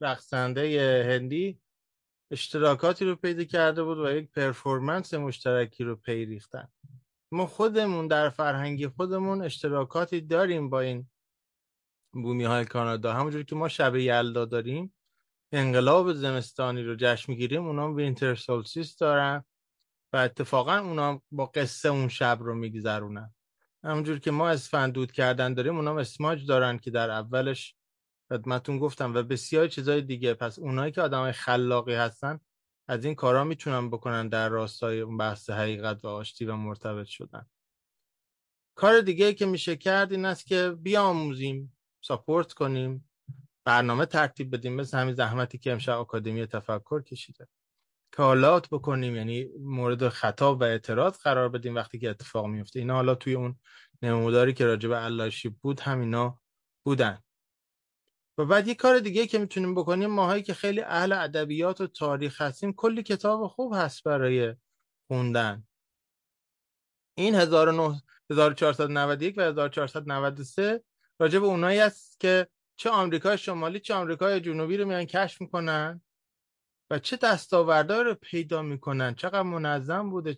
[0.01, 1.62] رقصنده هندی
[2.33, 6.69] اشتراکاتی رو پیدا کرده بود و یک performance مشترکی رو پی ریختن.
[7.33, 11.11] ما خودمون در فرهنگی خودمون اشتراکاتی داریم با این
[12.13, 13.13] بومی های کانادا.
[13.13, 14.95] همونجور که ما شب یلدا داریم
[15.53, 19.45] انقلاب زمستانی رو جشن می‌گیریم اونا وینتر سولسیس دارن
[20.13, 23.35] و اتفاقا اونا با قصه اون شب رو میگذرونن.
[23.85, 27.77] همونجور که ما اسفندود کردن داریم اونا اسماج دارن که در اولش
[28.33, 30.35] خدمتون گفتم و بسیار چیزای دیگه.
[30.35, 32.41] پس اونایی که آدمای خلاقی هستن
[32.89, 37.47] از این کارا می‌تونن بکنن در راستای اون بحث حقیقت و آشتی و مرتبط شدن.
[38.75, 43.09] کار دیگه که میشه کرد این است که بیاموزیم ساپورت کنیم
[43.65, 47.49] برنامه ترتیب بدیم مثل همین زحمتی که امشب آکادمی تفکر کشیده.
[48.15, 52.79] کالات بکنیم یعنی مورد خطاب و اعتراض قرار بدیم وقتی که اتفاق میفته.
[52.79, 53.57] اینا حالا توی اون
[54.03, 56.41] نموداری که راجع به اللاشی بود همینا
[56.85, 57.19] بودن.
[58.39, 62.41] و بعد یه کار دیگه که می‌تونیم بکنیم ماهایی که خیلی اهل ادبیات و تاریخ
[62.41, 64.55] هستیم کلی کتاب خوب هست برای
[65.09, 65.65] خوندن.
[67.15, 70.85] این 1491 و 1493
[71.19, 76.03] راجع به اونایی است که چه آمریکای شمالی چه آمریکای جنوبی رو میان کشف می‌کنن
[76.91, 79.15] و چه دستاوردهایی رو پیدا می‌کنن.
[79.15, 80.37] چقدر منظم بوده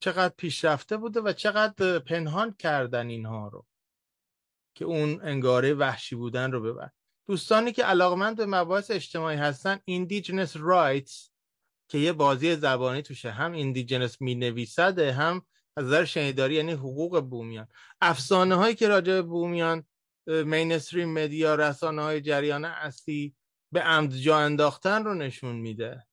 [0.00, 3.66] چقدر پیشرفته بوده و چقدر پنهان کردن اینها رو
[4.74, 6.90] که اون انگاره وحشی بودن رو ببر.
[7.30, 11.30] دوستانی که علاقمند به مباحث اجتماعی هستن Indigenous Rights
[11.88, 13.30] که یه بازی زبانی توشه.
[13.30, 15.42] هم ایندیجنس می نویسده هم
[15.76, 17.68] از نظر شنیداری یعنی حقوق بومیان.
[18.00, 19.84] افسانه هایی که راجع به بومیان
[20.26, 23.34] مینستریم مدیا رسانه های جریان اصلی
[23.72, 26.06] به عمد جا انداختن رو نشون میده.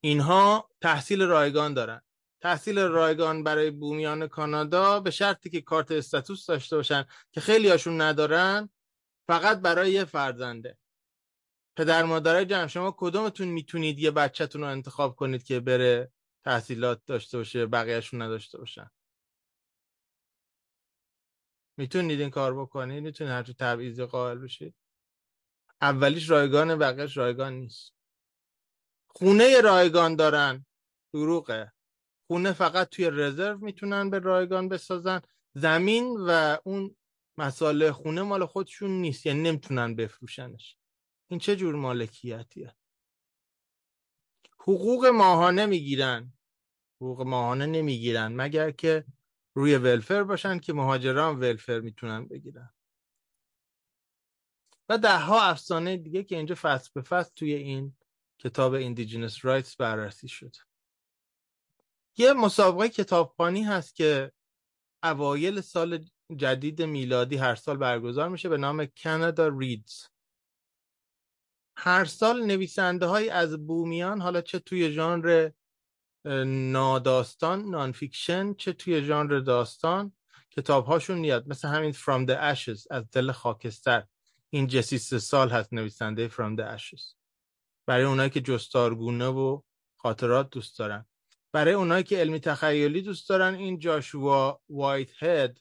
[0.00, 2.00] اینها تحصیل رایگان دارن.
[2.40, 8.00] تحصیل رایگان برای بومیان کانادا به شرطی که کارت استاتوس داشته باشن که خیلی هاشون
[8.00, 8.68] ندارن
[9.28, 10.78] فقط برای یه فرزنده.
[11.76, 16.12] پدر مادرای جمع شما کدومتون می‌تونید یه بچهتون رو انتخاب کنید که بره
[16.44, 18.90] تحصیلات داشته باشه بقیهشون نداشته باشن؟
[21.78, 24.74] می‌تونید این کار بکنید؟ می‌تونید هرچی تبعیضی قائل بشید؟
[25.80, 27.94] اولیش رایگان بقیهش رایگان نیست.
[29.08, 30.66] خونه رایگان دارن.
[31.12, 31.72] دروغه.
[32.26, 35.20] خونه فقط توی رزرو می‌تونن به رایگان بسازن.
[35.54, 36.96] زمین و اون
[37.38, 40.76] مساله خونه مال خودشون نیست یعنی نمی‌تونن بفروشنش.
[41.30, 42.76] این چه جور مالکیتیه؟
[44.58, 46.32] حقوق ماهانه می‌گیرن.
[47.00, 49.04] حقوق ماهانه نمی‌گیرن مگر که
[49.54, 52.70] روی welfare باشن که مهاجران welfare می‌تونن بگیرن.
[54.88, 57.96] و ده ها افسانه دیگه که اینجا فصل به فصل توی این
[58.38, 60.56] کتاب Indigenous Writes بررسی شد
[62.16, 64.32] یه مسابقه کتابخانی هست که
[65.02, 66.04] اوایل سال
[66.36, 70.04] جدید میلادی هر سال برگزار میشه به نام Canada Reads
[71.76, 75.50] هر سال نویسنده های از بومیان حالا چه توی ژانر
[76.72, 80.12] ناداستان نانفیکشن چه توی ژانر داستان
[80.50, 81.48] کتاب هاشون میاد.
[81.48, 84.04] مثل همین From the Ashes از دل خاکستر.
[84.50, 87.14] این جسی سه سال هست نویسنده From the Ashes.
[87.86, 89.60] برای اونایی که جستارگونه و
[89.96, 91.06] خاطرات دوست دارن.
[91.52, 95.58] برای اونایی که علمی تخیلی دوست دارن این جاشوا وایت هد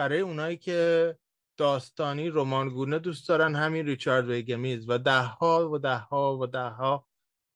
[0.00, 1.16] برای اونایی که
[1.56, 6.68] داستانی رمانگونه دوست دارن همین ریچارد ویگمیز و ده ها و ده ها و ده
[6.68, 7.06] ها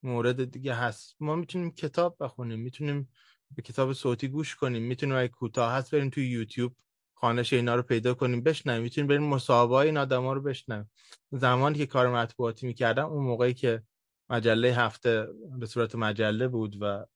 [0.03, 1.16] مورد دیگه هست.
[1.21, 3.09] ما می‌تونیم کتاب بخونیم می‌تونیم
[3.57, 6.73] به کتاب صوتی گوش کنیم می‌تونیم اگه کوتاه هست بریم توی یوتیوب
[7.15, 8.83] خانش اینا رو پیدا کنیم بشنویم.
[8.83, 10.91] می‌تونیم بریم مصاحبه این آدما رو بشنویم.
[11.33, 13.83] زمانی که کار مطبوعاتی می‌کردم اون موقعی که
[14.31, 17.07] مجله هفته به صورت مجله بود و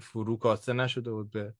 [0.00, 1.54] فرو کاسته نشده بود به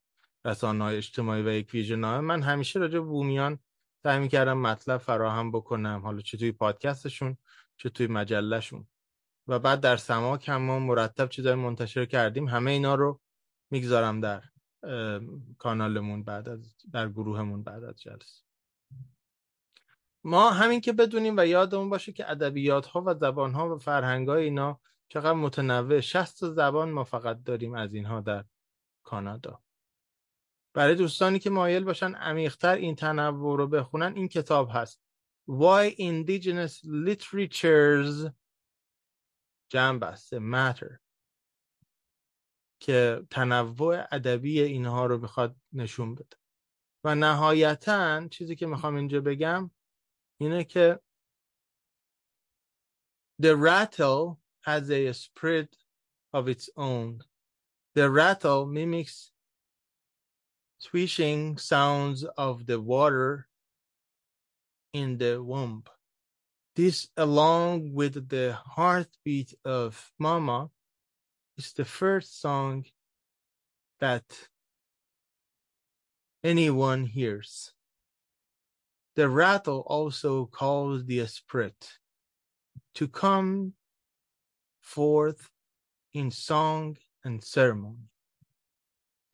[0.45, 3.59] رسانه اجتماعی و یک ویژنامه من همیشه راجع بومیان
[4.03, 6.01] سعی می‌کردم مطلب فراهم بکنم.
[6.03, 7.37] حالا چه توی پادکستشون
[7.77, 8.87] چه توی مجلهشون.
[9.47, 13.21] و بعد در سماک هم ما مرتب چیزای منتشر کردیم همه اینا رو
[13.71, 14.43] می‌گذارم در
[15.59, 18.43] کانالمون بعد از در گروهمون بعد از جلسه.
[20.25, 24.29] ما همین که بدونیم و یادمون باشه که ادبیات ها و زبان ها و فرهنگ
[24.29, 26.01] های اینا چقدر متنوع.
[26.01, 28.45] 60 زبان ما فقط داریم از اینها در
[29.03, 29.64] کانادا.
[30.75, 35.01] برای دوستانی که مایل باشن عمیقتر این تنوع رو بخونن این کتاب هست.
[35.51, 38.31] Why Indigenous Literatures
[39.69, 40.99] جمع بسته Matter.
[42.81, 46.37] که تنوع ادبی اینها رو بخواد نشون بده.
[47.05, 49.71] و نهایتا چیزی که می‌خوام اینجا بگم
[50.41, 51.01] اینه که
[53.43, 55.77] The rattle has a spirit
[56.33, 57.25] of its own.
[57.95, 59.34] The rattle mimics
[60.85, 63.47] swishing sounds of the water
[64.93, 65.83] in the womb.
[66.77, 70.71] This, along with the heartbeat of Mama,
[71.57, 72.85] is the first song
[74.01, 74.25] that
[76.43, 77.73] anyone hears.
[79.17, 81.99] The rattle also calls the spirit
[82.97, 83.73] to come
[84.81, 85.49] forth
[86.13, 88.11] in song and ceremony.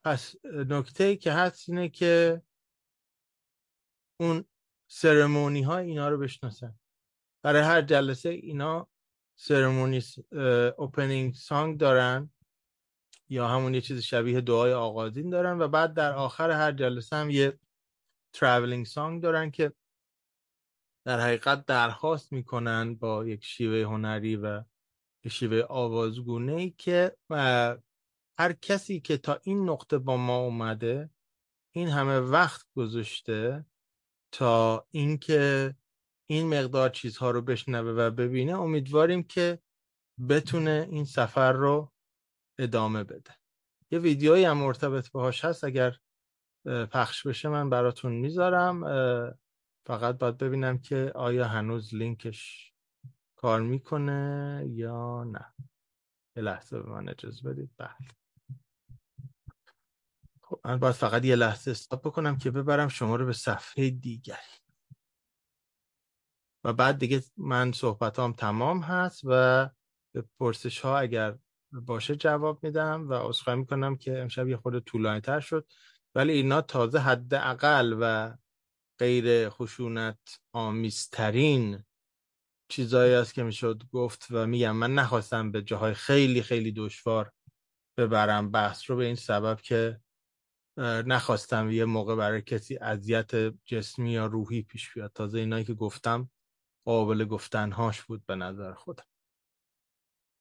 [0.04, 2.42] پس نکته که هست اینه که
[4.20, 4.44] اون
[4.90, 6.78] ceremony ها اینا رو بشناسن.
[7.42, 8.88] برای هر جلسه اینا
[9.38, 10.02] ceremony
[10.78, 12.30] opening song دارن
[13.28, 17.30] یا همون یه چیز شبیه دعای آغازین دارن و بعد در آخر هر جلسه هم
[17.30, 17.58] یه
[18.32, 19.72] travelling song دارن که
[21.04, 24.64] در حقیقت درخواست می‌کنن با یک شیوه هنری و
[25.30, 27.16] شیوه آوازگونه ای که
[28.40, 31.10] هر کسی که تا این نقطه با ما اومده
[31.74, 33.66] این همه وقت گذاشته
[34.32, 35.74] تا اینکه
[36.26, 39.58] این مقدار چیزها رو بشنوه و ببینه امیدواریم که
[40.28, 41.92] بتونه این سفر رو
[42.58, 43.36] ادامه بده.
[43.90, 45.96] یه ویدیویی هم مرتبط باهاش هست اگر
[46.66, 48.82] پخش بشه من براتون می‌ذارم.
[49.86, 52.72] فقط باید ببینم که آیا هنوز لینکش
[53.36, 55.54] کار می‌کنه یا نه.
[56.36, 57.70] یه لحظه به من اجازه بدید.
[57.78, 58.19] بله.
[60.50, 64.60] خب من باید فقط یه لحظه استاپ بکنم که ببرم شما رو به صفحه دیگری.
[66.64, 69.68] و بعد دیگه من صحبت هم تمام هست و
[70.14, 71.38] به پرسش ها اگر
[71.72, 75.66] باشه جواب میدم و عذرخواهی می‌کنم که امشب یه خود طولانی تر شد.
[76.14, 78.36] ولی اینا تازه حداقل و
[78.98, 81.84] غیر خشونت آمیزترین
[82.68, 84.76] چیزایی است که می‌شد گفت و میگم.
[84.76, 87.32] من نخواستم به جاهای خیلی خیلی دشوار
[87.98, 88.50] ببرم.
[88.50, 90.00] بحث رو به این سبب که
[90.82, 93.30] نخواستم یه موقع برای کسی اذیت
[93.64, 95.12] جسمی یا روحی پیش بیاد.
[95.14, 96.30] تازه اینایی که گفتم
[96.84, 99.04] قابل گفتنهاش بود به نظر خودم.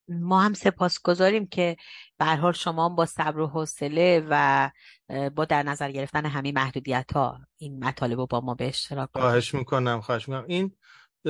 [0.07, 1.77] ما هم سپاس گذاریم که
[2.17, 4.69] به حال شما با صبر و حوصله و
[5.35, 9.53] با در نظر گرفتن همه محدودیت ها این مطالب رو با ما به اشتراک خواهش
[9.53, 10.45] می‌کنم خواهش می‌کنم.
[10.47, 10.77] این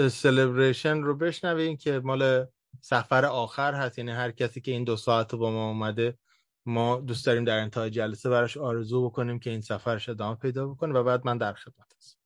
[0.10, 2.48] سلبریشن رو بشنوین که مال
[2.82, 3.98] سفر آخر هست.
[3.98, 6.18] یعنی هر کسی که این دو ساعت با ما اومده
[6.66, 10.94] ما دوست داریم در انتهای جلسه براش آرزو بکنیم که این سفرش ادامه پیدا بکنه
[10.94, 12.20] و بعد من در خدمت هستم.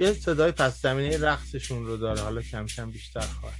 [0.00, 2.20] یه صدای پس زمینه رقصشون رو داره.
[2.20, 3.58] حالا کم کم بیشتر خواهد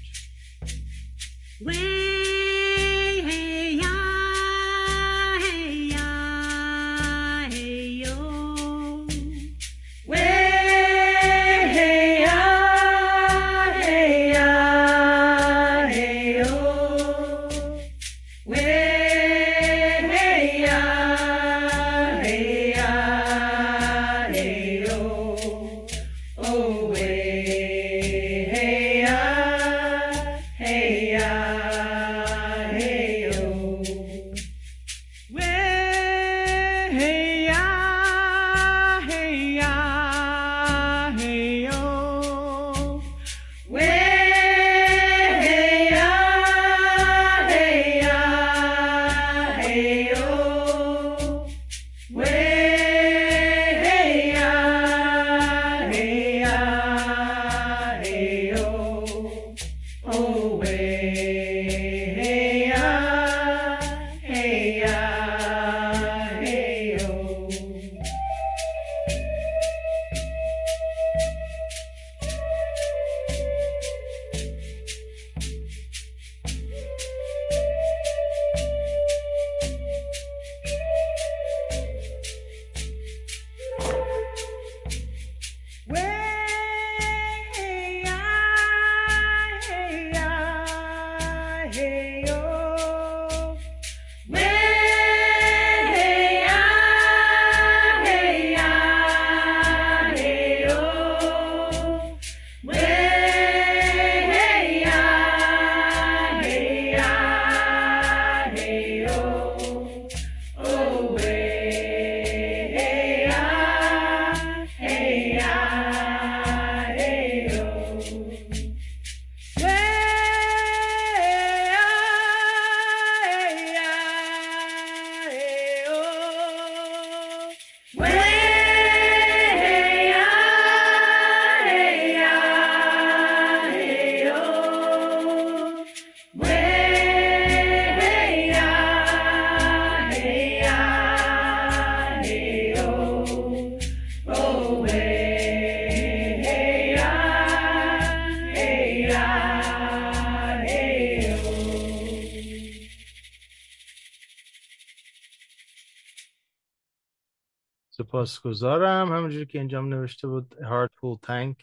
[158.25, 161.57] سپاسگزارم همونجوری که اینجام نوشته بود heartful thank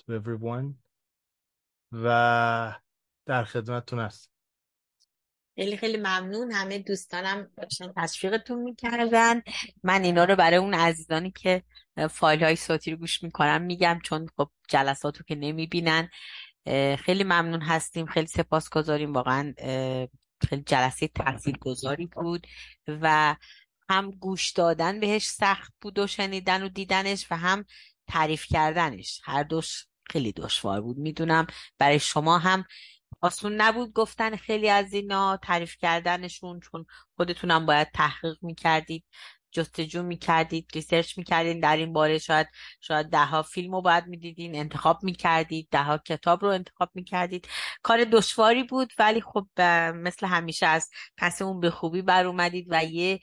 [0.00, 0.74] to everyone.
[1.92, 2.80] و
[3.26, 4.30] در خدمتتون هست
[5.56, 6.52] خیلی خیلی ممنون.
[6.52, 9.42] همه دوستانم داشتن تشویقتون می‌کردن.
[9.82, 11.62] من اینا رو برای اون عزیزانی که
[12.10, 16.08] فایل های صوتی رو گوش می‌کنم میگم چون خب جلساتو که نمی‌بینن.
[16.98, 18.06] خیلی ممنون هستیم.
[18.06, 19.12] خیلی سپاسگزاریم.
[19.12, 19.54] واقعا
[20.48, 21.10] خیلی جلسه
[21.60, 22.46] گذاری بود.
[22.88, 23.36] و
[23.90, 27.64] هم گوش دادن بهش سخت بود و شنیدن و دیدنش و هم
[28.06, 29.20] تعریف کردنش.
[29.24, 31.46] هر دوش خیلی دشوار بود می‌دونم.
[31.78, 32.64] برای شما هم
[33.20, 36.86] آسون نبود گفتن خیلی از اینا تعریف کردنشون چون
[37.16, 39.04] خودتونم باید تحقیق می‌کردید.
[39.52, 42.46] جستجو می‌کردید ریسرچ می‌کردید در این باره شاید
[42.80, 47.48] شاید دهها فیلم رو باید می‌دیدین انتخاب می‌کردید دهها کتاب رو انتخاب می‌کردید.
[47.82, 49.46] کار دشواری بود ولی خب
[49.94, 53.20] مثل همیشه از پس اون به خوبی بر اومدید و یه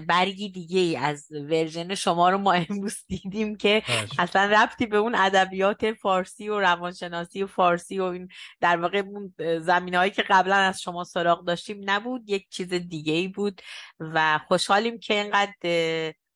[0.00, 3.82] برگی دیگه ای از ورژن شما رو ما امروز دیدیم که
[4.18, 8.28] اصلا ربطی به اون ادبیات فارسی و روانشناسی و فارسی و این
[8.60, 12.22] در واقع اون زمینهایی که قبلا از شما سراغ داشتیم نبود.
[12.30, 13.62] یک چیز دیگه ای بود
[14.00, 15.45] و خوشحالیم که اینقدر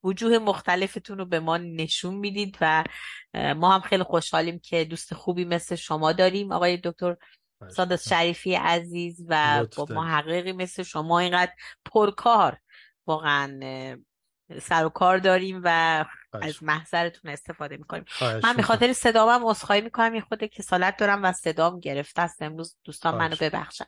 [0.05, 2.85] وجوه مختلفتون رو به ما نشون می‌دید و
[3.35, 6.53] ما هم خیلی خوشحالیم که دوست خوبی مثل شما داریم.
[6.53, 7.17] آقای دکتر
[7.69, 11.53] سادات شریفی عزیز و با محققی مثل شما اینقدر
[11.93, 12.59] پرکار
[13.07, 13.61] واقعا
[14.63, 18.05] سر و کار داریم و از محضرتون استفاده می‌کنیم.
[18.43, 20.15] من به خاطر صدامم عذرخواهی می‌کنم.
[20.15, 22.43] یه خود کسالت دارم و صدام گرفته است.
[22.43, 23.85] امروز دوستان منو ببخشن.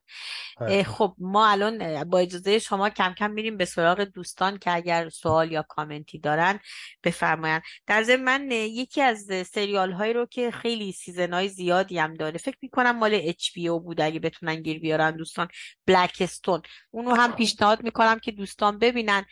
[0.86, 5.52] خب ما الان با اجازه شما کم کم میریم به سراغ دوستان که اگر سوال
[5.52, 6.60] یا کامنتی دارن
[7.05, 12.14] بفرماین در ضمن من یکی از سریال هایی رو که خیلی season های زیادی هم
[12.14, 12.39] داره.
[12.39, 14.01] فکر می‌کنم مال HBO بود.
[14.01, 15.48] اگه بتونن گیر بیارن دوستان.
[15.86, 16.62] Blackstone.
[16.90, 19.24] اونو هم پیشنهاد می‌کنم که دوستان ببینن.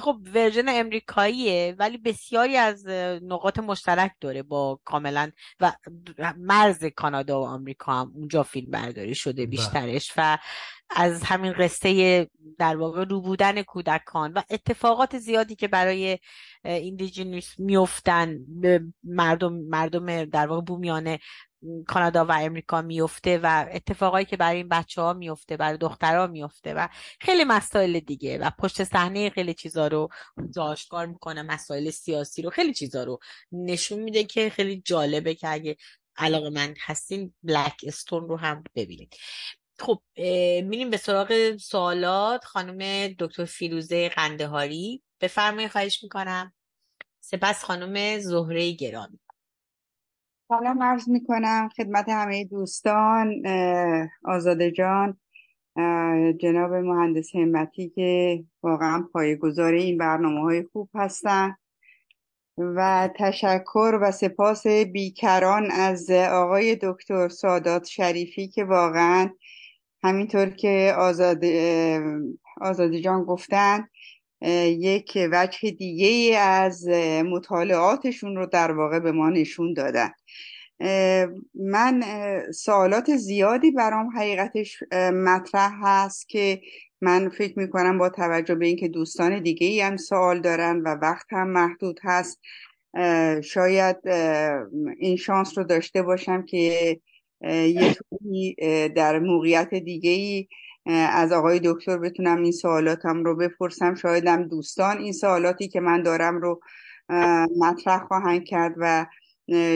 [0.00, 1.98] خب version امریکاییه ولی
[2.44, 2.86] بسیاری از
[3.22, 5.30] نقاط مشترک داره با کاملا
[5.60, 5.72] و
[6.38, 9.46] مرز کانادا و آمریکا هم اونجا فیلم برداری شده بله.
[9.46, 10.38] بیشترش و
[10.90, 16.18] از همین قصه در واقع رو بودن کودکان و اتفاقات زیادی که برای
[16.64, 18.38] ایندیجینیس میفتن
[19.04, 21.18] مردم مردم در واقع بومیانه
[21.86, 26.74] کانادا و امریکا میفته و اتفاقایی که برای این بچه ها میفته برای دخترها میفته
[26.74, 26.88] و
[27.20, 30.08] خیلی مسائل دیگه و پشت صحنه خیلی چیزا رو
[30.56, 33.18] آشکار می‌کنه مسائل سیاسی رو خیلی چیزا رو.
[33.52, 35.76] نشون میده که خیلی جالبه که اگه
[36.16, 39.16] علاقه من هستین بلک استون رو هم ببینید.
[39.78, 40.02] خب
[40.64, 42.44] میریم به سراغ سوالات.
[42.44, 45.02] خانم دکتر فیروزه قندهاری.
[45.20, 46.54] بفرمایید خواهش می‌کنم.
[47.20, 49.20] سپس خانم زهره گرامی.
[50.48, 53.46] سلام عرض می‌کنم خدمت همه دوستان
[54.24, 55.16] آزاده جان
[56.40, 61.56] جناب مهندس همتی که واقعا پایگزار این برنامه های خوب هستن.
[62.58, 69.30] و تشکر و سپاس بیکران از آقای دکتر سادات شریفی که واقعا
[70.02, 72.00] همینطور که آزاده,
[72.60, 73.88] آزاده جان گفتن
[74.68, 76.88] یک وجه دیگه از
[77.24, 80.10] مطالعاتشون رو در واقع به ما نشون دادن.
[81.54, 82.02] من
[82.52, 86.60] سوالات زیادی برام حقیقتش مطرح هست که
[87.00, 91.26] من فکر می‌کنم با توجه به اینکه دوستان دیگه ای هم سوال دارن و وقت
[91.32, 92.40] هم محدود هست
[93.42, 93.96] شاید
[94.98, 97.00] این شانس رو داشته باشم که
[97.42, 97.96] یه
[98.88, 100.48] در موقعیت دیگه ای
[100.86, 103.94] از آقای دکتر بتونم این سوالاتم رو بپرسم.
[103.94, 106.60] شایدم دوستان این سوالاتی که من دارم رو
[107.58, 109.06] مطرح خواهند کرد و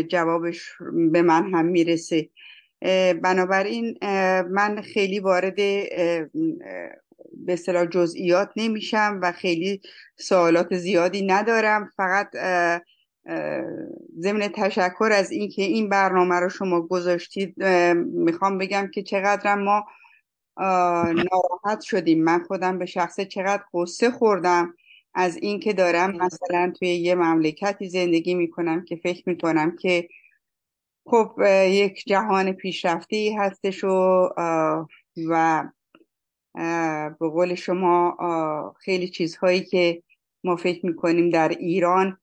[0.08, 0.72] جوابش
[1.12, 2.28] به من هم می‌رسه.
[3.22, 3.98] بنابراین
[4.50, 9.80] من خیلی وارد به اصطلاح جزئیات نمیشم و خیلی
[10.16, 11.90] سوالات زیادی ندارم.
[11.96, 12.30] فقط
[14.18, 17.62] ضمن تشکر از اینکه این برنامه رو شما گذاشتید
[18.14, 19.84] می‌خوام بگم که چقدر ما
[20.58, 22.24] ناراحت شدیم.
[22.24, 24.74] من خودم به شخصه چقدر قصه خوردم
[25.14, 30.08] از اینکه دارم مثلا توی یه مملکتی زندگی می‌کنم که فکر می‌کنم که
[31.06, 34.28] خب یک جهان پیشرفته هستش و
[35.28, 35.64] و
[37.20, 38.16] به قول شما
[38.78, 40.02] خیلی چیزهایی که
[40.44, 42.18] ما فکر می‌کنیم در ایران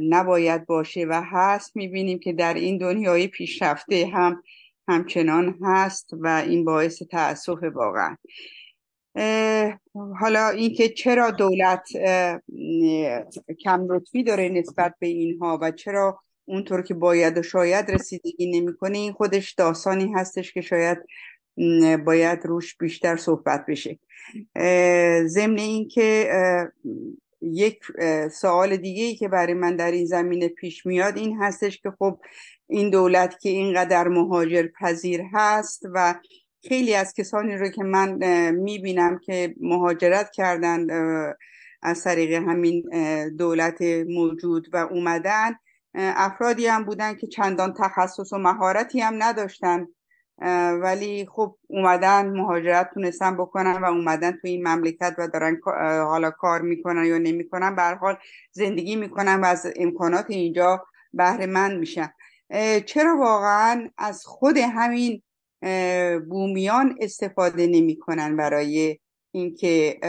[0.00, 1.76] نباید باشه و هست.
[1.76, 4.42] می‌بینیم که در این دنیای پیشرفته هم
[4.90, 8.16] همچنان هست و این باعث تاسف واقعا.
[10.20, 11.88] حالا اینکه چرا دولت
[13.64, 18.98] کم رتبی داره نسبت به اینها و چرا اونطور که باید و شاید رسیدگی نمی‌کنه
[18.98, 20.98] این خودش داستانی هستش که شاید
[22.04, 23.98] باید روش بیشتر صحبت بشه.
[25.26, 26.30] ضمن اینکه
[27.42, 27.80] یک
[28.32, 32.18] سوال دیگه ای که برای من در این زمینه پیش میاد این هستش که خب
[32.66, 36.14] این دولت که اینقدر مهاجر پذیر هست و
[36.68, 38.18] خیلی از کسانی رو که من
[38.50, 40.86] می‌بینم که مهاجرت کردن
[41.82, 42.82] از طریق همین
[43.38, 45.54] دولت موجود و اومدن
[45.94, 49.86] افرادی هم بودن که چندان تخصص و مهارتی هم نداشتن.
[50.82, 55.60] ولی خب اومدن مهاجرت تونستن بکنن و اومدن تو این مملکت و دارن
[56.04, 58.16] حالا کار می‌کنن یا نمی‌کنن به حال
[58.52, 62.12] زندگی می‌کنن و از امکانات اینجا بهره مند میشن.
[62.86, 65.22] چرا واقعا از خود همین
[66.28, 68.98] بومیان استفاده نمی‌کنن برای
[69.32, 70.00] اینکه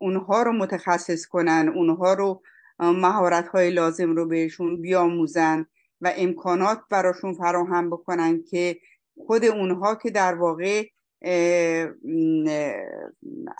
[0.00, 2.42] اونها رو متخصص کنن اونها رو
[2.80, 5.66] مهارت های لازم رو بهشون بیاموزن
[6.00, 8.78] و امکانات براشون فراهم بکنن که
[9.26, 10.82] خود اونها که در واقع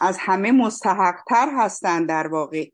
[0.01, 2.65] از همه مستحقتر هستن در واقع.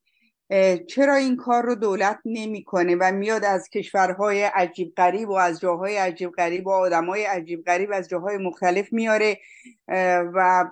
[0.89, 5.97] چرا این کار رو دولت نمی‌کنه و میاد از کشورهای عجیب غریب و از جاهای
[5.97, 9.39] عجیب غریب و آدمای عجیب غریب از جاهای مختلف میاره
[10.35, 10.65] و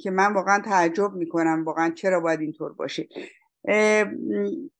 [0.00, 3.08] که من واقعا تعجب می‌کنم واقعا چرا باید اینطور باشه.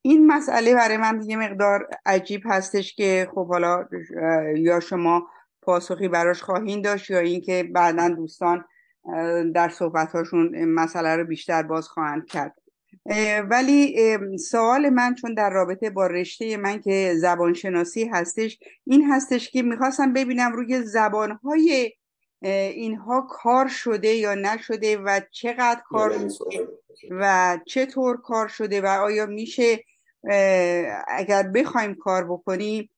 [0.02, 3.88] این مسئله برای من یه مقدار عجیب هستش که خب حالا
[4.56, 5.28] یا شما
[5.62, 8.64] پاسخی براش خواهین داشت یا اینکه بعدا دوستان
[9.54, 12.54] در صحبتهاشون مسئله رو بیشتر باز خواهند کرد.
[13.50, 13.96] ولی
[14.38, 20.12] سوال من چون در رابطه با رشته من که زبانشناسی هستش این هستش که می‌خواستم
[20.12, 21.92] ببینم روی زبانهای
[22.42, 26.68] اینها کار شده یا نشده و چقدر کار شده
[27.10, 29.84] و چطور کار شده و آیا میشه
[31.08, 32.90] اگر بخوایم کار بکنیم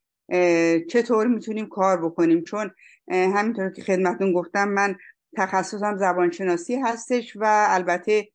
[0.89, 2.71] چطور می‌تونیم کار بکنیم؟ چون
[3.11, 4.95] همینطور که خدمتون گفتم من
[5.37, 8.29] تخصصم زبانشناسی هستش و البته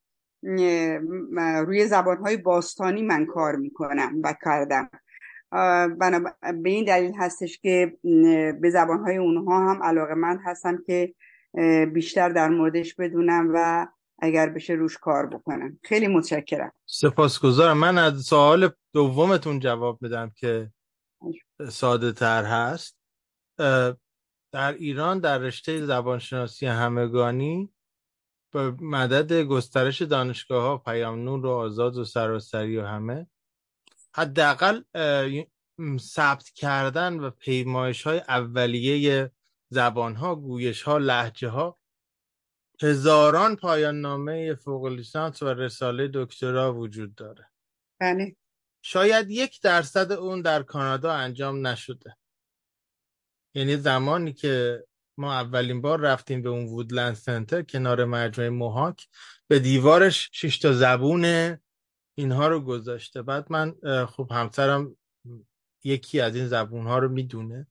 [1.66, 4.90] روی زبانهای باستانی من کار می‌کنم و کردم.
[6.62, 7.96] به این دلیل هستش که
[8.60, 11.14] به زبانهای اونها هم علاقه من هستم که
[11.92, 13.86] بیشتر در موردش بدونم و
[14.18, 15.78] اگر بشه روش کار بکنم.
[15.82, 16.72] خیلی متشکرم.
[16.86, 17.78] سپاسگزارم.
[17.78, 20.70] من از سوال دومتون جواب بدم که
[21.68, 22.98] ساده تر هست
[24.52, 27.72] در ایران در رشته زبانشناسی همگانی
[28.52, 33.26] به مدد گسترش دانشگاه ها پیام نور و آزاد و سراسری و همه
[34.14, 34.82] حداقل
[35.98, 39.30] ثبت کردن و پیمایش های اولیه
[39.68, 41.78] زبان ها گویش ها لحجه ها
[42.82, 47.50] هزاران پایان نامه فوق لیسانس و رساله دکترا وجود داره.
[48.00, 48.36] بله.
[48.82, 52.16] شاید یک درصد اون در کانادا انجام نشده.
[53.54, 54.84] یعنی زمانی که
[55.18, 59.08] ما اولین بار رفتیم به اون وودلند سنتر کنار مجموعه موهاک
[59.48, 61.56] به دیوارش شش تا زبون
[62.18, 63.22] اینها رو گذاشته.
[63.22, 63.74] بعد من
[64.06, 64.96] خب همسرم
[65.84, 67.66] یکی از این زبون ها رو می‌دونه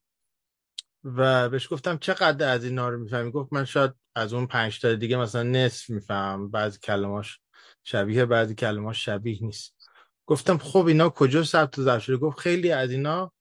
[1.04, 4.94] و بهش گفتم چقدر از اینها رو می‌فهمی؟ گفت من شاید از اون پنج تا
[4.94, 7.40] دیگه مثلا نصف میفهم بعضی کلماش
[7.84, 9.79] شبیه بعضی کلماش شبیه نیست.
[10.30, 13.34] گفتم خب اینا کجا ثبت و ضبط شده؟ گفت خیلی از اینا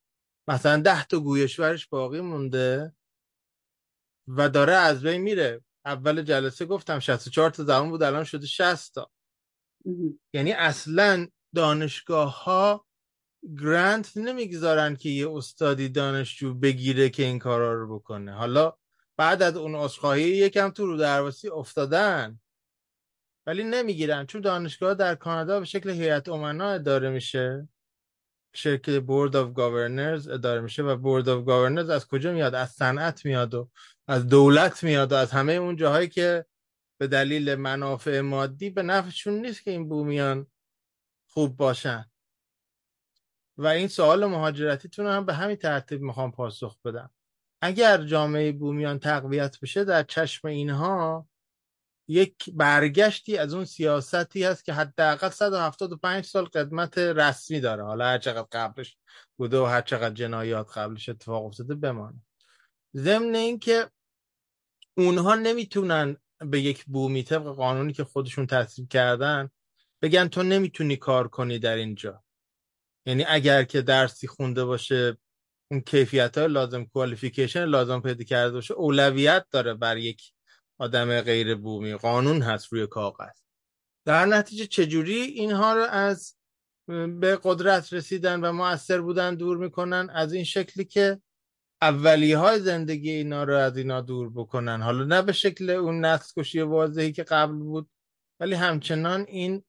[0.49, 2.93] مثلا ده تا گویشورش باقی مونده
[4.29, 5.61] و داره از بین میره.
[5.85, 9.11] اول جلسه گفتم 64 تا زبان بود الان شده 60 تا.
[10.33, 12.87] یعنی اصلا دانشگاه ها
[13.61, 18.33] grant نمی‌گذارن که یه استادی دانشجو بگیره که این کارا رو بکنه.
[18.33, 18.73] حالا
[19.17, 22.41] بعد از اون عذرخواهی یکم تو رو درواسی افتادن.
[23.49, 24.27] ولی نمی‌گیرن.
[24.27, 27.69] چون دانشگاه در کانادا به شکل هیئت امنا اداره میشه.
[28.55, 33.25] شکل board of governors اداره میشه و board of governors از کجا میاد؟ از صنعت
[33.25, 33.71] میاد و
[34.09, 36.45] از دولت میاد و از همه اون جاهایی که
[37.01, 40.47] به دلیل منافع مادی به نفعشون نیست که این بومیان
[41.27, 42.11] خوب باشن.
[43.57, 47.11] و این سوال مهاجرتیتون هم به همین ترتیب می‌خوام پاسخ بدم.
[47.63, 51.29] اگر جامعه بومیان تقویت بشه در چشم اینها
[52.09, 57.85] یک برگشتی از اون سیاستی هست که حداقل 175 سال قدمت رسمی داره.
[57.85, 58.97] حالا هر چقدر قبلش
[59.37, 62.23] بوده و هر چقدر جنایات قبلش اتفاق افتاده بمانه.
[62.97, 63.91] ضمن اینکه
[64.97, 69.51] اونها نمی‌تونن به یک بومی طبق قانونی که خودشون تصویب کردن
[70.03, 72.25] بگن تو نمی‌تونی کار کنی در اینجا.
[73.07, 75.17] یعنی اگر که درسی خونده باشه
[75.71, 80.33] اون کیفیت های لازم کوالیفیکیشن لازم پیدا کرده باشه اولویت داره بر یک
[80.79, 81.95] آدم غیر بومی.
[81.95, 83.41] قانون هست روی کاغذ.
[84.05, 86.35] در نتیجه چجوری اینها رو از
[87.21, 91.21] به قدرت رسیدن و موثر بودن دور می‌کنن؟ از این شکلی که
[91.83, 94.83] اولی های زندگی اینا رو از اینا دور بکنن.
[94.83, 97.91] حالا نه به شکل اون نسل کشی واضحی که قبل بود
[98.41, 99.65] ولی همچنان این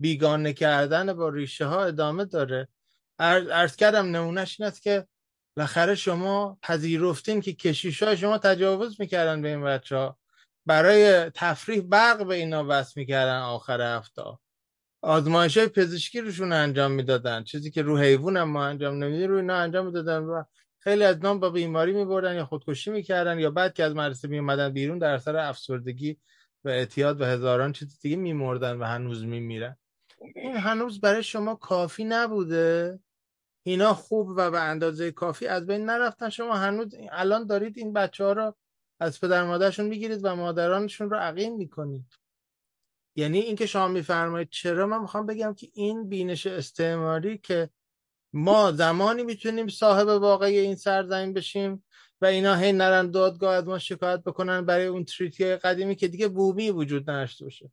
[0.00, 2.68] بیگانه کردن با ریشه ها ادامه داره.
[3.18, 5.06] ارز کردم نمونهش این است که
[5.56, 10.18] بالاخره شما پذیرفتین که کشیش های شما تجاوز می‌کردن به این بچه ها
[10.66, 14.22] برای تفریح برق به اینا وصل می‌کردن آخر هفته.
[15.02, 17.44] آزمایش های پزشکی روشون انجام می‌دادن.
[17.44, 20.42] چیزی که رو حیوان هم ما انجام نمیدیم روی اینا انجام می‌دادن و
[20.78, 24.68] خیلی از نام با بیماری میبردن یا خودکشی می‌کردن یا بعد که از مدرسه میومدن
[24.72, 26.18] بیرون در سر افسردگی
[26.64, 29.76] و اعتیاد و هزاران چیز دیگه میمردن و هنوز میمیرن.
[30.34, 33.00] این هنوز برای شما کافی نبوده؟
[33.62, 36.28] اینا خوب و به اندازه کافی از بین نرفتن.
[36.28, 38.54] شما هنوز الان دارید این بچه ها رو
[39.00, 42.06] از پدر مادرشون می‌گیرید و مادرانشون رو عقیم می‌کنید.
[43.16, 47.70] یعنی اینکه شما میفرمایید چرا من می‌خوام بگم که این بینش استعماری که
[48.32, 51.84] ما زمانی می‌تونیم صاحب واقعی این سرزمین بشیم
[52.20, 56.28] و اینا هی نرن دادگاه از ما شکایت بکنن برای اون تریتی قدیمی که دیگه
[56.28, 57.72] بومی وجود نداشته باشه.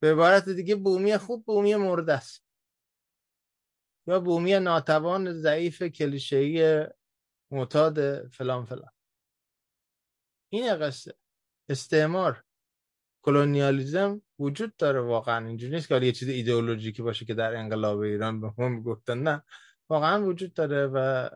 [0.00, 2.49] به عبارت دیگه بومی خوب بومی مرده است.
[4.06, 6.86] یا بومی ناتوان ضعیف کلیشه‌ای
[7.50, 8.90] معتاد فلان فلان.
[10.52, 11.14] این قصه.
[11.68, 12.44] استعمار.
[13.22, 15.46] کلونیالیزم وجود داره واقعا.
[15.46, 19.18] اینجوری نیست که یه چیز ایدئولوژیکی باشه که در انقلاب ایران به ما می‌گفتن.
[19.18, 19.42] نه.
[19.88, 21.28] واقعا وجود داره و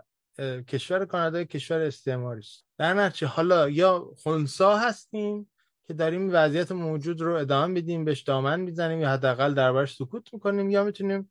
[0.68, 2.66] کشور کانادا کشور استعماری است.
[2.78, 5.50] در نتیجه حالا یا خونسا هستیم
[5.86, 10.70] که داریم وضعیت موجود رو ادامه بدیم بهش دامن می‌زنیم یا حداقل دربارش سکوت می‌کنیم
[10.70, 11.30] یا می‌تونیم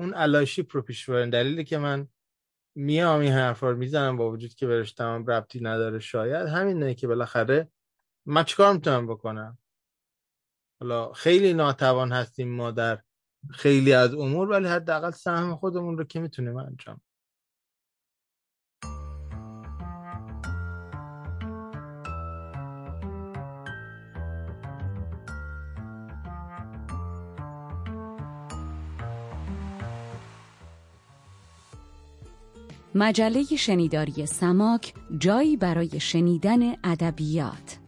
[0.00, 2.08] اون علاشی رو پیش بریم دلیلی که من
[2.76, 6.46] میام این حرفا رو می‌زنم با وجود که برش تمام ربطی نداره شاید.
[6.46, 7.70] همینه که بالاخره
[8.26, 9.58] من چیکار می‌تونم بکنم؟
[10.80, 13.02] حالا خیلی ناتوان هستیم ما در
[13.50, 17.00] خیلی از امور ولی حداقل سهم خودمون رو که می‌تونیم انجام
[32.98, 37.78] مجله شنیداری سماک جایی برای شنیدن ادبیات.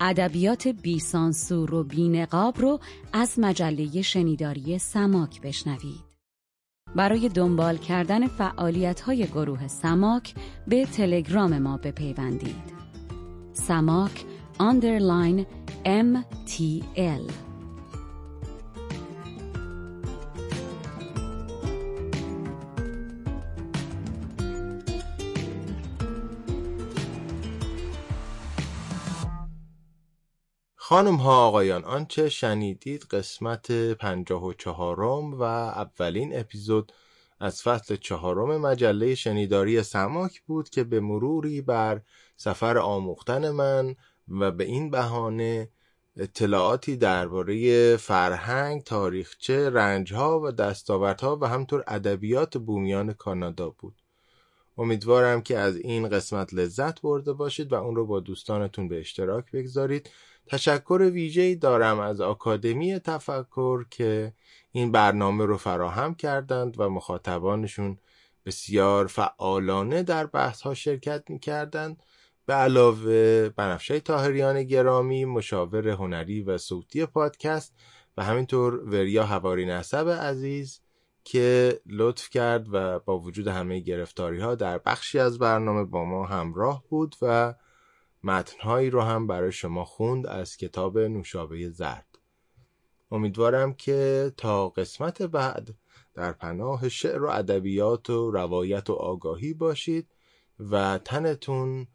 [0.00, 2.80] ادبیات بیسانسور و بینقاب رو
[3.12, 6.04] از مجله شنیداری سماک بشنوید.
[6.96, 10.34] برای دنبال کردن فعالیت های گروه سماک
[10.68, 12.80] به تلگرام ما بپیوندید.
[13.52, 14.24] سماک
[14.60, 15.44] underline
[15.84, 17.49] MTL
[30.90, 36.92] خانم ها آقایان آنچه شنیدید قسمت پنجاه و چهارم و اولین اپیزود
[37.40, 42.00] از فصل چهارم مجله شنیداری سماک بود که به مروری بر
[42.36, 43.96] سفر آموختن من
[44.28, 45.68] و به این بهانه
[46.16, 53.94] اطلاعاتی درباره فرهنگ، تاریخچه، رنجها و دستاوردها و همطور ادبیات بومیان کانادا بود.
[54.78, 59.52] امیدوارم که از این قسمت لذت برده باشید و اون رو با دوستانتون به اشتراک
[59.52, 60.10] بگذارید
[60.50, 64.32] تشکر ویژه‌ای دارم از آکادمی تفکر که
[64.72, 67.98] این برنامه رو فراهم کردند و مخاطبانشون
[68.46, 72.02] بسیار فعالانه در بحث ها شرکت می کردند
[72.46, 77.74] به علاوه بنفشه تاهریان گرامی مشاور هنری و صوتی پادکست
[78.16, 80.80] و همینطور وریا هواری نسب عزیز
[81.24, 86.26] که لطف کرد و با وجود همه گرفتاری ها در بخشی از برنامه با ما
[86.26, 87.54] همراه بود و
[88.24, 92.18] متنهایی رو هم برای شما خوند از کتاب نوشابه زرد.
[93.10, 95.74] امیدوارم که تا قسمت بعد
[96.14, 100.08] در پناه شعر و ادبیات و روایت و آگاهی باشید
[100.58, 101.86] و تنتون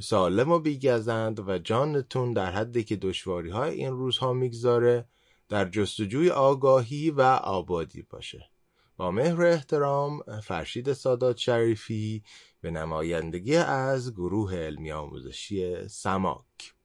[0.00, 5.08] سالم و بیگزند و جانتون در حدی که دشواری های این روزها می‌گذاره
[5.48, 8.50] در جستجوی آگاهی و آبادی باشه.
[8.96, 12.22] با مهر احترام فرشید سادات شریفی
[12.60, 16.77] به نمایندگی از گروه علمی آموزشی سماک.